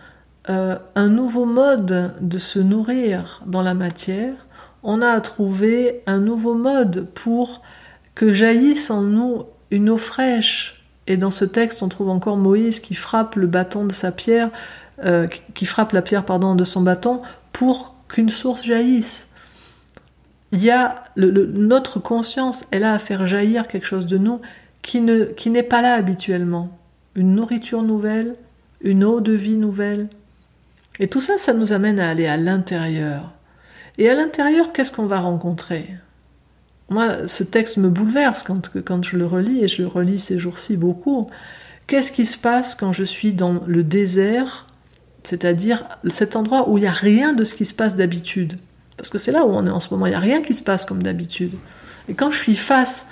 euh, 0.49 0.77
un 0.95 1.09
nouveau 1.09 1.45
mode 1.45 2.13
de 2.21 2.37
se 2.37 2.59
nourrir 2.59 3.43
dans 3.45 3.61
la 3.61 3.73
matière. 3.73 4.47
On 4.83 5.01
a 5.01 5.09
à 5.09 5.21
trouver 5.21 6.03
un 6.05 6.19
nouveau 6.19 6.53
mode 6.53 7.07
pour 7.13 7.61
que 8.13 8.31
jaillisse 8.31 8.89
en 8.89 9.01
nous 9.01 9.43
une 9.71 9.89
eau 9.89 9.97
fraîche. 9.97 10.84
Et 11.07 11.17
dans 11.17 11.31
ce 11.31 11.45
texte, 11.45 11.83
on 11.83 11.89
trouve 11.89 12.09
encore 12.09 12.37
Moïse 12.37 12.79
qui 12.79 12.95
frappe 12.95 13.35
le 13.35 13.47
bâton 13.47 13.85
de 13.85 13.91
sa 13.91 14.11
pierre, 14.11 14.49
euh, 15.03 15.27
qui 15.53 15.65
frappe 15.65 15.91
la 15.91 16.01
pierre 16.01 16.25
pardon 16.25 16.55
de 16.55 16.63
son 16.63 16.81
bâton 16.81 17.21
pour 17.51 17.95
qu'une 18.07 18.29
source 18.29 18.65
jaillisse 18.65 19.29
il 20.55 20.63
y 20.63 20.71
a 20.71 20.95
notre 21.17 21.99
conscience, 21.99 22.65
elle 22.71 22.85
a 22.85 22.93
à 22.93 22.99
faire 22.99 23.27
jaillir 23.27 23.67
quelque 23.67 23.85
chose 23.85 24.05
de 24.05 24.17
nous 24.17 24.39
qui 24.81 25.03
qui 25.35 25.49
n'est 25.49 25.63
pas 25.63 25.81
là 25.81 25.95
habituellement. 25.95 26.69
Une 27.15 27.35
nourriture 27.35 27.81
nouvelle, 27.81 28.35
une 28.81 29.03
eau 29.03 29.19
de 29.19 29.33
vie 29.33 29.57
nouvelle. 29.57 30.07
Et 30.99 31.09
tout 31.09 31.19
ça, 31.19 31.37
ça 31.37 31.53
nous 31.53 31.73
amène 31.73 31.99
à 31.99 32.09
aller 32.09 32.27
à 32.27 32.37
l'intérieur. 32.37 33.31
Et 33.97 34.09
à 34.09 34.13
l'intérieur, 34.13 34.71
qu'est-ce 34.71 34.93
qu'on 34.93 35.07
va 35.07 35.19
rencontrer? 35.19 35.89
Moi, 36.89 37.27
ce 37.27 37.43
texte 37.43 37.77
me 37.77 37.89
bouleverse 37.89 38.43
quand, 38.43 39.03
je 39.03 39.17
le 39.17 39.25
relis, 39.25 39.63
et 39.63 39.67
je 39.67 39.81
le 39.81 39.87
relis 39.87 40.19
ces 40.19 40.37
jours-ci 40.37 40.77
beaucoup. 40.77 41.27
Qu'est-ce 41.87 42.11
qui 42.11 42.25
se 42.25 42.37
passe 42.37 42.75
quand 42.75 42.93
je 42.93 43.03
suis 43.03 43.33
dans 43.33 43.61
le 43.65 43.83
désert, 43.83 44.67
c'est-à-dire 45.23 45.85
cet 46.09 46.35
endroit 46.35 46.69
où 46.69 46.77
il 46.77 46.81
n'y 46.81 46.87
a 46.87 46.91
rien 46.91 47.33
de 47.33 47.43
ce 47.43 47.53
qui 47.53 47.65
se 47.65 47.73
passe 47.73 47.95
d'habitude? 47.95 48.55
Parce 48.97 49.09
que 49.09 49.17
c'est 49.17 49.31
là 49.31 49.45
où 49.45 49.49
on 49.49 49.65
est 49.65 49.71
en 49.71 49.79
ce 49.79 49.93
moment. 49.93 50.05
Il 50.05 50.11
n'y 50.11 50.15
a 50.15 50.19
rien 50.19 50.41
qui 50.41 50.53
se 50.53 50.63
passe 50.63 50.85
comme 50.85 51.03
d'habitude. 51.03 51.53
Et 52.07 52.13
quand 52.13 52.31
je 52.31 52.37
suis 52.37 52.55
face 52.55 53.07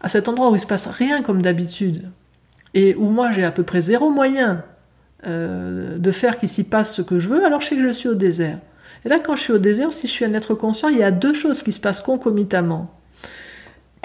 à 0.00 0.08
cet 0.08 0.28
endroit 0.28 0.50
où 0.50 0.54
il 0.54 0.60
se 0.60 0.66
passe 0.66 0.86
rien 0.86 1.22
comme 1.22 1.42
d'habitude, 1.42 2.08
et 2.74 2.94
où 2.94 3.08
moi 3.08 3.32
j'ai 3.32 3.44
à 3.44 3.50
peu 3.50 3.62
près 3.62 3.80
zéro 3.80 4.10
moyen 4.10 4.62
euh, 5.26 5.98
de 5.98 6.10
faire 6.10 6.38
qu'il 6.38 6.48
s'y 6.48 6.64
passe 6.64 6.94
ce 6.94 7.02
que 7.02 7.18
je 7.18 7.28
veux, 7.28 7.44
alors 7.44 7.60
je 7.60 7.68
sais 7.68 7.76
que 7.76 7.82
je 7.82 7.92
suis 7.92 8.08
au 8.08 8.14
désert. 8.14 8.58
Et 9.04 9.08
là, 9.08 9.18
quand 9.18 9.36
je 9.36 9.42
suis 9.42 9.52
au 9.52 9.58
désert, 9.58 9.92
si 9.92 10.06
je 10.06 10.12
suis 10.12 10.24
un 10.24 10.34
être 10.34 10.54
conscient, 10.54 10.88
il 10.88 10.98
y 10.98 11.02
a 11.02 11.10
deux 11.10 11.32
choses 11.32 11.62
qui 11.62 11.72
se 11.72 11.80
passent 11.80 12.00
concomitamment. 12.00 12.92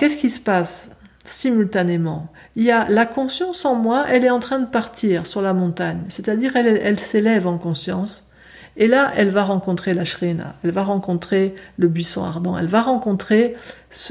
Qu'est-ce 0.02 0.18
qui 0.18 0.32
se 0.32 0.40
passe 0.40 0.98
simultanément? 1.26 2.30
Il 2.56 2.64
y 2.64 2.72
a 2.72 2.90
la 2.90 3.06
conscience 3.06 3.66
en 3.66 3.76
moi, 3.76 4.06
elle 4.10 4.26
est 4.26 4.32
en 4.32 4.40
train 4.40 4.58
de 4.58 4.66
partir 4.66 5.28
sur 5.28 5.44
la 5.44 5.54
montagne, 5.54 6.02
c'est-à-dire 6.10 6.56
elle, 6.56 7.00
s'élève 7.00 7.46
en 7.46 7.60
conscience, 7.60 8.32
et 8.78 8.88
là, 8.88 9.12
elle 9.16 9.30
va 9.30 9.44
rencontrer 9.44 9.94
la 9.94 10.04
Shrina, 10.04 10.56
elle 10.64 10.72
va 10.72 10.82
rencontrer 10.82 11.54
le 11.78 11.88
buisson 11.88 12.24
ardent, 12.24 12.58
elle 12.58 12.66
va 12.66 12.82
rencontrer, 12.82 13.56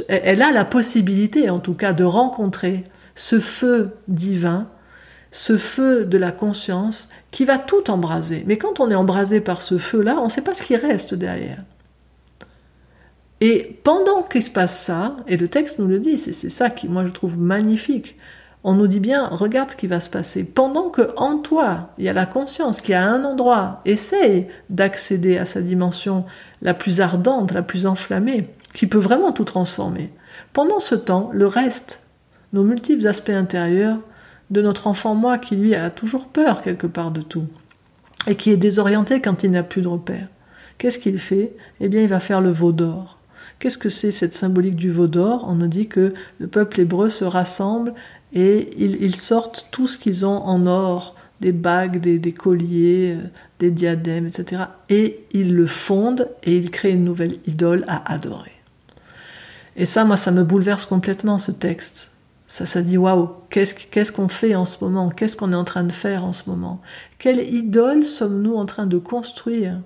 elle 0.07 0.43
a 0.43 0.53
la 0.53 0.65
possibilité 0.65 1.51
en 1.51 1.59
tout 1.59 1.75
cas 1.75 1.93
de 1.93 2.05
rencontrer 2.05 2.85
ce 3.17 3.41
feu 3.41 3.97
divin, 4.07 4.69
ce 5.33 5.57
feu 5.57 6.05
de 6.05 6.19
la 6.19 6.31
conscience 6.31 7.09
qui 7.33 7.45
va 7.45 7.59
tout 7.59 7.91
embraser. 7.91 8.45
Mais 8.47 8.59
quand 8.59 8.79
on 8.79 8.93
est 8.93 8.95
embrasé 8.95 9.41
par 9.41 9.61
ce 9.61 9.77
feu-là, 9.77 10.19
on 10.21 10.27
ne 10.27 10.31
sait 10.31 10.43
pas 10.43 10.55
ce 10.55 10.63
qui 10.63 10.77
reste 10.77 11.15
derrière. 11.15 11.65
Et 13.41 13.79
pendant 13.85 14.23
qu'il 14.23 14.43
se 14.43 14.51
passe 14.51 14.79
ça, 14.79 15.17
et 15.27 15.37
le 15.37 15.49
texte 15.49 15.79
nous 15.79 15.87
le 15.87 15.99
dit, 15.99 16.19
c'est 16.19 16.33
ça 16.33 16.69
qui, 16.69 16.89
moi, 16.89 17.07
je 17.07 17.11
trouve 17.11 17.39
magnifique, 17.39 18.17
on 18.63 18.75
nous 18.75 18.87
dit 18.87 19.01
bien, 19.01 19.27
regarde 19.29 19.71
ce 19.71 19.77
qui 19.77 19.87
va 19.87 20.01
se 20.01 20.11
passer. 20.11 20.45
Pendant 20.45 20.91
que 20.91 21.13
en 21.17 21.39
toi, 21.39 21.91
il 21.97 22.05
y 22.05 22.11
a 22.11 22.13
la 22.13 22.27
conscience 22.27 22.81
qui 22.81 22.93
à 22.93 23.07
un 23.07 23.25
endroit 23.25 23.81
essaye 23.87 24.49
d'accéder 24.69 25.39
à 25.39 25.47
sa 25.47 25.63
dimension 25.63 26.27
la 26.61 26.75
plus 26.75 27.01
ardente, 27.01 27.55
la 27.55 27.63
plus 27.63 27.87
enflammée, 27.87 28.49
qui 28.75 28.87
peut 28.87 28.99
vraiment 28.99 29.33
tout 29.33 29.45
transformer. 29.45 30.13
Pendant 30.53 30.79
ce 30.79 30.95
temps, 30.95 31.31
le 31.33 31.47
reste, 31.47 32.01
nos 32.53 32.63
multiples 32.63 33.07
aspects 33.07 33.31
intérieurs 33.31 33.99
de 34.51 34.61
notre 34.61 34.89
enfant 34.89 35.15
moi 35.15 35.39
qui 35.39 35.57
lui 35.57 35.75
a 35.75 35.89
toujours 35.89 36.27
peur 36.27 36.61
quelque 36.61 36.87
part 36.87 37.13
de 37.13 37.23
tout 37.23 37.47
et 38.27 38.35
qui 38.35 38.51
est 38.51 38.57
désorienté 38.59 39.23
quand 39.23 39.43
il 39.43 39.53
n'a 39.53 39.63
plus 39.63 39.81
de 39.81 39.89
repères. 39.89 40.29
Qu'est-ce 40.77 40.99
qu'il 40.99 41.19
fait? 41.19 41.55
Eh 41.81 41.89
bien, 41.89 42.03
il 42.03 42.09
va 42.09 42.21
faire 42.21 42.41
le 42.41 42.51
veau 42.51 42.73
d'or. 42.73 43.20
Qu'est-ce 43.61 43.77
que 43.77 43.91
c'est 43.91 44.11
cette 44.11 44.33
symbolique 44.33 44.75
du 44.75 44.91
veau 44.91 45.07
d'or? 45.07 45.45
On 45.47 45.55
nous 45.55 45.67
dit 45.67 45.87
que 45.87 46.15
le 46.39 46.47
peuple 46.47 46.81
hébreu 46.81 47.11
se 47.11 47.25
rassemble 47.25 47.93
et 48.33 48.71
ils, 48.79 49.17
sortent 49.17 49.69
tout 49.71 49.87
ce 49.87 49.99
qu'ils 49.99 50.25
ont 50.25 50.43
en 50.45 50.67
or, 50.67 51.15
des 51.43 51.53
bagues, 51.53 51.99
des, 51.99 52.33
colliers, 52.33 53.17
euh, 53.19 53.27
des 53.59 53.71
diadèmes, 53.71 54.27
etc. 54.27 54.63
Et 54.89 55.27
ils 55.33 55.55
le 55.55 55.67
fondent 55.67 56.29
et 56.43 56.57
ils 56.57 56.71
créent 56.71 56.93
une 56.93 57.05
nouvelle 57.05 57.35
idole 57.47 57.85
à 57.87 58.11
adorer. 58.11 58.53
Et 59.77 59.85
ça, 59.85 60.05
moi, 60.05 60.17
ça 60.17 60.31
me 60.31 60.43
bouleverse 60.43 60.87
complètement 60.87 61.37
ce 61.37 61.53
texte. 61.53 62.11
Ça, 62.49 62.65
ça 62.65 62.81
dit 62.81 62.97
waouh, 62.97 63.29
qu'est-ce 63.51 64.13
qu'on 64.13 64.29
fait 64.29 64.55
en 64.55 64.65
ce 64.65 64.83
moment? 64.83 65.11
Qu'est-ce 65.11 65.37
qu'on 65.37 65.53
est 65.53 65.57
en 65.57 65.65
train 65.65 65.85
de 65.85 65.93
faire 65.93 66.25
en 66.25 66.33
ce 66.33 66.49
moment? 66.49 66.81
Quelle 67.19 67.47
idole 67.47 68.07
sommes-nous 68.07 68.55
en 68.55 68.65
train 68.65 68.87
de 68.87 68.97
construire? 68.97 69.81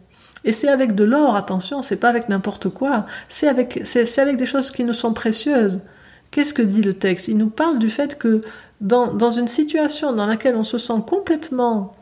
Et 0.44 0.52
c'est 0.52 0.68
avec 0.68 0.94
de 0.94 1.04
l'or, 1.04 1.36
attention, 1.36 1.82
c'est 1.82 1.96
pas 1.96 2.08
avec 2.08 2.28
n'importe 2.28 2.68
quoi. 2.68 3.06
C'est 3.28 3.48
avec, 3.48 3.80
c'est 3.84 4.18
avec 4.18 4.36
des 4.36 4.46
choses 4.46 4.70
qui 4.70 4.84
nous 4.84 4.92
sont 4.92 5.12
précieuses. 5.12 5.80
Qu'est-ce 6.30 6.52
que 6.52 6.62
dit 6.62 6.82
le 6.82 6.94
texte? 6.94 7.28
Il 7.28 7.38
nous 7.38 7.48
parle 7.48 7.78
du 7.78 7.88
fait 7.88 8.18
que 8.18 8.42
dans, 8.80 9.12
dans 9.12 9.30
une 9.30 9.48
situation 9.48 10.12
dans 10.12 10.26
laquelle 10.26 10.56
on 10.56 10.62
se 10.62 10.78
sent 10.78 11.02
complètement 11.06 11.94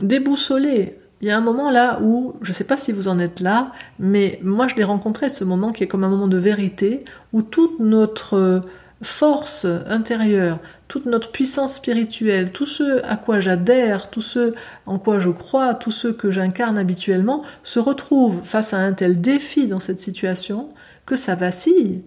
déboussolé, 0.00 0.98
il 1.20 1.28
y 1.28 1.30
a 1.30 1.36
un 1.36 1.40
moment 1.40 1.70
là 1.70 1.98
où, 2.00 2.34
je 2.42 2.50
ne 2.50 2.54
sais 2.54 2.64
pas 2.64 2.76
si 2.76 2.92
vous 2.92 3.08
en 3.08 3.18
êtes 3.18 3.40
là, 3.40 3.72
mais 3.98 4.38
moi 4.42 4.68
je 4.68 4.76
l'ai 4.76 4.84
rencontré, 4.84 5.28
ce 5.28 5.42
moment 5.44 5.72
qui 5.72 5.82
est 5.82 5.88
comme 5.88 6.04
un 6.04 6.08
moment 6.08 6.28
de 6.28 6.36
vérité, 6.36 7.04
où 7.32 7.42
toute 7.42 7.80
notre 7.80 8.62
force 9.02 9.66
intérieure, 9.86 10.58
toute 10.88 11.06
notre 11.06 11.30
puissance 11.30 11.74
spirituelle, 11.74 12.50
tout 12.50 12.66
ce 12.66 13.04
à 13.04 13.16
quoi 13.16 13.40
j'adhère, 13.40 14.10
tout 14.10 14.20
ce 14.20 14.54
en 14.86 14.98
quoi 14.98 15.18
je 15.18 15.30
crois, 15.30 15.74
tout 15.74 15.90
ce 15.90 16.08
que 16.08 16.30
j'incarne 16.30 16.78
habituellement, 16.78 17.42
se 17.62 17.78
retrouve 17.78 18.40
face 18.44 18.74
à 18.74 18.78
un 18.78 18.92
tel 18.92 19.20
défi 19.20 19.66
dans 19.66 19.80
cette 19.80 20.00
situation 20.00 20.70
que 21.06 21.16
ça 21.16 21.34
vacille. 21.34 22.02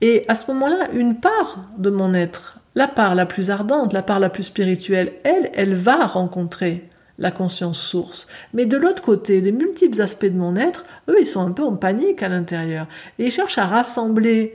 Et 0.00 0.24
à 0.28 0.34
ce 0.34 0.50
moment-là, 0.52 0.90
une 0.92 1.16
part 1.16 1.68
de 1.78 1.90
mon 1.90 2.14
être, 2.14 2.58
la 2.74 2.88
part 2.88 3.14
la 3.14 3.26
plus 3.26 3.50
ardente, 3.50 3.92
la 3.92 4.02
part 4.02 4.20
la 4.20 4.30
plus 4.30 4.44
spirituelle, 4.44 5.12
elle, 5.24 5.50
elle 5.54 5.74
va 5.74 6.06
rencontrer 6.06 6.88
la 7.18 7.30
conscience 7.30 7.78
source. 7.78 8.26
Mais 8.54 8.64
de 8.64 8.76
l'autre 8.76 9.02
côté, 9.02 9.40
les 9.40 9.52
multiples 9.52 10.00
aspects 10.00 10.26
de 10.26 10.38
mon 10.38 10.56
être, 10.56 10.84
eux, 11.08 11.16
ils 11.20 11.26
sont 11.26 11.46
un 11.46 11.52
peu 11.52 11.62
en 11.62 11.76
panique 11.76 12.22
à 12.22 12.28
l'intérieur. 12.28 12.86
Et 13.18 13.26
ils 13.26 13.30
cherchent 13.30 13.58
à 13.58 13.66
rassembler 13.66 14.54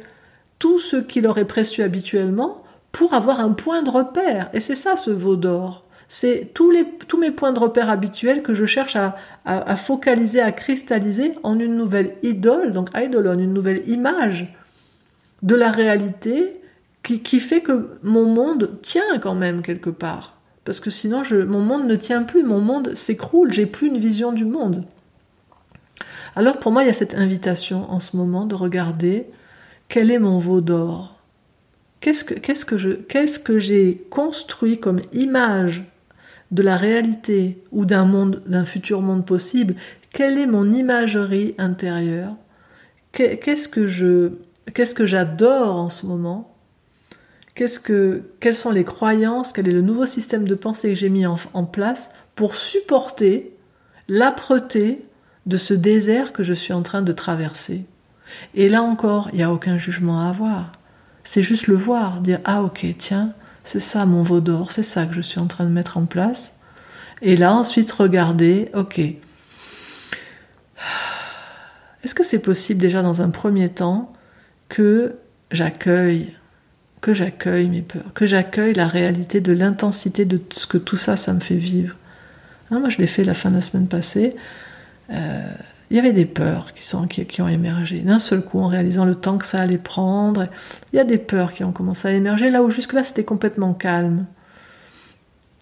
tout 0.66 0.80
ce 0.80 0.98
qui 0.98 1.22
leur 1.22 1.38
est 1.38 1.80
habituellement 1.80 2.64
pour 2.92 3.14
avoir 3.14 3.40
un 3.40 3.52
point 3.52 3.84
de 3.84 3.92
repère. 3.92 4.50
Et 4.52 4.60
c'est 4.60 4.74
ça 4.74 4.96
ce 4.96 5.12
veau 5.12 5.36
d'or. 5.36 5.86
C'est 6.10 6.54
tous, 6.56 6.72
les, 6.72 6.88
tous 7.08 7.20
mes 7.20 7.30
points 7.30 7.54
de 7.54 7.60
repère 7.60 7.92
habituels 7.92 8.42
que 8.42 8.56
je 8.56 8.66
cherche 8.66 8.96
à, 8.96 9.76
focaliser, 9.76 10.42
à 10.42 10.52
cristalliser 10.52 11.34
en 11.44 11.60
une 11.60 11.78
nouvelle 11.78 12.16
idole, 12.24 12.74
donc 12.74 12.90
eidolon, 12.98 13.38
une 13.38 13.54
nouvelle 13.54 13.88
image 13.88 14.56
de 15.44 15.54
la 15.54 15.70
réalité 15.70 16.60
qui, 17.04 17.20
qui 17.20 17.40
fait 17.40 17.62
que 17.62 18.00
mon 18.02 18.26
monde 18.26 18.80
tient 18.82 19.20
quand 19.22 19.36
même 19.36 19.62
quelque 19.62 19.92
part 19.92 20.36
parce 20.64 20.80
que 20.80 20.90
sinon 20.90 21.24
je, 21.24 21.36
mon 21.36 21.60
monde 21.60 21.86
ne 21.86 21.96
tient 21.96 22.24
plus, 22.24 22.44
mon 22.44 22.60
monde 22.60 22.96
s'écroule, 22.96 23.54
j'ai 23.54 23.68
plus 23.68 23.90
une 23.90 24.00
vision 24.00 24.32
du 24.32 24.46
monde. 24.46 24.84
Alors 26.36 26.58
pour 26.58 26.72
moi, 26.72 26.84
il 26.84 26.88
y 26.88 26.90
a 26.90 26.94
cette 26.94 27.14
invitation 27.14 27.88
en 27.92 28.00
ce 28.00 28.18
moment 28.18 28.48
de 28.48 28.56
regarder 28.56 29.28
quel 29.88 30.12
est 30.12 30.20
mon 30.20 30.40
veau 30.40 30.62
d'or? 30.62 31.16
Qu'est-ce 32.00 32.24
que, 33.44 33.58
j'ai 33.58 34.06
construit 34.10 34.80
comme 34.80 35.02
image 35.12 35.84
de 36.52 36.62
la 36.62 36.78
réalité 36.78 37.64
ou 37.72 37.86
d'un 37.86 38.06
monde, 38.06 38.44
d'un 38.46 38.66
futur 38.66 39.02
monde 39.02 39.26
possible? 39.26 39.76
Quelle 40.12 40.38
est 40.38 40.46
mon 40.46 40.72
imagerie 40.72 41.56
intérieure? 41.58 42.36
Qu'est-ce 43.12 43.68
que 43.68 43.88
je, 43.88 44.34
qu'est-ce 44.74 44.94
que 44.94 45.06
j'adore 45.06 45.78
en 45.78 45.90
ce 45.90 46.06
moment? 46.06 46.56
Qu'est-ce 47.56 47.80
que, 47.80 48.24
quelles 48.40 48.56
sont 48.56 48.72
les 48.72 48.84
croyances, 48.84 49.54
quel 49.54 49.68
est 49.68 49.72
le 49.72 49.82
nouveau 49.82 50.06
système 50.06 50.48
de 50.48 50.56
pensée 50.56 50.90
que 50.90 50.96
j'ai 50.96 51.10
mis 51.10 51.26
en, 51.26 51.38
place 51.64 52.12
pour 52.36 52.56
supporter 52.56 53.56
l'âpreté 54.10 55.06
de 55.46 55.58
ce 55.58 55.74
désert 55.74 56.34
que 56.34 56.44
je 56.44 56.54
suis 56.54 56.74
en 56.74 56.82
train 56.82 57.02
de 57.02 57.14
traverser? 57.14 57.86
Et 58.54 58.70
là 58.70 58.82
encore, 58.82 59.30
il 59.32 59.38
n'y 59.38 59.44
a 59.44 59.52
aucun 59.52 59.78
jugement 59.78 60.22
à 60.22 60.30
avoir. 60.30 60.72
C'est 61.24 61.42
juste 61.42 61.68
le 61.68 61.76
voir, 61.76 62.22
dire 62.22 62.40
Ah, 62.46 62.62
ok, 62.64 62.86
tiens, 62.98 63.34
c'est 63.64 63.80
ça 63.80 64.06
mon 64.06 64.22
veau 64.22 64.42
d'or, 64.42 64.72
c'est 64.72 64.84
ça 64.84 65.06
que 65.06 65.14
je 65.14 65.22
suis 65.22 65.40
en 65.40 65.48
train 65.48 65.66
de 65.66 65.70
mettre 65.70 65.98
en 65.98 66.06
place. 66.06 66.54
Et 67.22 67.36
là, 67.36 67.54
ensuite, 67.54 67.92
regarder 67.92 68.70
Ok. 68.74 69.00
Est-ce 72.04 72.14
que 72.14 72.24
c'est 72.24 72.42
possible 72.42 72.80
déjà 72.80 73.02
dans 73.02 73.22
un 73.22 73.30
premier 73.32 73.70
temps 73.70 74.14
que 74.70 75.16
j'accueille 75.52 76.34
que 77.02 77.14
j'accueille 77.14 77.70
mes 77.70 77.84
peurs, 77.84 78.14
que 78.16 78.26
j'accueille 78.26 78.74
la 78.74 78.88
réalité 78.88 79.40
de 79.40 79.54
l'intensité 79.54 80.26
de 80.26 80.42
ce 80.52 80.66
que 80.66 80.80
tout 80.80 80.98
ça, 80.98 81.18
ça 81.18 81.34
me 81.34 81.40
fait 81.40 81.56
vivre? 81.56 81.96
Hein, 82.72 82.80
moi, 82.80 82.90
je 82.90 82.98
l'ai 82.98 83.08
fait 83.08 83.24
la 83.24 83.36
fin 83.36 83.52
de 83.52 83.56
la 83.56 83.62
semaine 83.62 83.88
passée. 83.88 84.36
Euh, 85.12 85.54
il 85.90 85.96
y 85.96 86.00
avait 86.00 86.14
des 86.14 86.26
peurs 86.26 86.72
qui, 86.72 86.86
sont, 86.86 87.08
qui, 87.08 87.26
qui 87.26 87.42
ont 87.42 87.48
émergé 87.48 88.00
d'un 88.00 88.20
seul 88.20 88.44
coup 88.44 88.60
en 88.60 88.68
réalisant 88.68 89.06
le 89.06 89.16
temps 89.16 89.38
que 89.38 89.46
ça 89.46 89.62
allait 89.62 89.78
prendre. 89.78 90.48
Il 90.92 90.96
y 90.96 91.00
a 91.00 91.04
des 91.04 91.18
peurs 91.18 91.54
qui 91.54 91.64
ont 91.64 91.72
commencé 91.72 92.08
à 92.08 92.12
émerger 92.12 92.50
là 92.50 92.64
où 92.64 92.72
jusque-là 92.72 93.04
c'était 93.04 93.24
complètement 93.24 93.74
calme. 93.74 94.26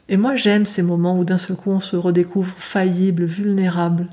Et 0.10 0.18
moi 0.18 0.36
j'aime 0.36 0.66
ces 0.66 0.82
moments 0.82 1.18
où 1.18 1.26
d'un 1.26 1.38
seul 1.38 1.58
coup 1.58 1.72
on 1.72 1.80
se 1.80 1.96
redécouvre 1.96 2.54
faillible, 2.58 3.26
vulnérable. 3.26 4.08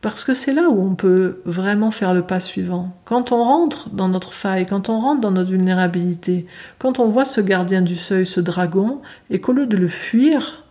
Parce 0.00 0.24
que 0.24 0.34
c'est 0.34 0.52
là 0.52 0.68
où 0.68 0.80
on 0.80 0.94
peut 0.94 1.40
vraiment 1.44 1.90
faire 1.90 2.14
le 2.14 2.22
pas 2.22 2.38
suivant. 2.38 2.94
Quand 3.04 3.32
on 3.32 3.42
rentre 3.42 3.90
dans 3.90 4.08
notre 4.08 4.32
faille, 4.32 4.64
quand 4.64 4.88
on 4.88 5.00
rentre 5.00 5.20
dans 5.20 5.32
notre 5.32 5.50
vulnérabilité, 5.50 6.46
quand 6.78 7.00
on 7.00 7.08
voit 7.08 7.24
ce 7.24 7.40
gardien 7.40 7.82
du 7.82 7.96
seuil, 7.96 8.24
ce 8.24 8.40
dragon, 8.40 9.02
et 9.30 9.40
qu'au 9.40 9.52
lieu 9.52 9.66
de 9.66 9.76
le 9.76 9.88
fuir, 9.88 10.64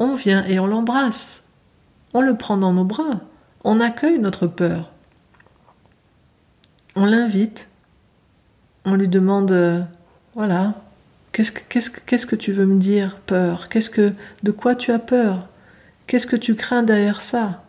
on 0.00 0.14
vient 0.14 0.44
et 0.46 0.58
on 0.58 0.66
l'embrasse. 0.66 1.46
On 2.12 2.22
le 2.22 2.36
prend 2.36 2.56
dans 2.56 2.72
nos 2.72 2.84
bras. 2.84 3.20
On 3.64 3.80
accueille 3.80 4.18
notre 4.18 4.46
peur. 4.46 4.90
On 6.96 7.04
l'invite. 7.04 7.68
On 8.84 8.94
lui 8.94 9.08
demande, 9.08 9.50
euh, 9.50 9.80
voilà, 10.34 10.74
qu'est-ce 11.32 11.50
que, 11.50 12.36
tu 12.36 12.52
veux 12.52 12.64
me 12.64 12.78
dire, 12.78 13.18
peur? 13.26 13.68
Qu'est-ce 13.68 13.90
que, 13.90 14.12
de 14.42 14.50
quoi 14.50 14.74
tu 14.74 14.90
as 14.90 14.98
peur? 14.98 15.48
Qu'est-ce 16.06 16.26
que 16.26 16.36
tu 16.36 16.54
crains 16.54 16.82
derrière 16.82 17.20
ça? 17.20 17.62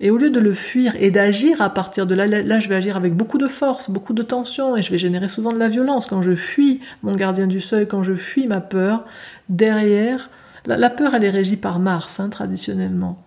Et 0.00 0.10
au 0.10 0.18
lieu 0.18 0.30
de 0.30 0.40
le 0.40 0.52
fuir 0.52 0.94
et 0.98 1.10
d'agir 1.10 1.62
à 1.62 1.70
partir 1.70 2.06
de 2.06 2.14
là, 2.14 2.26
là, 2.26 2.58
je 2.58 2.68
vais 2.68 2.74
agir 2.74 2.96
avec 2.96 3.14
beaucoup 3.14 3.38
de 3.38 3.48
force, 3.48 3.88
beaucoup 3.88 4.12
de 4.12 4.22
tension, 4.22 4.76
et 4.76 4.82
je 4.82 4.90
vais 4.90 4.98
générer 4.98 5.28
souvent 5.28 5.52
de 5.52 5.58
la 5.58 5.68
violence. 5.68 6.06
Quand 6.06 6.22
je 6.22 6.34
fuis 6.34 6.80
mon 7.02 7.12
gardien 7.12 7.46
du 7.46 7.60
seuil, 7.60 7.86
quand 7.86 8.02
je 8.02 8.14
fuis 8.14 8.46
ma 8.46 8.60
peur, 8.60 9.04
derrière, 9.48 10.28
la, 10.66 10.90
peur, 10.90 11.14
elle 11.14 11.24
est 11.24 11.30
régie 11.30 11.56
par 11.56 11.78
Mars, 11.78 12.20
hein, 12.20 12.28
traditionnellement. 12.28 13.22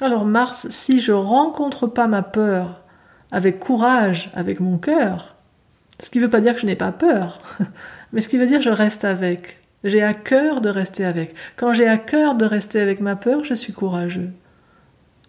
Alors 0.00 0.24
Mars, 0.24 0.66
si 0.70 1.00
je 1.00 1.12
rencontre 1.12 1.86
pas 1.86 2.06
ma 2.06 2.22
peur 2.22 2.80
avec 3.30 3.58
courage, 3.58 4.30
avec 4.34 4.60
mon 4.60 4.78
cœur, 4.78 5.36
ce 6.00 6.08
qui 6.08 6.18
ne 6.18 6.24
veut 6.24 6.30
pas 6.30 6.40
dire 6.40 6.54
que 6.54 6.60
je 6.60 6.66
n'ai 6.66 6.76
pas 6.76 6.92
peur, 6.92 7.40
mais 8.12 8.20
ce 8.20 8.28
qui 8.28 8.38
veut 8.38 8.46
dire 8.46 8.58
que 8.58 8.64
je 8.64 8.70
reste 8.70 9.04
avec. 9.04 9.58
J'ai 9.84 10.02
à 10.02 10.14
cœur 10.14 10.60
de 10.60 10.68
rester 10.68 11.04
avec. 11.04 11.34
Quand 11.56 11.72
j'ai 11.72 11.88
à 11.88 11.96
cœur 11.96 12.34
de 12.34 12.44
rester 12.44 12.80
avec 12.80 13.00
ma 13.00 13.16
peur, 13.16 13.44
je 13.44 13.54
suis 13.54 13.72
courageux. 13.72 14.30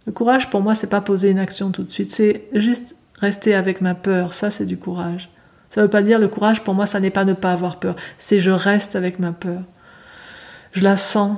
Le 0.05 0.11
courage, 0.11 0.49
pour 0.49 0.61
moi, 0.61 0.75
c'est 0.75 0.89
pas 0.89 1.01
poser 1.01 1.29
une 1.29 1.39
action 1.39 1.71
tout 1.71 1.83
de 1.83 1.91
suite, 1.91 2.11
c'est 2.11 2.43
juste 2.53 2.95
rester 3.19 3.53
avec 3.53 3.81
ma 3.81 3.95
peur. 3.95 4.33
Ça, 4.33 4.51
c'est 4.51 4.65
du 4.65 4.77
courage. 4.77 5.29
Ça 5.69 5.81
veut 5.81 5.89
pas 5.89 6.01
dire 6.01 6.19
le 6.19 6.27
courage, 6.27 6.63
pour 6.63 6.73
moi, 6.73 6.85
ça 6.85 6.99
n'est 6.99 7.11
pas 7.11 7.23
ne 7.23 7.33
pas 7.33 7.53
avoir 7.53 7.79
peur. 7.79 7.95
C'est 8.17 8.39
je 8.39 8.51
reste 8.51 8.95
avec 8.95 9.19
ma 9.19 9.31
peur. 9.31 9.61
Je 10.73 10.83
la 10.83 10.97
sens. 10.97 11.37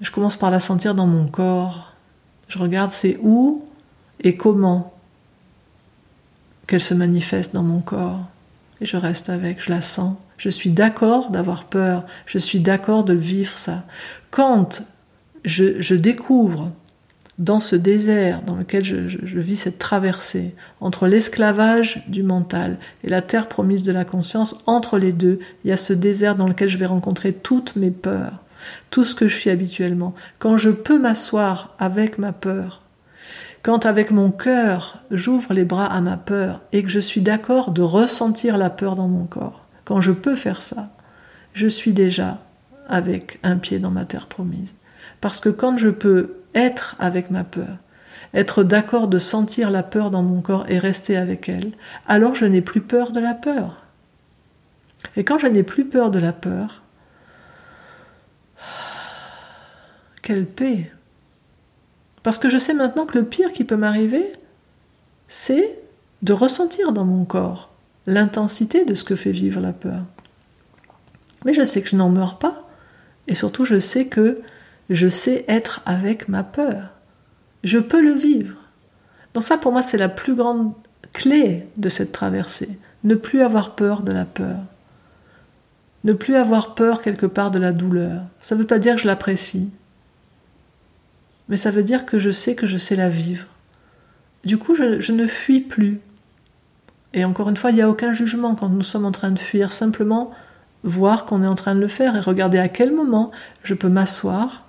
Je 0.00 0.10
commence 0.10 0.36
par 0.36 0.50
la 0.50 0.60
sentir 0.60 0.94
dans 0.94 1.06
mon 1.06 1.26
corps. 1.28 1.93
Je 2.54 2.58
regarde 2.60 2.92
c'est 2.92 3.18
où 3.20 3.64
et 4.20 4.36
comment 4.36 4.94
qu'elle 6.68 6.80
se 6.80 6.94
manifeste 6.94 7.52
dans 7.52 7.64
mon 7.64 7.80
corps. 7.80 8.20
Et 8.80 8.86
je 8.86 8.96
reste 8.96 9.28
avec, 9.28 9.60
je 9.60 9.70
la 9.70 9.80
sens. 9.80 10.16
Je 10.36 10.50
suis 10.50 10.70
d'accord 10.70 11.30
d'avoir 11.30 11.64
peur. 11.64 12.04
Je 12.26 12.38
suis 12.38 12.60
d'accord 12.60 13.02
de 13.02 13.12
vivre, 13.12 13.58
ça. 13.58 13.82
Quand 14.30 14.84
je 15.44 15.94
découvre 15.96 16.70
dans 17.38 17.60
ce 17.60 17.74
désert 17.74 18.42
dans 18.42 18.54
lequel 18.54 18.84
je, 18.84 19.40
vis 19.40 19.56
cette 19.56 19.78
traversée 19.78 20.54
entre 20.80 21.08
l'esclavage 21.08 22.04
du 22.06 22.22
mental 22.22 22.78
et 23.02 23.08
la 23.08 23.22
terre 23.22 23.48
promise 23.48 23.82
de 23.82 23.92
la 23.92 24.04
conscience, 24.04 24.62
entre 24.66 24.98
les 24.98 25.12
deux, 25.12 25.40
il 25.64 25.70
y 25.70 25.72
a 25.72 25.76
ce 25.76 25.92
désert 25.92 26.36
dans 26.36 26.46
lequel 26.46 26.68
je 26.68 26.78
vais 26.78 26.86
rencontrer 26.86 27.32
toutes 27.32 27.74
mes 27.74 27.90
peurs, 27.90 28.38
tout 28.90 29.04
ce 29.04 29.14
que 29.14 29.28
je 29.28 29.36
suis 29.36 29.50
habituellement. 29.50 30.14
Quand 30.38 30.56
je 30.56 30.70
peux 30.70 30.98
m'asseoir 30.98 31.74
avec 31.78 32.18
ma 32.18 32.32
peur, 32.32 32.82
quand 33.62 33.86
avec 33.86 34.10
mon 34.10 34.30
cœur 34.30 35.00
j'ouvre 35.10 35.54
les 35.54 35.64
bras 35.64 35.86
à 35.86 36.00
ma 36.00 36.16
peur 36.16 36.60
et 36.72 36.82
que 36.82 36.90
je 36.90 37.00
suis 37.00 37.22
d'accord 37.22 37.70
de 37.70 37.82
ressentir 37.82 38.58
la 38.58 38.70
peur 38.70 38.94
dans 38.94 39.08
mon 39.08 39.24
corps, 39.24 39.64
quand 39.84 40.00
je 40.00 40.12
peux 40.12 40.36
faire 40.36 40.62
ça, 40.62 40.90
je 41.54 41.66
suis 41.66 41.92
déjà 41.92 42.38
avec 42.88 43.38
un 43.42 43.56
pied 43.56 43.78
dans 43.78 43.90
ma 43.90 44.04
terre 44.04 44.26
promise. 44.26 44.74
Parce 45.20 45.40
que 45.40 45.48
quand 45.48 45.78
je 45.78 45.88
peux 45.88 46.34
être 46.54 46.96
avec 46.98 47.30
ma 47.30 47.44
peur, 47.44 47.78
être 48.34 48.64
d'accord 48.64 49.08
de 49.08 49.18
sentir 49.18 49.70
la 49.70 49.82
peur 49.82 50.10
dans 50.10 50.22
mon 50.22 50.40
corps 50.40 50.66
et 50.68 50.78
rester 50.78 51.16
avec 51.16 51.48
elle, 51.48 51.72
alors 52.06 52.34
je 52.34 52.44
n'ai 52.44 52.60
plus 52.60 52.80
peur 52.80 53.12
de 53.12 53.20
la 53.20 53.32
peur. 53.32 53.84
Et 55.16 55.24
quand 55.24 55.38
je 55.38 55.46
n'ai 55.46 55.62
plus 55.62 55.84
peur 55.84 56.10
de 56.10 56.18
la 56.18 56.32
peur, 56.32 56.82
quelle 60.24 60.46
paix 60.46 60.90
Parce 62.24 62.38
que 62.38 62.48
je 62.48 62.58
sais 62.58 62.74
maintenant 62.74 63.06
que 63.06 63.18
le 63.18 63.26
pire 63.26 63.52
qui 63.52 63.62
peut 63.62 63.76
m'arriver, 63.76 64.24
c'est 65.28 65.78
de 66.22 66.32
ressentir 66.32 66.92
dans 66.92 67.04
mon 67.04 67.24
corps 67.24 67.70
l'intensité 68.06 68.84
de 68.84 68.94
ce 68.94 69.04
que 69.04 69.16
fait 69.16 69.30
vivre 69.30 69.60
la 69.60 69.72
peur. 69.72 70.02
Mais 71.44 71.52
je 71.52 71.62
sais 71.62 71.82
que 71.82 71.88
je 71.90 71.96
n'en 71.96 72.08
meurs 72.08 72.38
pas, 72.38 72.66
et 73.28 73.34
surtout 73.34 73.64
je 73.66 73.78
sais 73.78 74.06
que 74.06 74.40
je 74.90 75.08
sais 75.08 75.44
être 75.46 75.82
avec 75.84 76.28
ma 76.28 76.42
peur. 76.42 76.88
Je 77.62 77.78
peux 77.78 78.02
le 78.02 78.12
vivre. 78.12 78.56
Donc 79.34 79.42
ça, 79.42 79.58
pour 79.58 79.72
moi, 79.72 79.82
c'est 79.82 79.98
la 79.98 80.08
plus 80.08 80.34
grande 80.34 80.72
clé 81.12 81.66
de 81.76 81.88
cette 81.88 82.12
traversée. 82.12 82.78
Ne 83.04 83.14
plus 83.14 83.42
avoir 83.42 83.74
peur 83.74 84.02
de 84.02 84.12
la 84.12 84.24
peur. 84.24 84.56
Ne 86.04 86.12
plus 86.12 86.36
avoir 86.36 86.74
peur 86.74 87.02
quelque 87.02 87.26
part 87.26 87.50
de 87.50 87.58
la 87.58 87.72
douleur. 87.72 88.22
Ça 88.40 88.54
ne 88.54 88.60
veut 88.60 88.66
pas 88.66 88.78
dire 88.78 88.94
que 88.94 89.00
je 89.00 89.06
l'apprécie, 89.06 89.70
mais 91.48 91.56
ça 91.56 91.70
veut 91.70 91.82
dire 91.82 92.06
que 92.06 92.18
je 92.18 92.30
sais 92.30 92.54
que 92.54 92.66
je 92.66 92.78
sais 92.78 92.96
la 92.96 93.08
vivre. 93.08 93.46
Du 94.44 94.58
coup, 94.58 94.74
je, 94.74 95.12
ne 95.12 95.26
fuis 95.26 95.60
plus. 95.60 96.00
Et 97.12 97.24
encore 97.24 97.48
une 97.48 97.56
fois, 97.56 97.70
il 97.70 97.76
n'y 97.76 97.82
a 97.82 97.88
aucun 97.88 98.12
jugement 98.12 98.54
quand 98.54 98.68
nous 98.68 98.82
sommes 98.82 99.04
en 99.04 99.12
train 99.12 99.30
de 99.30 99.38
fuir, 99.38 99.72
simplement 99.72 100.32
voir 100.82 101.24
qu'on 101.24 101.42
est 101.42 101.48
en 101.48 101.54
train 101.54 101.74
de 101.74 101.80
le 101.80 101.88
faire 101.88 102.14
et 102.16 102.20
regarder 102.20 102.58
à 102.58 102.68
quel 102.68 102.92
moment 102.92 103.30
je 103.62 103.72
peux 103.72 103.88
m'asseoir, 103.88 104.64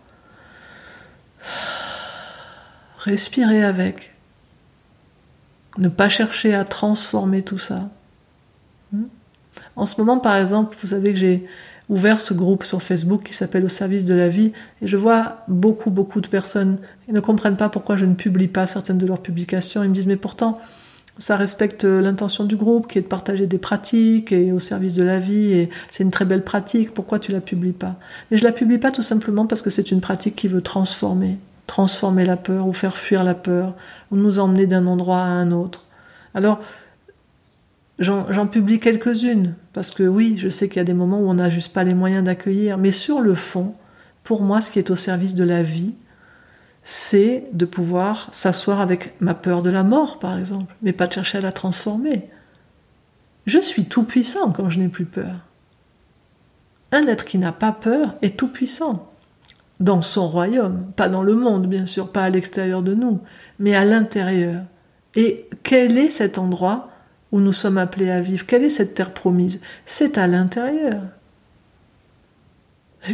respirer 3.00 3.64
avec, 3.64 4.14
ne 5.78 5.90
pas 5.90 6.08
chercher 6.08 6.54
à 6.54 6.64
transformer 6.64 7.42
tout 7.42 7.58
ça. 7.58 7.90
Hmm? 8.94 9.08
En 9.76 9.86
ce 9.86 10.00
moment, 10.00 10.20
par 10.20 10.38
exemple, 10.38 10.78
vous 10.80 10.88
savez 10.88 11.12
que 11.12 11.20
j'ai 11.20 11.46
ouvert 11.90 12.20
ce 12.20 12.34
groupe 12.34 12.64
sur 12.64 12.82
Facebook 12.82 13.24
qui 13.24 13.34
s'appelle 13.34 13.66
Au 13.66 13.70
service 13.70 14.06
de 14.06 14.14
la 14.14 14.28
vie 14.28 14.52
et 14.82 14.88
je 14.88 14.98
vois 14.98 15.44
beaucoup, 15.48 15.92
beaucoup 15.92 16.22
de 16.22 16.28
personnes 16.28 16.78
qui 17.06 17.14
ne 17.14 17.20
comprennent 17.20 17.58
pas 17.58 17.70
pourquoi 17.70 17.98
je 17.98 18.06
ne 18.06 18.16
publie 18.16 18.48
pas 18.48 18.66
certaines 18.66 18.98
de 18.98 19.06
leurs 19.06 19.22
publications. 19.22 19.84
Ils 19.84 19.90
me 19.90 19.94
disent, 19.94 20.08
mais 20.08 20.16
pourtant, 20.16 20.60
ça 21.18 21.38
respecte 21.38 21.86
l'intention 21.86 22.44
du 22.44 22.56
groupe 22.56 22.88
qui 22.88 22.98
est 22.98 23.02
de 23.02 23.08
partager 23.08 23.48
des 23.48 23.58
pratiques 23.58 24.32
et 24.32 24.52
au 24.52 24.60
service 24.60 24.96
de 24.96 25.04
la 25.04 25.20
vie 25.20 25.54
et 25.54 25.70
c'est 25.90 26.04
une 26.04 26.12
très 26.12 26.26
belle 26.26 26.44
pratique. 26.44 26.94
Pourquoi 26.94 27.20
tu 27.20 27.32
la 27.32 27.40
publies 27.40 27.72
pas? 27.72 27.96
Mais 28.30 28.38
je 28.38 28.44
la 28.44 28.52
publie 28.52 28.78
pas 28.78 28.92
tout 28.92 29.02
simplement 29.02 29.46
parce 29.46 29.62
que 29.62 29.70
c'est 29.70 29.92
une 29.92 30.02
pratique 30.02 30.36
qui 30.36 30.48
veut 30.48 30.62
transformer, 30.62 31.38
transformer 31.68 32.26
la 32.26 32.36
peur 32.36 32.68
ou 32.68 32.74
faire 32.74 32.98
fuir 32.98 33.24
la 33.24 33.34
peur 33.34 33.76
ou 34.12 34.18
nous 34.18 34.40
emmener 34.40 34.68
d'un 34.68 34.88
endroit 34.88 35.20
à 35.20 35.28
un 35.28 35.52
autre. 35.52 35.86
Alors 36.34 36.60
j'en 38.00 38.48
publie 38.48 38.80
quelques-unes 38.80 39.56
parce 39.74 39.92
que 39.92 40.04
oui, 40.04 40.36
je 40.38 40.50
sais 40.50 40.68
qu'il 40.68 40.78
y 40.78 40.82
a 40.82 40.86
des 40.86 40.94
moments 40.94 41.20
où 41.20 41.30
on 41.30 41.36
n'a 41.36 41.50
juste 41.50 41.74
pas 41.74 41.84
les 41.84 41.94
moyens 41.94 42.24
d'accueillir, 42.24 42.78
mais 42.78 42.92
sur 42.92 43.22
le 43.22 43.36
fond, 43.36 43.76
pour 44.24 44.42
moi, 44.42 44.62
ce 44.62 44.72
qui 44.72 44.80
est 44.80 44.90
au 44.90 44.96
service 44.96 45.36
de 45.36 45.44
la 45.44 45.64
vie, 45.64 45.94
c'est 46.84 47.46
de 47.52 47.66
pouvoir 47.66 48.30
s'asseoir 48.32 48.80
avec 48.80 49.20
ma 49.20 49.34
peur 49.34 49.62
de 49.62 49.70
la 49.70 49.84
mort, 49.84 50.20
par 50.20 50.38
exemple, 50.38 50.76
mais 50.82 50.94
pas 50.94 51.08
de 51.08 51.14
chercher 51.14 51.40
à 51.40 51.42
la 51.42 51.52
transformer. 51.52 52.30
Je 53.46 53.60
suis 53.60 53.86
tout 53.86 54.04
puissant 54.04 54.52
quand 54.52 54.70
je 54.70 54.80
n'ai 54.80 54.88
plus 54.88 55.06
peur. 55.06 55.36
Un 56.92 57.04
être 57.08 57.26
qui 57.26 57.38
n'a 57.38 57.52
pas 57.52 57.72
peur 57.72 58.16
est 58.22 58.38
tout 58.38 58.48
puissant 58.48 59.12
dans 59.80 60.02
son 60.02 60.28
royaume, 60.28 60.86
pas 60.96 61.10
dans 61.10 61.24
le 61.24 61.36
monde, 61.36 61.68
bien 61.68 61.86
sûr, 61.86 62.12
pas 62.12 62.24
à 62.24 62.30
l'extérieur 62.30 62.82
de 62.82 62.94
nous, 62.94 63.20
mais 63.60 63.76
à 63.76 63.84
l'intérieur. 63.84 64.64
Et 65.16 65.50
quel 65.64 65.98
est 65.98 66.10
cet 66.10 66.38
endroit 66.38 66.90
nous 67.40 67.54
sommes 67.54 67.78
appelés 67.78 68.10
à 68.10 68.22
vivre 68.22 68.46
Quelle 68.46 68.64
est 68.64 68.70
cette 68.70 68.94
terre 68.94 69.14
promise? 69.14 69.62
C'est 69.86 70.18
à 70.18 70.28
l'intérieur. 70.28 71.02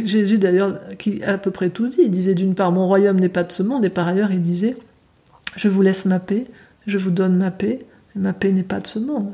Jésus 0.04 0.38
d'ailleurs, 0.38 0.80
qui 0.98 1.22
a 1.22 1.32
à 1.32 1.38
peu 1.38 1.50
près 1.50 1.70
tout 1.70 1.86
dit, 1.88 2.00
il 2.04 2.10
disait 2.10 2.34
d'une 2.34 2.54
part, 2.54 2.72
mon 2.72 2.86
royaume 2.86 3.20
n'est 3.20 3.28
pas 3.28 3.44
de 3.44 3.52
ce 3.52 3.62
monde, 3.62 3.84
et 3.84 3.90
par 3.90 4.08
ailleurs, 4.08 4.32
il 4.32 4.40
disait, 4.40 4.76
je 5.56 5.68
vous 5.68 5.82
laisse 5.82 6.06
ma 6.06 6.18
paix, 6.18 6.46
je 6.86 6.98
vous 6.98 7.10
donne 7.10 7.36
ma 7.36 7.50
paix, 7.50 7.84
ma 8.14 8.32
paix 8.32 8.52
n'est 8.52 8.62
pas 8.62 8.80
de 8.80 8.86
ce 8.86 8.98
monde. 8.98 9.32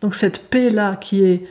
Donc 0.00 0.14
cette 0.14 0.48
paix-là, 0.48 0.96
qui 0.96 1.24
est 1.24 1.44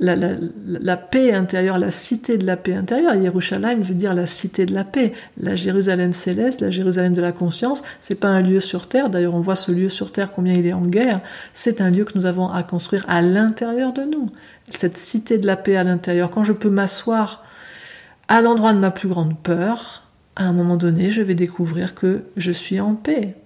la, 0.00 0.96
paix 0.96 1.32
intérieure, 1.32 1.78
la 1.78 1.90
cité 1.90 2.38
de 2.38 2.46
la 2.46 2.56
paix 2.56 2.74
intérieure, 2.74 3.14
Yerushalayim 3.14 3.80
veut 3.80 3.94
dire 3.94 4.14
la 4.14 4.26
cité 4.26 4.64
de 4.66 4.74
la 4.74 4.84
paix, 4.84 5.12
la 5.38 5.54
Jérusalem 5.54 6.12
céleste, 6.12 6.62
la 6.62 6.70
Jérusalem 6.70 7.12
de 7.12 7.20
la 7.20 7.32
conscience, 7.32 7.82
c'est 8.00 8.14
pas 8.14 8.28
un 8.28 8.40
lieu 8.40 8.60
sur 8.60 8.88
terre, 8.88 9.10
d'ailleurs 9.10 9.34
on 9.34 9.40
voit 9.40 9.56
ce 9.56 9.72
lieu 9.72 9.88
sur 9.88 10.10
terre 10.10 10.32
combien 10.32 10.54
il 10.54 10.66
est 10.66 10.72
en 10.72 10.86
guerre, 10.86 11.20
c'est 11.52 11.80
un 11.80 11.90
lieu 11.90 12.04
que 12.04 12.16
nous 12.16 12.26
avons 12.26 12.48
à 12.48 12.62
construire 12.62 13.04
à 13.08 13.20
l'intérieur 13.20 13.92
de 13.92 14.02
nous, 14.02 14.26
cette 14.70 14.96
cité 14.96 15.36
de 15.38 15.46
la 15.46 15.56
paix 15.56 15.76
à 15.76 15.84
l'intérieur. 15.84 16.30
Quand 16.30 16.44
je 16.44 16.52
peux 16.52 16.70
m'asseoir 16.70 17.44
à 18.28 18.40
l'endroit 18.40 18.72
de 18.72 18.78
ma 18.78 18.90
plus 18.90 19.08
grande 19.08 19.38
peur, 19.38 20.04
à 20.36 20.44
un 20.44 20.52
moment 20.52 20.76
donné, 20.76 21.10
je 21.10 21.20
vais 21.20 21.34
découvrir 21.34 21.94
que 21.94 22.22
je 22.36 22.52
suis 22.52 22.80
en 22.80 22.94
paix. 22.94 23.36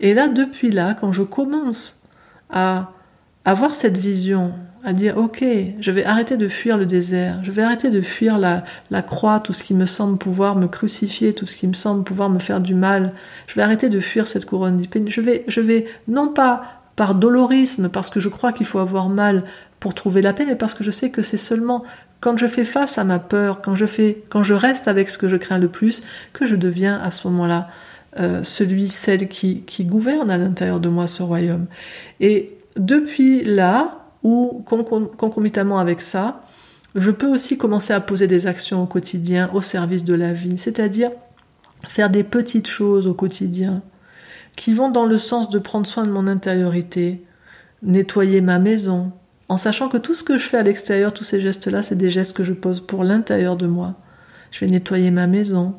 Et 0.00 0.14
là, 0.14 0.28
depuis 0.28 0.70
là, 0.70 0.94
quand 0.98 1.12
je 1.12 1.22
commence 1.22 2.02
à 2.50 2.92
avoir 3.44 3.74
cette 3.74 3.98
vision, 3.98 4.52
à 4.84 4.92
dire, 4.92 5.16
ok, 5.16 5.42
je 5.80 5.90
vais 5.90 6.04
arrêter 6.04 6.36
de 6.36 6.46
fuir 6.46 6.76
le 6.76 6.84
désert, 6.84 7.38
je 7.42 7.50
vais 7.50 7.62
arrêter 7.62 7.88
de 7.88 8.02
fuir 8.02 8.38
la, 8.38 9.02
croix, 9.02 9.40
tout 9.40 9.54
ce 9.54 9.62
qui 9.62 9.72
me 9.72 9.86
semble 9.86 10.18
pouvoir 10.18 10.56
me 10.56 10.66
crucifier, 10.66 11.32
tout 11.32 11.46
ce 11.46 11.56
qui 11.56 11.66
me 11.66 11.72
semble 11.72 12.04
pouvoir 12.04 12.28
me 12.28 12.38
faire 12.38 12.60
du 12.60 12.74
mal, 12.74 13.12
je 13.46 13.54
vais 13.54 13.62
arrêter 13.62 13.88
de 13.88 13.98
fuir 13.98 14.26
cette 14.26 14.44
couronne 14.44 14.76
d'épines, 14.76 15.10
je 15.10 15.22
vais, 15.22 15.44
je 15.48 15.60
vais, 15.60 15.86
non 16.06 16.28
pas 16.28 16.82
par 16.96 17.14
dolorisme, 17.14 17.88
parce 17.88 18.10
que 18.10 18.20
je 18.20 18.28
crois 18.28 18.52
qu'il 18.52 18.66
faut 18.66 18.78
avoir 18.78 19.08
mal 19.08 19.44
pour 19.80 19.94
trouver 19.94 20.20
la 20.20 20.34
paix, 20.34 20.44
mais 20.46 20.54
parce 20.54 20.74
que 20.74 20.84
je 20.84 20.90
sais 20.90 21.10
que 21.10 21.22
c'est 21.22 21.38
seulement 21.38 21.82
quand 22.20 22.36
je 22.36 22.46
fais 22.46 22.64
face 22.64 22.98
à 22.98 23.04
ma 23.04 23.18
peur, 23.18 23.62
quand 23.62 23.74
je 23.74 23.86
fais, 23.86 24.22
quand 24.28 24.42
je 24.42 24.54
reste 24.54 24.86
avec 24.86 25.08
ce 25.10 25.18
que 25.18 25.28
je 25.28 25.36
crains 25.36 25.58
le 25.58 25.68
plus, 25.68 26.02
que 26.32 26.46
je 26.46 26.56
deviens 26.56 27.00
à 27.00 27.10
ce 27.10 27.26
moment-là 27.28 27.68
euh, 28.18 28.42
celui, 28.44 28.88
celle 28.88 29.28
qui, 29.28 29.62
qui 29.66 29.84
gouverne 29.84 30.30
à 30.30 30.38
l'intérieur 30.38 30.78
de 30.78 30.88
moi 30.88 31.06
ce 31.06 31.22
royaume. 31.22 31.66
Et 32.20 32.52
depuis 32.76 33.44
là, 33.44 34.08
ou 34.22 34.64
concomitamment 34.66 35.78
avec 35.78 36.00
ça, 36.00 36.40
je 36.94 37.10
peux 37.10 37.26
aussi 37.26 37.58
commencer 37.58 37.92
à 37.92 38.00
poser 38.00 38.26
des 38.26 38.46
actions 38.46 38.82
au 38.82 38.86
quotidien 38.86 39.50
au 39.52 39.60
service 39.60 40.04
de 40.04 40.14
la 40.14 40.32
vie, 40.32 40.58
c'est-à-dire 40.58 41.10
faire 41.88 42.10
des 42.10 42.24
petites 42.24 42.68
choses 42.68 43.06
au 43.06 43.14
quotidien 43.14 43.82
qui 44.56 44.72
vont 44.72 44.88
dans 44.88 45.04
le 45.04 45.18
sens 45.18 45.50
de 45.50 45.58
prendre 45.58 45.86
soin 45.86 46.04
de 46.04 46.10
mon 46.10 46.26
intériorité, 46.26 47.24
nettoyer 47.82 48.40
ma 48.40 48.58
maison, 48.58 49.12
en 49.48 49.56
sachant 49.56 49.88
que 49.88 49.98
tout 49.98 50.14
ce 50.14 50.24
que 50.24 50.38
je 50.38 50.44
fais 50.44 50.56
à 50.56 50.62
l'extérieur, 50.62 51.12
tous 51.12 51.24
ces 51.24 51.40
gestes-là, 51.40 51.82
c'est 51.82 51.96
des 51.96 52.10
gestes 52.10 52.36
que 52.36 52.44
je 52.44 52.52
pose 52.52 52.80
pour 52.80 53.04
l'intérieur 53.04 53.56
de 53.56 53.66
moi. 53.66 53.94
Je 54.50 54.60
vais 54.60 54.70
nettoyer 54.70 55.10
ma 55.10 55.26
maison, 55.26 55.74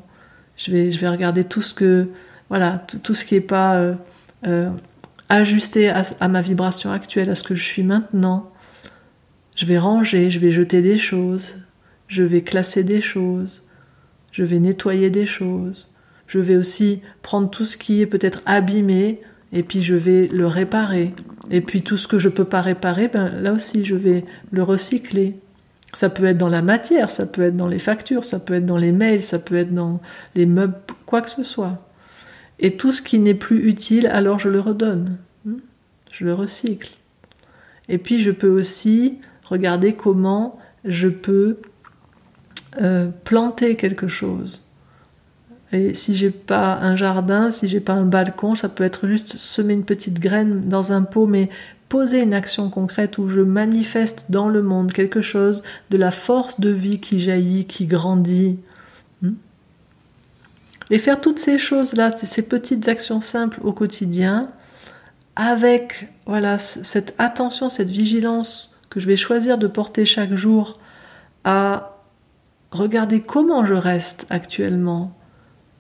je 0.58 0.72
vais, 0.72 0.92
je 0.92 1.00
vais 1.00 1.08
regarder 1.08 1.46
tout 1.46 1.62
ce 1.62 1.74
que, 1.74 2.10
voilà, 2.50 2.86
tout, 3.04 3.16
ce 3.16 3.24
qui 3.24 3.36
n'est 3.36 3.42
pas 3.42 3.76
euh, 3.76 3.96
euh, 4.46 4.70
ajusté 5.30 5.90
à, 5.90 6.04
à, 6.20 6.28
ma 6.28 6.42
vibration 6.42 6.92
actuelle, 6.92 7.30
à 7.30 7.36
ce 7.36 7.44
que 7.44 7.56
je 7.56 7.64
suis 7.64 7.84
maintenant. 7.84 8.52
Je 9.56 9.66
vais 9.66 9.78
ranger, 9.78 10.30
je 10.30 10.40
vais 10.40 10.52
jeter 10.52 10.82
des 10.82 10.98
choses, 10.98 11.56
je 12.08 12.24
vais 12.24 12.42
classer 12.42 12.84
des 12.84 13.02
choses, 13.02 13.64
je 14.32 14.44
vais 14.44 14.60
nettoyer 14.60 15.10
des 15.10 15.26
choses. 15.26 15.90
Je 16.28 16.40
vais 16.40 16.56
aussi 16.56 17.02
prendre 17.22 17.50
tout 17.50 17.66
ce 17.66 17.78
qui 17.78 18.02
est 18.02 18.08
peut-être 18.08 18.42
abîmé 18.46 19.22
et 19.54 19.64
puis 19.64 19.82
je 19.82 19.96
vais 19.96 20.28
le 20.28 20.48
réparer. 20.48 21.14
Et 21.52 21.62
puis 21.62 21.82
tout 21.82 21.98
ce 21.98 22.08
que 22.08 22.20
je 22.20 22.30
peux 22.30 22.46
pas 22.46 22.62
réparer, 22.62 23.08
ben, 23.08 23.30
là 23.42 23.54
aussi 23.54 23.86
je 23.86 23.96
vais 23.96 24.26
le 24.52 24.64
recycler. 24.64 25.40
Ça 25.94 26.10
peut 26.10 26.26
être 26.26 26.38
dans 26.38 26.50
la 26.50 26.62
matière, 26.62 27.10
ça 27.10 27.26
peut 27.26 27.44
être 27.44 27.56
dans 27.56 27.68
les 27.68 27.80
factures, 27.80 28.26
ça 28.26 28.40
peut 28.40 28.56
être 28.56 28.66
dans 28.66 28.78
les 28.78 28.92
mails, 28.92 29.22
ça 29.22 29.40
peut 29.40 29.56
être 29.56 29.74
dans 29.74 30.02
les 30.36 30.46
meubles, 30.46 30.76
quoi 31.06 31.22
que 31.22 31.30
ce 31.30 31.44
soit. 31.44 31.85
Et 32.60 32.78
tout 32.78 32.92
ce 32.92 33.02
qui 33.02 33.20
n'est 33.20 33.34
plus 33.34 33.68
utile, 33.68 34.08
alors 34.08 34.40
je 34.40 34.50
le 34.50 34.60
redonne. 34.60 35.18
Hmm? 35.46 35.58
Je 36.12 36.26
le 36.26 36.34
recycle. 36.34 36.92
Et 37.90 37.98
puis 37.98 38.18
je 38.18 38.32
peux 38.32 38.50
aussi 38.50 39.20
regarder 39.44 39.94
comment 39.94 40.60
je 40.84 41.08
peux 41.08 41.58
euh, 42.82 43.10
planter 43.24 43.76
quelque 43.76 44.08
chose. 44.08 44.64
Et 45.72 45.94
si 45.94 46.16
j'ai 46.16 46.30
pas 46.30 46.78
un 46.78 46.96
jardin, 46.96 47.50
si 47.50 47.68
j'ai 47.68 47.80
pas 47.80 47.94
un 47.94 48.06
balcon, 48.06 48.56
ça 48.56 48.70
peut 48.70 48.84
être 48.84 49.08
juste 49.08 49.38
semer 49.38 49.74
une 49.74 49.84
petite 49.84 50.20
graine 50.20 50.70
dans 50.70 50.92
un 50.92 51.02
pot, 51.02 51.26
mais 51.26 51.50
poser 51.90 52.22
une 52.22 52.34
action 52.34 52.70
concrète 52.70 53.18
où 53.18 53.30
je 53.30 53.42
manifeste 53.42 54.26
dans 54.30 54.48
le 54.48 54.62
monde 54.62 54.92
quelque 54.92 55.22
chose 55.22 55.64
de 55.90 55.98
la 55.98 56.12
force 56.12 56.60
de 56.60 56.70
vie 56.70 57.00
qui 57.00 57.20
jaillit, 57.20 57.66
qui 57.66 57.86
grandit. 57.86 58.58
Et 60.92 61.00
faire 61.00 61.20
toutes 61.20 61.40
ces 61.40 61.58
choses-là, 61.58 62.16
ces 62.16 62.42
petites 62.44 62.88
actions 62.88 63.22
simples 63.22 63.60
au 63.64 63.74
quotidien, 63.74 64.52
avec 65.36 66.10
voilà 66.26 66.58
cette 66.58 67.16
attention, 67.18 67.70
cette 67.70 67.90
vigilance 67.90 68.76
que 68.90 69.00
je 69.00 69.08
vais 69.08 69.16
choisir 69.16 69.58
de 69.58 69.68
porter 69.68 70.06
chaque 70.06 70.36
jour 70.36 70.80
à 71.44 71.98
regarder 72.72 73.22
comment 73.22 73.66
je 73.66 73.74
reste 73.74 74.26
actuellement, 74.30 75.16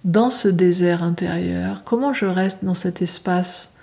dans 0.03 0.29
ce 0.29 0.47
désert 0.47 1.01
intérieur, 1.01 1.83
comment 1.83 2.13
je 2.13 2.25
reste 2.25 2.63
dans 2.63 2.75
cet 2.75 3.01
espace 3.01 3.75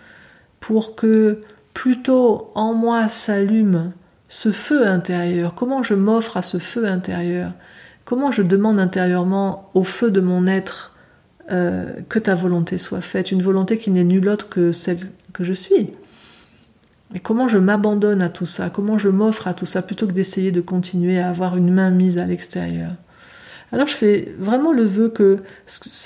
pour 0.61 0.95
que 0.95 1.41
plutôt 1.75 2.53
en 2.55 2.75
moi 2.75 3.09
s'allume 3.09 3.93
ce 4.29 4.53
feu 4.53 4.87
intérieur, 4.87 5.55
comment 5.55 5.83
je 5.83 5.95
m'offre 5.95 6.37
à 6.37 6.43
ce 6.43 6.59
feu 6.59 6.87
intérieur, 6.87 7.53
comment 8.05 8.31
je 8.31 8.43
demande 8.43 8.79
intérieurement 8.79 9.69
au 9.75 9.83
feu 9.83 10.11
de 10.11 10.21
mon 10.21 10.47
être 10.47 10.92
euh, 11.53 11.93
que 12.09 12.19
ta 12.19 12.35
volonté 12.35 12.79
soit 12.79 13.01
faite, 13.01 13.31
une 13.31 13.43
volonté 13.43 13.79
qui 13.79 13.91
n'est 13.91 14.05
nulle 14.05 14.29
autre 14.29 14.49
que 14.49 14.73
celle 14.73 14.99
que 15.33 15.45
je 15.45 15.53
suis. 15.53 15.91
Et 17.15 17.21
comment 17.21 17.49
je 17.49 17.59
m'abandonne 17.59 18.23
à 18.23 18.29
tout 18.29 18.47
ça, 18.47 18.71
comment 18.71 18.99
je 18.99 19.09
m'offre 19.09 19.47
à 19.49 19.55
tout 19.55 19.67
ça 19.67 19.83
plutôt 19.83 20.07
que 20.07 20.13
d'essayer 20.13 20.51
de 20.51 20.61
continuer 20.61 21.21
à 21.21 21.29
avoir 21.29 21.57
une 21.57 21.71
main 21.71 21.91
mise 21.91 22.19
à 22.19 22.25
l'extérieur? 22.25 22.93
Alors 23.73 23.87
je 23.87 23.95
fais 23.95 24.35
vraiment 24.39 24.73
le 24.73 24.85
vœu 24.85 25.09
que 25.09 25.39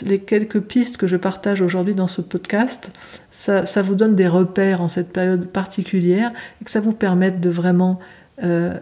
les 0.04 0.20
quelques 0.20 0.60
pistes 0.60 0.96
que 0.96 1.08
je 1.08 1.16
partage 1.16 1.62
aujourd'hui 1.62 1.96
dans 1.96 2.06
ce 2.06 2.22
podcast, 2.22 2.92
ça, 3.30 3.62
vous 3.82 3.96
donne 3.96 4.14
des 4.14 4.28
repères 4.28 4.80
en 4.80 4.88
cette 4.88 5.12
période 5.12 5.46
particulière 5.46 6.30
et 6.60 6.64
que 6.64 6.70
ça 6.70 6.80
vous 6.80 6.92
permette 6.92 7.40
de 7.40 7.50
vraiment 7.50 7.98
euh, 8.42 8.78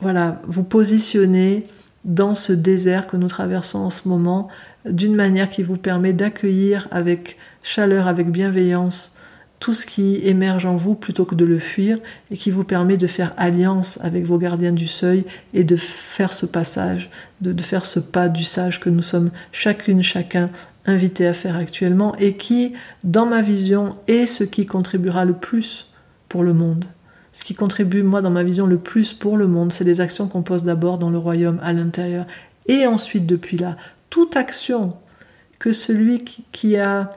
voilà, 0.00 0.42
vous 0.46 0.64
positionner 0.64 1.66
dans 2.04 2.34
ce 2.34 2.52
désert 2.52 3.06
que 3.06 3.16
nous 3.16 3.28
traversons 3.28 3.78
en 3.78 3.90
ce 3.90 4.08
moment 4.08 4.48
d'une 4.84 5.14
manière 5.14 5.48
qui 5.48 5.62
vous 5.62 5.76
permet 5.76 6.12
d'accueillir 6.12 6.88
avec 6.90 7.36
chaleur, 7.62 8.08
avec 8.08 8.30
bienveillance 8.30 9.14
tout 9.62 9.74
ce 9.74 9.86
qui 9.86 10.16
émerge 10.24 10.66
en 10.66 10.74
vous 10.74 10.96
plutôt 10.96 11.24
que 11.24 11.36
de 11.36 11.44
le 11.44 11.60
fuir 11.60 11.98
et 12.32 12.36
qui 12.36 12.50
vous 12.50 12.64
permet 12.64 12.96
de 12.96 13.06
faire 13.06 13.32
alliance 13.36 13.96
avec 14.02 14.24
vos 14.24 14.36
gardiens 14.36 14.72
du 14.72 14.88
seuil 14.88 15.24
et 15.54 15.62
de 15.62 15.76
faire 15.76 16.32
ce 16.32 16.46
passage, 16.46 17.10
de, 17.40 17.62
faire 17.62 17.86
ce 17.86 18.00
pas 18.00 18.28
du 18.28 18.42
sage 18.42 18.80
que 18.80 18.90
nous 18.90 19.02
sommes 19.02 19.30
chacune, 19.52 20.02
chacun 20.02 20.50
invités 20.84 21.28
à 21.28 21.32
faire 21.32 21.54
actuellement 21.54 22.16
et 22.16 22.36
qui, 22.36 22.72
dans 23.04 23.24
ma 23.24 23.40
vision, 23.40 23.94
est 24.08 24.26
ce 24.26 24.42
qui 24.42 24.66
contribuera 24.66 25.24
le 25.24 25.34
plus 25.34 25.92
pour 26.28 26.42
le 26.42 26.54
monde. 26.54 26.84
Ce 27.32 27.44
qui 27.44 27.54
contribue, 27.54 28.02
moi, 28.02 28.20
dans 28.20 28.30
ma 28.30 28.42
vision, 28.42 28.66
le 28.66 28.78
plus 28.78 29.12
pour 29.12 29.36
le 29.36 29.46
monde, 29.46 29.70
c'est 29.70 29.84
les 29.84 30.00
actions 30.00 30.26
qu'on 30.26 30.42
pose 30.42 30.64
d'abord 30.64 30.98
dans 30.98 31.10
le 31.10 31.18
royaume 31.18 31.60
à 31.62 31.72
l'intérieur. 31.72 32.26
Et 32.66 32.84
ensuite, 32.86 33.26
depuis 33.26 33.58
là, 33.58 33.76
toute 34.12 34.36
action 34.36 34.92
que 35.58 35.72
celui 35.72 36.22
qui 36.52 36.76
a 36.76 37.12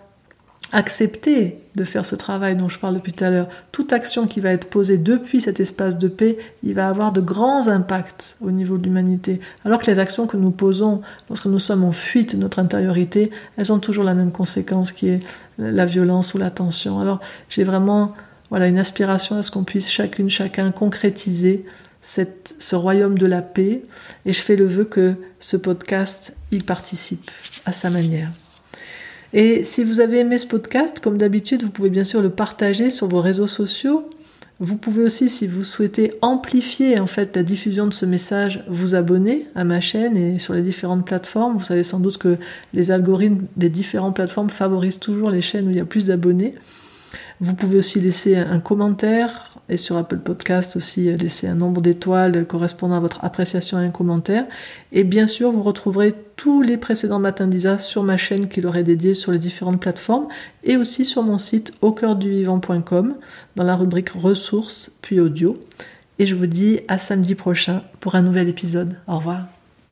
accepter 0.72 1.60
de 1.76 1.84
faire 1.84 2.06
ce 2.06 2.16
travail 2.16 2.56
dont 2.56 2.70
je 2.70 2.80
parle 2.80 2.96
depuis 2.96 3.12
tout 3.12 3.26
à 3.26 3.30
l'heure, 3.30 3.50
toute 3.74 3.92
action 3.92 4.28
qui 4.28 4.40
va 4.40 4.52
être 4.52 4.70
posée 4.70 4.98
depuis 4.98 5.42
cet 5.42 5.60
espace 5.60 5.98
de 5.98 6.08
paix, 6.08 6.38
il 6.64 6.74
va 6.74 6.88
avoir 6.88 7.12
de 7.12 7.20
grands 7.20 7.68
impacts 7.68 8.38
au 8.40 8.50
niveau 8.50 8.78
de 8.78 8.86
l'humanité. 8.86 9.42
Alors 9.66 9.80
que 9.80 9.92
les 9.92 10.00
actions 10.00 10.26
que 10.26 10.38
nous 10.38 10.52
posons 10.52 11.02
lorsque 11.28 11.48
nous 11.48 11.60
sommes 11.60 11.84
en 11.84 11.92
fuite 11.92 12.38
de 12.38 12.42
notre 12.42 12.60
intériorité, 12.60 13.30
elles 13.58 13.74
ont 13.74 13.80
toujours 13.80 14.06
la 14.06 14.14
même 14.14 14.32
conséquence 14.32 14.94
qui 14.94 15.10
est 15.10 15.20
la 15.58 15.86
violence 15.86 16.34
ou 16.34 16.38
la 16.38 16.50
tension. 16.50 17.02
Alors 17.02 17.20
j'ai 17.50 17.66
vraiment 17.66 18.14
voilà, 18.52 18.68
une 18.68 18.80
aspiration 18.80 19.38
à 19.38 19.44
ce 19.44 19.52
qu'on 19.52 19.66
puisse 19.66 19.92
chacune, 19.92 20.30
chacun 20.30 20.72
concrétiser 20.72 21.66
ce 22.06 22.76
royaume 22.76 23.18
de 23.18 23.26
la 23.26 23.42
paix 23.42 23.82
et 24.26 24.34
je 24.34 24.42
fais 24.42 24.56
le 24.56 24.66
vœu 24.66 24.86
que 24.86 25.16
ce 25.40 25.58
podcast 25.58 26.36
y 26.52 26.60
participe 26.60 27.32
à 27.66 27.74
sa 27.74 27.90
manière. 27.90 28.32
Et 29.34 29.66
si 29.66 29.84
vous 29.84 30.00
avez 30.00 30.20
aimé 30.20 30.38
ce 30.38 30.46
podcast, 30.46 31.00
comme 31.02 31.18
d'habitude, 31.18 31.64
vous 31.64 31.70
pouvez 31.70 31.90
bien 31.90 32.04
sûr 32.04 32.22
le 32.22 32.30
partager 32.30 32.90
sur 32.90 33.08
vos 33.08 33.22
réseaux 33.22 33.48
sociaux. 33.48 34.10
Vous 34.60 34.78
pouvez 34.78 35.04
aussi, 35.04 35.28
si 35.28 35.48
vous 35.48 35.66
souhaitez 35.66 36.14
amplifier 36.22 37.00
en 37.00 37.08
fait 37.08 37.36
la 37.36 37.44
diffusion 37.44 37.88
de 37.88 37.94
ce 37.94 38.06
message, 38.06 38.64
vous 38.70 38.96
abonner 38.96 39.48
à 39.54 39.66
ma 39.66 39.82
chaîne 39.82 40.16
et 40.16 40.40
sur 40.40 40.54
les 40.54 40.62
différentes 40.62 41.06
plateformes. 41.06 41.58
Vous 41.58 41.66
savez 41.66 41.84
sans 41.84 42.00
doute 42.00 42.18
que 42.18 42.38
les 42.74 42.92
algorithmes 42.92 43.46
des 43.58 43.70
différentes 43.70 44.16
plateformes 44.16 44.50
favorisent 44.50 45.00
toujours 45.00 45.30
les 45.30 45.42
chaînes 45.42 45.68
où 45.68 45.72
il 45.72 45.76
y 45.76 45.82
a 45.82 45.86
plus 45.86 46.06
d'abonnés. 46.06 46.56
Vous 47.42 47.54
pouvez 47.54 47.78
aussi 47.78 48.00
laisser 48.00 48.36
un 48.38 48.60
commentaire 48.60 49.56
et 49.68 49.78
sur 49.78 49.98
Apple 49.98 50.20
Podcast 50.20 50.76
aussi 50.76 51.12
laisser 51.18 51.48
un 51.48 51.56
nombre 51.56 51.82
d'étoiles 51.82 52.46
correspondant 52.46 52.96
à 52.96 53.00
votre 53.00 53.24
appréciation 53.26 53.80
et 53.82 53.86
un 53.86 53.92
commentaire. 53.92 54.46
Et 54.92 55.04
bien 55.04 55.28
sûr, 55.28 55.52
vous 55.52 55.64
retrouverez 55.64 56.14
tous 56.36 56.62
les 56.62 56.78
précédents 56.78 57.20
matins 57.20 57.48
d'Isa 57.48 57.78
sur 57.78 58.04
ma 58.04 58.16
chaîne 58.16 58.48
qui 58.48 58.62
leur 58.62 58.78
est 58.78 58.84
dédiée 58.84 59.14
sur 59.14 59.32
les 59.32 59.40
différentes 59.40 59.82
plateformes 59.82 60.28
et 60.64 60.78
aussi 60.78 61.04
sur 61.04 61.24
mon 61.24 61.38
site 61.38 61.74
au 61.82 61.92
cœur 61.92 62.16
du 62.16 62.30
vivant.com 62.30 63.16
dans 63.56 63.64
la 63.64 63.76
rubrique 63.76 64.10
ressources 64.10 64.92
puis 65.02 65.20
audio. 65.20 65.58
Et 66.20 66.26
je 66.26 66.36
vous 66.36 66.48
dis 66.48 66.80
à 66.88 66.98
samedi 66.98 67.36
prochain 67.36 67.84
pour 68.00 68.16
un 68.16 68.22
nouvel 68.22 68.48
épisode. 68.48 68.96
Au 69.08 69.18
revoir. 69.18 69.55